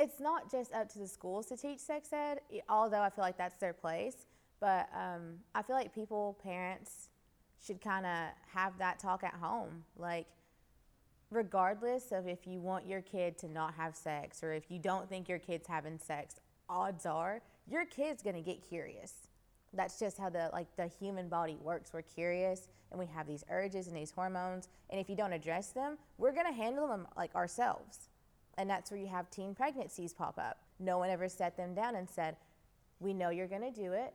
It's 0.00 0.18
not 0.18 0.50
just 0.50 0.72
up 0.72 0.88
to 0.94 0.98
the 0.98 1.06
schools 1.06 1.46
to 1.48 1.58
teach 1.58 1.78
sex 1.78 2.10
ed, 2.10 2.40
although 2.70 3.02
I 3.02 3.10
feel 3.10 3.22
like 3.22 3.36
that's 3.36 3.58
their 3.58 3.74
place. 3.74 4.24
But 4.58 4.88
um, 4.94 5.36
I 5.54 5.62
feel 5.62 5.76
like 5.76 5.94
people, 5.94 6.38
parents, 6.42 7.10
should 7.64 7.82
kind 7.82 8.06
of 8.06 8.28
have 8.54 8.78
that 8.78 8.98
talk 8.98 9.22
at 9.22 9.34
home. 9.34 9.84
Like, 9.98 10.26
regardless 11.30 12.12
of 12.12 12.26
if 12.26 12.46
you 12.46 12.60
want 12.60 12.86
your 12.86 13.02
kid 13.02 13.36
to 13.38 13.48
not 13.48 13.74
have 13.74 13.94
sex 13.94 14.42
or 14.42 14.54
if 14.54 14.70
you 14.70 14.78
don't 14.78 15.06
think 15.08 15.28
your 15.28 15.38
kid's 15.38 15.68
having 15.68 15.98
sex, 15.98 16.40
odds 16.68 17.04
are 17.04 17.42
your 17.68 17.84
kid's 17.84 18.22
to 18.36 18.42
get 18.42 18.66
curious. 18.66 19.28
That's 19.72 19.98
just 19.98 20.18
how 20.18 20.30
the 20.30 20.50
like 20.52 20.74
the 20.76 20.86
human 20.86 21.28
body 21.28 21.56
works. 21.62 21.92
We're 21.92 22.02
curious 22.02 22.68
and 22.90 22.98
we 22.98 23.06
have 23.06 23.26
these 23.26 23.44
urges 23.50 23.86
and 23.86 23.96
these 23.96 24.10
hormones, 24.10 24.68
and 24.88 25.00
if 25.00 25.08
you 25.08 25.14
don't 25.14 25.32
address 25.32 25.70
them, 25.70 25.96
we're 26.18 26.32
to 26.46 26.52
handle 26.52 26.88
them 26.88 27.06
like 27.16 27.32
ourselves. 27.36 28.09
And 28.60 28.68
that's 28.68 28.90
where 28.90 29.00
you 29.00 29.06
have 29.06 29.30
teen 29.30 29.54
pregnancies 29.54 30.12
pop 30.12 30.38
up. 30.38 30.58
No 30.78 30.98
one 30.98 31.08
ever 31.08 31.30
set 31.30 31.56
them 31.56 31.72
down 31.74 31.94
and 31.96 32.06
said, 32.06 32.36
"We 32.98 33.14
know 33.14 33.30
you're 33.30 33.48
going 33.48 33.62
to 33.62 33.70
do 33.70 33.94
it, 33.94 34.12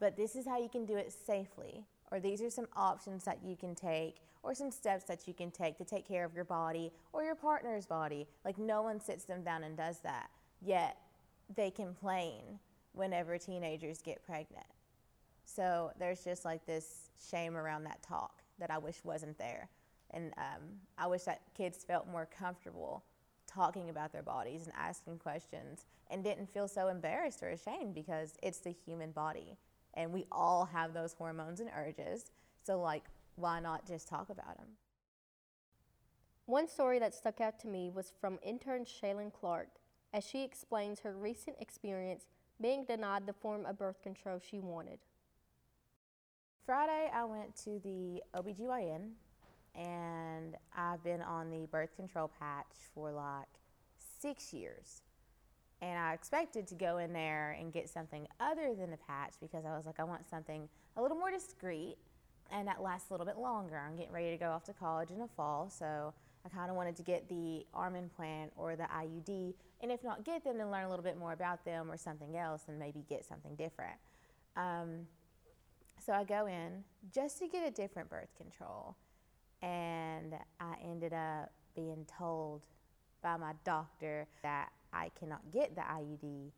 but 0.00 0.16
this 0.16 0.34
is 0.34 0.44
how 0.44 0.58
you 0.58 0.68
can 0.68 0.84
do 0.84 0.96
it 0.96 1.12
safely." 1.12 1.86
Or 2.10 2.18
these 2.18 2.42
are 2.42 2.50
some 2.50 2.66
options 2.74 3.22
that 3.26 3.44
you 3.44 3.54
can 3.54 3.76
take, 3.76 4.16
or 4.42 4.54
some 4.54 4.72
steps 4.72 5.04
that 5.04 5.28
you 5.28 5.34
can 5.34 5.52
take 5.52 5.78
to 5.78 5.84
take 5.84 6.04
care 6.04 6.24
of 6.24 6.34
your 6.34 6.44
body 6.44 6.90
or 7.12 7.22
your 7.22 7.36
partner's 7.36 7.86
body. 7.86 8.26
Like, 8.44 8.58
no 8.58 8.82
one 8.82 9.00
sits 9.00 9.24
them 9.24 9.44
down 9.44 9.62
and 9.62 9.76
does 9.76 10.00
that. 10.00 10.30
Yet, 10.60 10.96
they 11.54 11.70
complain 11.70 12.58
whenever 12.92 13.38
teenagers 13.38 14.02
get 14.02 14.24
pregnant. 14.26 14.66
So 15.44 15.92
there's 15.96 16.24
just 16.24 16.44
like 16.44 16.66
this 16.66 17.10
shame 17.30 17.56
around 17.56 17.84
that 17.84 18.02
talk 18.02 18.42
that 18.58 18.72
I 18.72 18.78
wish 18.78 19.04
wasn't 19.04 19.38
there. 19.38 19.68
And 20.10 20.32
um, 20.38 20.62
I 20.98 21.06
wish 21.06 21.22
that 21.22 21.42
kids 21.56 21.84
felt 21.84 22.08
more 22.08 22.26
comfortable 22.26 23.04
talking 23.56 23.88
about 23.88 24.12
their 24.12 24.22
bodies 24.22 24.64
and 24.64 24.72
asking 24.76 25.18
questions 25.18 25.86
and 26.10 26.22
didn't 26.22 26.52
feel 26.52 26.68
so 26.68 26.88
embarrassed 26.88 27.42
or 27.42 27.48
ashamed 27.48 27.94
because 27.94 28.34
it's 28.42 28.58
the 28.58 28.74
human 28.84 29.10
body. 29.10 29.56
And 29.94 30.12
we 30.12 30.26
all 30.30 30.66
have 30.66 30.92
those 30.92 31.14
hormones 31.14 31.60
and 31.60 31.70
urges. 31.74 32.26
So, 32.62 32.80
like, 32.80 33.04
why 33.36 33.60
not 33.60 33.86
just 33.86 34.08
talk 34.08 34.28
about 34.28 34.58
them? 34.58 34.68
One 36.44 36.68
story 36.68 36.98
that 36.98 37.14
stuck 37.14 37.40
out 37.40 37.58
to 37.60 37.66
me 37.66 37.90
was 37.90 38.12
from 38.20 38.38
intern 38.42 38.84
Shaylin 38.84 39.32
Clark 39.32 39.68
as 40.12 40.24
she 40.24 40.44
explains 40.44 41.00
her 41.00 41.16
recent 41.16 41.56
experience 41.60 42.26
being 42.60 42.84
denied 42.84 43.26
the 43.26 43.32
form 43.32 43.66
of 43.66 43.78
birth 43.78 44.02
control 44.02 44.38
she 44.38 44.60
wanted. 44.60 44.98
Friday, 46.64 47.10
I 47.12 47.24
went 47.24 47.56
to 47.64 47.80
the 47.82 48.22
OBGYN 48.34 49.10
and 49.76 50.56
I've 50.76 51.02
been 51.04 51.22
on 51.22 51.50
the 51.50 51.66
birth 51.66 51.94
control 51.96 52.30
patch 52.38 52.66
for 52.94 53.12
like 53.12 53.48
six 54.20 54.52
years. 54.52 55.02
And 55.82 55.98
I 55.98 56.14
expected 56.14 56.66
to 56.68 56.74
go 56.74 56.98
in 56.98 57.12
there 57.12 57.56
and 57.60 57.72
get 57.72 57.88
something 57.90 58.26
other 58.40 58.74
than 58.74 58.94
a 58.94 58.96
patch 58.96 59.34
because 59.40 59.66
I 59.66 59.76
was 59.76 59.84
like, 59.84 60.00
I 60.00 60.04
want 60.04 60.28
something 60.28 60.68
a 60.96 61.02
little 61.02 61.18
more 61.18 61.30
discreet 61.30 61.96
and 62.50 62.66
that 62.68 62.82
lasts 62.82 63.10
a 63.10 63.12
little 63.12 63.26
bit 63.26 63.38
longer. 63.38 63.76
I'm 63.76 63.96
getting 63.96 64.12
ready 64.12 64.30
to 64.30 64.36
go 64.36 64.50
off 64.50 64.64
to 64.64 64.72
college 64.72 65.10
in 65.10 65.18
the 65.18 65.28
fall, 65.36 65.68
so 65.68 66.14
I 66.44 66.48
kind 66.48 66.70
of 66.70 66.76
wanted 66.76 66.96
to 66.96 67.02
get 67.02 67.28
the 67.28 67.66
arm 67.74 67.96
implant 67.96 68.52
or 68.56 68.76
the 68.76 68.84
IUD, 68.84 69.54
and 69.82 69.90
if 69.90 70.04
not 70.04 70.24
get 70.24 70.44
them, 70.44 70.58
then 70.58 70.70
learn 70.70 70.84
a 70.84 70.88
little 70.88 71.04
bit 71.04 71.18
more 71.18 71.32
about 71.32 71.64
them 71.64 71.90
or 71.90 71.96
something 71.96 72.36
else 72.36 72.62
and 72.68 72.78
maybe 72.78 73.04
get 73.08 73.24
something 73.24 73.54
different. 73.56 73.96
Um, 74.56 75.06
so 76.04 76.12
I 76.12 76.24
go 76.24 76.46
in 76.46 76.84
just 77.12 77.38
to 77.40 77.48
get 77.48 77.66
a 77.66 77.70
different 77.70 78.08
birth 78.08 78.32
control. 78.36 78.96
And 79.66 80.34
I 80.60 80.76
ended 80.84 81.12
up 81.12 81.50
being 81.74 82.06
told 82.18 82.62
by 83.20 83.36
my 83.36 83.52
doctor 83.64 84.28
that 84.44 84.68
I 84.92 85.10
cannot 85.18 85.40
get 85.52 85.74
the 85.74 85.80
IUD. 85.80 86.52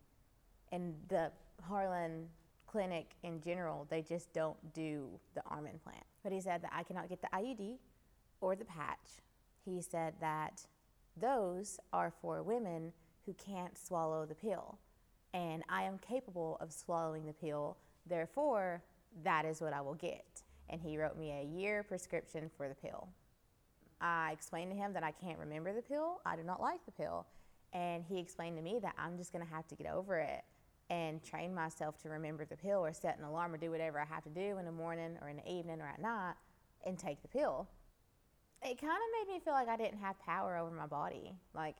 And 0.72 0.94
the 1.08 1.32
Harlan 1.66 2.28
clinic 2.66 3.06
in 3.22 3.40
general, 3.40 3.86
they 3.88 4.02
just 4.02 4.30
don't 4.34 4.58
do 4.74 5.08
the 5.34 5.40
arm 5.46 5.66
implant. 5.66 6.04
But 6.22 6.32
he 6.32 6.40
said 6.42 6.60
that 6.62 6.70
I 6.74 6.82
cannot 6.82 7.08
get 7.08 7.22
the 7.22 7.28
IUD 7.34 7.78
or 8.42 8.54
the 8.54 8.66
patch. 8.66 9.22
He 9.64 9.80
said 9.80 10.12
that 10.20 10.66
those 11.16 11.80
are 11.94 12.12
for 12.20 12.42
women 12.42 12.92
who 13.24 13.32
can't 13.32 13.78
swallow 13.78 14.26
the 14.26 14.34
pill. 14.34 14.78
And 15.32 15.62
I 15.70 15.84
am 15.84 15.98
capable 15.98 16.58
of 16.60 16.72
swallowing 16.72 17.24
the 17.24 17.32
pill, 17.32 17.78
therefore, 18.06 18.82
that 19.24 19.46
is 19.46 19.62
what 19.62 19.72
I 19.72 19.80
will 19.80 19.94
get. 19.94 20.42
And 20.70 20.80
he 20.80 20.98
wrote 20.98 21.16
me 21.18 21.32
a 21.32 21.44
year 21.44 21.82
prescription 21.82 22.50
for 22.56 22.68
the 22.68 22.74
pill. 22.74 23.08
I 24.00 24.32
explained 24.32 24.70
to 24.70 24.76
him 24.76 24.92
that 24.92 25.02
I 25.02 25.10
can't 25.10 25.38
remember 25.38 25.72
the 25.72 25.82
pill, 25.82 26.20
I 26.24 26.36
do 26.36 26.42
not 26.42 26.60
like 26.60 26.84
the 26.86 26.92
pill. 26.92 27.26
And 27.72 28.04
he 28.08 28.18
explained 28.18 28.56
to 28.56 28.62
me 28.62 28.78
that 28.82 28.94
I'm 28.98 29.16
just 29.16 29.32
gonna 29.32 29.44
have 29.44 29.66
to 29.68 29.74
get 29.74 29.86
over 29.86 30.18
it 30.18 30.44
and 30.90 31.22
train 31.22 31.54
myself 31.54 31.98
to 32.02 32.08
remember 32.08 32.44
the 32.44 32.56
pill 32.56 32.84
or 32.84 32.92
set 32.92 33.18
an 33.18 33.24
alarm 33.24 33.52
or 33.52 33.58
do 33.58 33.70
whatever 33.70 34.00
I 34.00 34.06
have 34.06 34.24
to 34.24 34.30
do 34.30 34.58
in 34.58 34.64
the 34.64 34.72
morning 34.72 35.18
or 35.20 35.28
in 35.28 35.36
the 35.36 35.50
evening 35.50 35.80
or 35.80 35.88
at 35.88 36.00
night 36.00 36.34
and 36.86 36.98
take 36.98 37.20
the 37.22 37.28
pill. 37.28 37.68
It 38.62 38.80
kind 38.80 38.92
of 38.92 39.28
made 39.28 39.34
me 39.34 39.40
feel 39.40 39.52
like 39.52 39.68
I 39.68 39.76
didn't 39.76 39.98
have 39.98 40.18
power 40.20 40.56
over 40.56 40.70
my 40.70 40.86
body. 40.86 41.32
Like, 41.54 41.76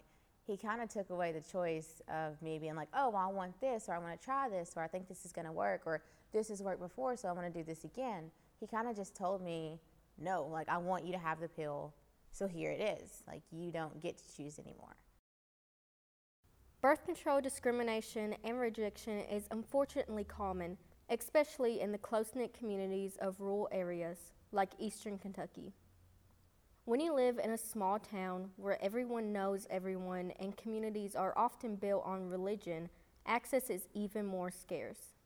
he 0.46 0.56
kind 0.56 0.80
of 0.80 0.88
took 0.88 1.10
away 1.10 1.32
the 1.32 1.40
choice 1.40 2.00
of 2.08 2.40
me 2.40 2.58
being 2.58 2.74
like, 2.74 2.88
oh, 2.94 3.10
well, 3.10 3.28
I 3.28 3.32
want 3.32 3.60
this, 3.60 3.88
or 3.88 3.94
I 3.94 3.98
want 3.98 4.18
to 4.18 4.24
try 4.24 4.48
this, 4.48 4.72
or 4.76 4.82
I 4.82 4.88
think 4.88 5.08
this 5.08 5.24
is 5.24 5.32
going 5.32 5.46
to 5.46 5.52
work, 5.52 5.82
or 5.84 6.02
this 6.32 6.48
has 6.48 6.62
worked 6.62 6.80
before, 6.80 7.16
so 7.16 7.28
I 7.28 7.32
want 7.32 7.52
to 7.52 7.58
do 7.58 7.64
this 7.64 7.84
again. 7.84 8.30
He 8.60 8.66
kind 8.66 8.88
of 8.88 8.96
just 8.96 9.14
told 9.14 9.42
me, 9.42 9.78
no, 10.18 10.44
like, 10.44 10.68
I 10.68 10.78
want 10.78 11.06
you 11.06 11.12
to 11.12 11.18
have 11.18 11.40
the 11.40 11.48
pill, 11.48 11.94
so 12.32 12.46
here 12.46 12.70
it 12.70 13.00
is. 13.00 13.22
Like, 13.26 13.42
you 13.52 13.70
don't 13.70 14.00
get 14.00 14.18
to 14.18 14.36
choose 14.36 14.58
anymore. 14.58 14.96
Birth 16.80 17.04
control 17.04 17.40
discrimination 17.40 18.36
and 18.44 18.58
rejection 18.58 19.20
is 19.20 19.48
unfortunately 19.50 20.24
common, 20.24 20.76
especially 21.10 21.80
in 21.80 21.92
the 21.92 21.98
close 21.98 22.30
knit 22.34 22.56
communities 22.56 23.16
of 23.20 23.40
rural 23.40 23.68
areas 23.72 24.32
like 24.52 24.70
eastern 24.78 25.18
Kentucky. 25.18 25.72
When 26.84 27.00
you 27.00 27.12
live 27.12 27.38
in 27.42 27.50
a 27.50 27.58
small 27.58 27.98
town 27.98 28.50
where 28.56 28.82
everyone 28.82 29.32
knows 29.32 29.66
everyone 29.70 30.32
and 30.40 30.56
communities 30.56 31.14
are 31.14 31.36
often 31.36 31.76
built 31.76 32.02
on 32.06 32.28
religion, 32.28 32.88
access 33.26 33.70
is 33.70 33.88
even 33.92 34.24
more 34.24 34.50
scarce. 34.50 35.17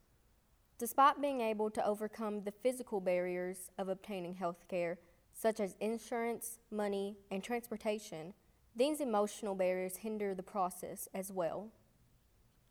Despite 0.82 1.22
being 1.22 1.40
able 1.40 1.70
to 1.70 1.86
overcome 1.86 2.42
the 2.42 2.50
physical 2.50 3.00
barriers 3.00 3.70
of 3.78 3.88
obtaining 3.88 4.34
health 4.34 4.64
care, 4.68 4.98
such 5.32 5.60
as 5.60 5.76
insurance, 5.78 6.58
money, 6.72 7.18
and 7.30 7.40
transportation, 7.40 8.34
these 8.74 9.00
emotional 9.00 9.54
barriers 9.54 9.98
hinder 9.98 10.34
the 10.34 10.42
process 10.42 11.08
as 11.14 11.30
well. 11.30 11.68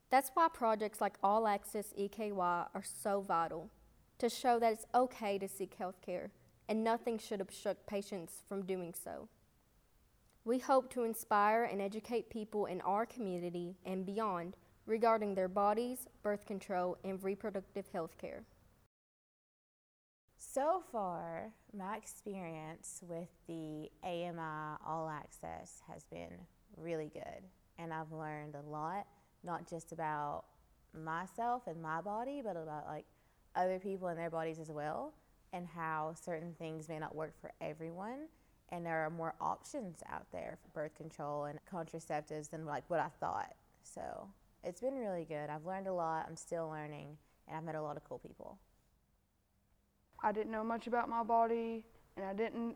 That's 0.09 0.29
why 0.33 0.49
projects 0.53 0.99
like 0.99 1.19
All 1.23 1.47
Access 1.47 1.93
EKY 1.97 2.33
are 2.33 2.83
so 2.83 3.21
vital 3.21 3.69
to 4.17 4.27
show 4.27 4.59
that 4.59 4.73
it's 4.73 4.85
okay 4.93 5.37
to 5.37 5.47
seek 5.47 5.75
health 5.75 6.01
care 6.05 6.31
and 6.67 6.83
nothing 6.83 7.17
should 7.17 7.39
obstruct 7.39 7.87
patients 7.87 8.43
from 8.45 8.65
doing 8.65 8.93
so. 8.93 9.29
We 10.43 10.59
hope 10.59 10.91
to 10.95 11.03
inspire 11.03 11.63
and 11.63 11.81
educate 11.81 12.29
people 12.29 12.65
in 12.65 12.81
our 12.81 13.05
community 13.05 13.77
and 13.85 14.05
beyond 14.05 14.57
regarding 14.85 15.35
their 15.35 15.47
bodies, 15.47 16.07
birth 16.23 16.45
control, 16.45 16.97
and 17.03 17.23
reproductive 17.23 17.87
health 17.93 18.17
care. 18.17 18.43
So 20.37 20.83
far, 20.91 21.51
my 21.71 21.97
experience 21.97 23.01
with 23.07 23.29
the 23.47 23.89
AMI 24.03 24.77
All 24.85 25.07
Access 25.07 25.81
has 25.87 26.03
been 26.05 26.31
really 26.77 27.11
good, 27.13 27.43
and 27.77 27.93
I've 27.93 28.11
learned 28.11 28.55
a 28.55 28.69
lot, 28.69 29.05
not 29.43 29.69
just 29.69 29.91
about 29.91 30.45
myself 30.93 31.67
and 31.67 31.81
my 31.81 32.01
body, 32.01 32.41
but 32.43 32.57
about 32.57 32.85
like 32.87 33.05
other 33.55 33.79
people 33.79 34.07
and 34.07 34.17
their 34.17 34.29
bodies 34.29 34.59
as 34.59 34.69
well, 34.69 35.13
and 35.53 35.67
how 35.67 36.15
certain 36.19 36.53
things 36.57 36.89
may 36.89 36.99
not 36.99 37.15
work 37.15 37.39
for 37.39 37.51
everyone, 37.61 38.27
and 38.69 38.85
there 38.85 39.05
are 39.05 39.09
more 39.09 39.35
options 39.39 40.01
out 40.09 40.25
there 40.31 40.57
for 40.61 40.69
birth 40.69 40.95
control 40.95 41.45
and 41.45 41.59
contraceptives 41.71 42.49
than 42.49 42.65
like 42.65 42.83
what 42.89 42.99
I 42.99 43.09
thought. 43.19 43.53
So 43.83 44.27
it's 44.63 44.81
been 44.81 44.95
really 44.95 45.25
good. 45.25 45.49
I've 45.49 45.65
learned 45.65 45.87
a 45.87 45.93
lot. 45.93 46.25
I'm 46.27 46.35
still 46.35 46.69
learning, 46.69 47.17
and 47.47 47.57
I've 47.57 47.63
met 47.63 47.75
a 47.75 47.81
lot 47.81 47.97
of 47.97 48.03
cool 48.03 48.19
people. 48.19 48.57
I 50.23 50.31
didn't 50.31 50.51
know 50.51 50.63
much 50.63 50.87
about 50.87 51.09
my 51.09 51.23
body, 51.23 51.83
and 52.15 52.25
I 52.25 52.33
didn't 52.33 52.75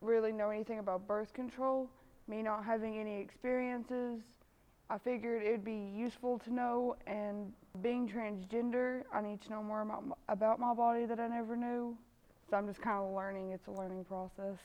really 0.00 0.32
know 0.32 0.50
anything 0.50 0.78
about 0.78 1.08
birth 1.08 1.32
control. 1.32 1.90
Me 2.28 2.42
not 2.42 2.64
having 2.64 2.98
any 2.98 3.20
experiences, 3.20 4.22
I 4.88 4.98
figured 4.98 5.42
it 5.42 5.50
would 5.50 5.64
be 5.64 5.92
useful 5.94 6.38
to 6.40 6.52
know. 6.52 6.96
And 7.06 7.52
being 7.82 8.08
transgender, 8.08 9.02
I 9.12 9.20
need 9.20 9.40
to 9.42 9.50
know 9.50 9.62
more 9.62 9.82
about 9.82 10.06
my, 10.06 10.14
about 10.28 10.60
my 10.60 10.74
body 10.74 11.06
that 11.06 11.18
I 11.18 11.28
never 11.28 11.56
knew. 11.56 11.96
So 12.48 12.56
I'm 12.56 12.66
just 12.66 12.80
kind 12.80 12.98
of 12.98 13.14
learning. 13.14 13.50
It's 13.52 13.66
a 13.66 13.72
learning 13.72 14.04
process. 14.04 14.58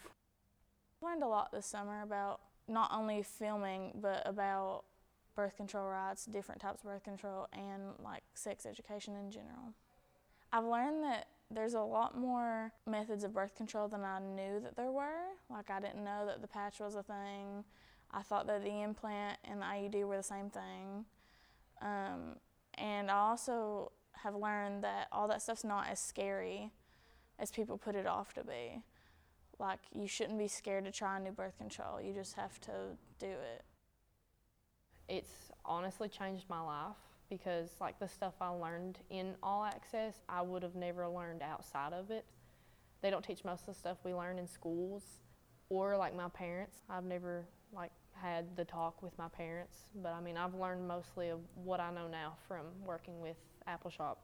I 1.01 1.05
learned 1.05 1.23
a 1.23 1.27
lot 1.27 1.51
this 1.51 1.65
summer 1.65 2.01
about 2.03 2.41
not 2.67 2.91
only 2.93 3.23
filming, 3.23 3.93
but 4.01 4.21
about 4.25 4.83
birth 5.39 5.55
control 5.55 5.87
rights, 5.87 6.25
different 6.25 6.59
types 6.59 6.81
of 6.81 6.89
birth 6.89 7.03
control, 7.05 7.47
and 7.53 7.93
like 8.03 8.23
sex 8.33 8.65
education 8.65 9.15
in 9.15 9.31
general. 9.31 9.73
I've 10.51 10.65
learned 10.65 11.01
that 11.05 11.27
there's 11.49 11.75
a 11.75 11.81
lot 11.81 12.17
more 12.17 12.73
methods 12.85 13.23
of 13.23 13.33
birth 13.33 13.55
control 13.55 13.87
than 13.87 14.03
I 14.03 14.19
knew 14.19 14.59
that 14.59 14.75
there 14.75 14.91
were. 14.91 15.29
Like, 15.49 15.69
I 15.69 15.79
didn't 15.79 16.03
know 16.03 16.25
that 16.25 16.41
the 16.41 16.47
patch 16.47 16.81
was 16.81 16.95
a 16.95 17.03
thing. 17.03 17.63
I 18.11 18.21
thought 18.21 18.47
that 18.47 18.65
the 18.65 18.81
implant 18.81 19.37
and 19.45 19.61
the 19.61 19.65
IUD 19.65 20.03
were 20.03 20.17
the 20.17 20.23
same 20.23 20.49
thing. 20.49 21.05
Um, 21.81 22.35
and 22.73 23.09
I 23.09 23.15
also 23.15 23.93
have 24.23 24.35
learned 24.35 24.83
that 24.83 25.07
all 25.13 25.29
that 25.29 25.41
stuff's 25.41 25.63
not 25.63 25.87
as 25.87 26.01
scary 26.01 26.73
as 27.39 27.49
people 27.49 27.77
put 27.77 27.95
it 27.95 28.05
off 28.05 28.33
to 28.33 28.43
be. 28.43 28.83
Like, 29.57 29.79
you 29.95 30.05
shouldn't 30.05 30.37
be 30.37 30.49
scared 30.49 30.83
to 30.83 30.91
try 30.91 31.15
a 31.15 31.21
new 31.21 31.31
birth 31.31 31.57
control, 31.57 32.01
you 32.01 32.11
just 32.11 32.33
have 32.33 32.59
to 32.61 32.97
do 33.19 33.27
it. 33.27 33.63
It's 35.09 35.51
honestly 35.65 36.07
changed 36.07 36.45
my 36.49 36.61
life 36.61 36.95
because, 37.29 37.75
like, 37.81 37.99
the 37.99 38.07
stuff 38.07 38.35
I 38.39 38.49
learned 38.49 38.99
in 39.09 39.35
All 39.43 39.65
Access, 39.65 40.21
I 40.29 40.41
would 40.41 40.63
have 40.63 40.75
never 40.75 41.07
learned 41.07 41.41
outside 41.41 41.93
of 41.93 42.11
it. 42.11 42.25
They 43.01 43.09
don't 43.09 43.23
teach 43.23 43.43
most 43.43 43.61
of 43.61 43.73
the 43.73 43.79
stuff 43.79 43.97
we 44.03 44.13
learn 44.13 44.37
in 44.37 44.47
schools 44.47 45.03
or, 45.69 45.97
like, 45.97 46.15
my 46.15 46.29
parents. 46.29 46.77
I've 46.89 47.05
never, 47.05 47.45
like, 47.73 47.91
had 48.13 48.55
the 48.55 48.65
talk 48.65 49.01
with 49.01 49.17
my 49.17 49.29
parents, 49.29 49.77
but 49.95 50.13
I 50.13 50.19
mean, 50.19 50.37
I've 50.37 50.53
learned 50.53 50.87
mostly 50.87 51.29
of 51.29 51.39
what 51.55 51.79
I 51.79 51.91
know 51.91 52.07
now 52.07 52.35
from 52.47 52.65
working 52.85 53.21
with 53.21 53.37
Appalshop. 53.67 54.17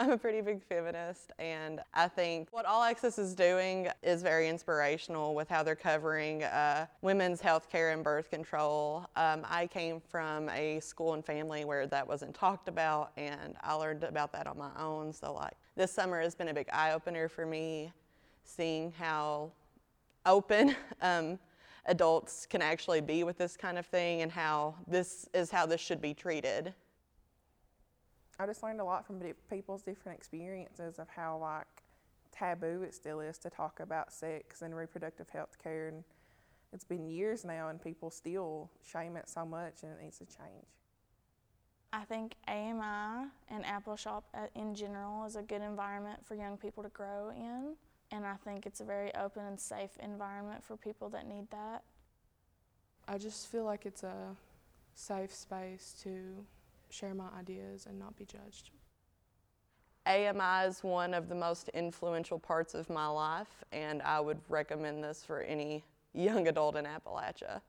I'm 0.00 0.12
a 0.12 0.16
pretty 0.16 0.40
big 0.42 0.62
feminist, 0.62 1.32
and 1.40 1.80
I 1.92 2.06
think 2.06 2.46
what 2.52 2.64
All 2.66 2.84
Access 2.84 3.18
is 3.18 3.34
doing 3.34 3.88
is 4.04 4.22
very 4.22 4.48
inspirational 4.48 5.34
with 5.34 5.48
how 5.48 5.64
they're 5.64 5.74
covering 5.74 6.44
uh, 6.44 6.86
women's 7.02 7.40
health 7.40 7.68
care 7.68 7.90
and 7.90 8.04
birth 8.04 8.30
control. 8.30 9.06
Um, 9.16 9.44
I 9.48 9.66
came 9.66 10.00
from 10.00 10.50
a 10.50 10.78
school 10.78 11.14
and 11.14 11.24
family 11.24 11.64
where 11.64 11.88
that 11.88 12.06
wasn't 12.06 12.32
talked 12.32 12.68
about, 12.68 13.10
and 13.16 13.56
I 13.60 13.72
learned 13.72 14.04
about 14.04 14.32
that 14.34 14.46
on 14.46 14.56
my 14.56 14.70
own. 14.78 15.12
So, 15.12 15.34
like, 15.34 15.56
this 15.74 15.90
summer 15.90 16.20
has 16.20 16.36
been 16.36 16.46
a 16.46 16.54
big 16.54 16.68
eye 16.72 16.92
opener 16.92 17.28
for 17.28 17.44
me, 17.44 17.92
seeing 18.44 18.92
how 18.92 19.50
open 20.24 20.76
um, 21.02 21.40
adults 21.86 22.46
can 22.46 22.62
actually 22.62 23.00
be 23.00 23.24
with 23.24 23.36
this 23.36 23.56
kind 23.56 23.76
of 23.76 23.84
thing 23.84 24.22
and 24.22 24.30
how 24.30 24.76
this 24.86 25.28
is 25.34 25.50
how 25.50 25.66
this 25.66 25.80
should 25.80 26.00
be 26.00 26.14
treated. 26.14 26.72
I 28.38 28.46
just 28.46 28.62
learned 28.62 28.80
a 28.80 28.84
lot 28.84 29.06
from 29.06 29.20
people's 29.50 29.82
different 29.82 30.18
experiences 30.18 30.98
of 30.98 31.08
how 31.08 31.38
like 31.38 31.66
taboo 32.30 32.82
it 32.82 32.94
still 32.94 33.20
is 33.20 33.38
to 33.38 33.50
talk 33.50 33.80
about 33.80 34.12
sex 34.12 34.62
and 34.62 34.76
reproductive 34.76 35.28
health 35.30 35.56
care 35.62 35.88
and 35.88 36.04
it's 36.72 36.84
been 36.84 37.08
years 37.08 37.44
now 37.44 37.68
and 37.68 37.82
people 37.82 38.10
still 38.10 38.70
shame 38.86 39.16
it 39.16 39.28
so 39.28 39.44
much 39.44 39.82
and 39.82 39.92
it 39.92 40.02
needs 40.02 40.18
to 40.18 40.26
change. 40.26 40.66
I 41.92 42.04
think 42.04 42.34
AMI 42.46 43.30
and 43.48 43.64
Appalshop 43.64 44.22
uh, 44.34 44.46
in 44.54 44.74
general 44.74 45.24
is 45.24 45.36
a 45.36 45.42
good 45.42 45.62
environment 45.62 46.24
for 46.24 46.34
young 46.34 46.58
people 46.58 46.82
to 46.82 46.90
grow 46.90 47.30
in, 47.30 47.76
and 48.12 48.26
I 48.26 48.34
think 48.44 48.66
it's 48.66 48.80
a 48.80 48.84
very 48.84 49.14
open 49.14 49.46
and 49.46 49.58
safe 49.58 49.92
environment 50.02 50.62
for 50.62 50.76
people 50.76 51.08
that 51.10 51.26
need 51.26 51.50
that. 51.50 51.82
I 53.06 53.16
just 53.16 53.50
feel 53.50 53.64
like 53.64 53.86
it's 53.86 54.02
a 54.02 54.36
safe 54.94 55.34
space 55.34 55.94
to 56.02 56.44
share 56.90 57.14
my 57.14 57.28
ideas 57.38 57.86
and 57.86 57.98
not 57.98 58.16
be 58.16 58.24
judged. 58.24 58.70
AMI 60.06 60.66
is 60.66 60.82
one 60.82 61.12
of 61.12 61.28
the 61.28 61.34
most 61.34 61.68
influential 61.70 62.38
parts 62.38 62.74
of 62.74 62.88
my 62.88 63.06
life, 63.06 63.62
and 63.72 64.00
I 64.02 64.20
would 64.20 64.38
recommend 64.48 65.04
this 65.04 65.22
for 65.22 65.42
any 65.42 65.84
young 66.14 66.48
adult 66.48 66.76
in 66.76 66.86
Appalachia. 66.86 67.60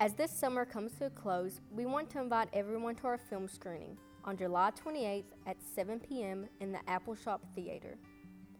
As 0.00 0.14
this 0.14 0.30
summer 0.30 0.64
comes 0.64 0.92
to 0.94 1.04
a 1.04 1.10
close, 1.10 1.60
we 1.70 1.84
want 1.84 2.08
to 2.10 2.20
invite 2.20 2.48
everyone 2.54 2.94
to 2.94 3.06
our 3.06 3.18
film 3.18 3.46
screening 3.46 3.98
on 4.24 4.34
July 4.34 4.70
28th 4.70 5.24
at 5.46 5.58
7 5.74 6.00
p.m. 6.00 6.48
in 6.60 6.72
the 6.72 6.78
Appalshop 6.88 7.40
Theater. 7.54 7.98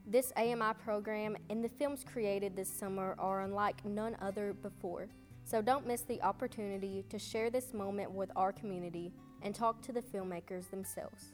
This 0.07 0.35
AMI 0.37 0.75
program 0.85 1.39
and 1.49 1.65
the 1.65 1.71
films 1.71 2.05
created 2.05 2.55
this 2.55 2.69
summer 2.69 3.15
are 3.19 3.41
unlike 3.41 3.83
none 3.87 4.19
other 4.21 4.53
before, 4.53 5.09
so 5.43 5.63
don't 5.63 5.87
miss 5.87 6.03
the 6.03 6.21
opportunity 6.21 7.07
to 7.09 7.19
share 7.19 7.49
this 7.49 7.73
moment 7.73 8.11
with 8.11 8.31
our 8.37 8.53
community 8.53 9.11
and 9.41 9.55
talk 9.55 9.81
to 9.81 9.93
the 9.93 10.03
filmmakers 10.03 10.69
themselves. 10.69 11.33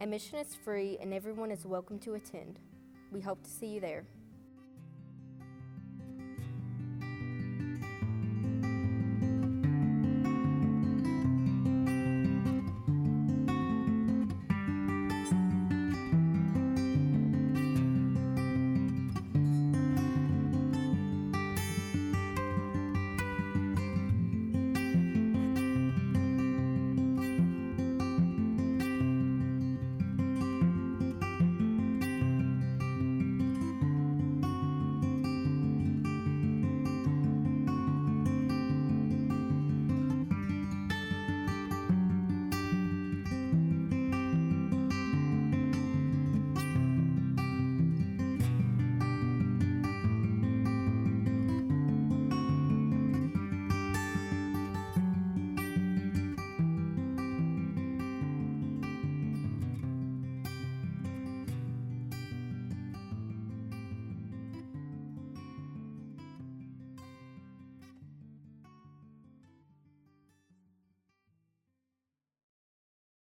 Admission 0.00 0.40
is 0.40 0.56
free 0.56 0.98
and 1.00 1.14
everyone 1.14 1.52
is 1.52 1.64
welcome 1.64 2.00
to 2.00 2.14
attend. 2.14 2.58
We 3.12 3.20
hope 3.20 3.44
to 3.44 3.50
see 3.50 3.68
you 3.68 3.80
there. 3.80 4.06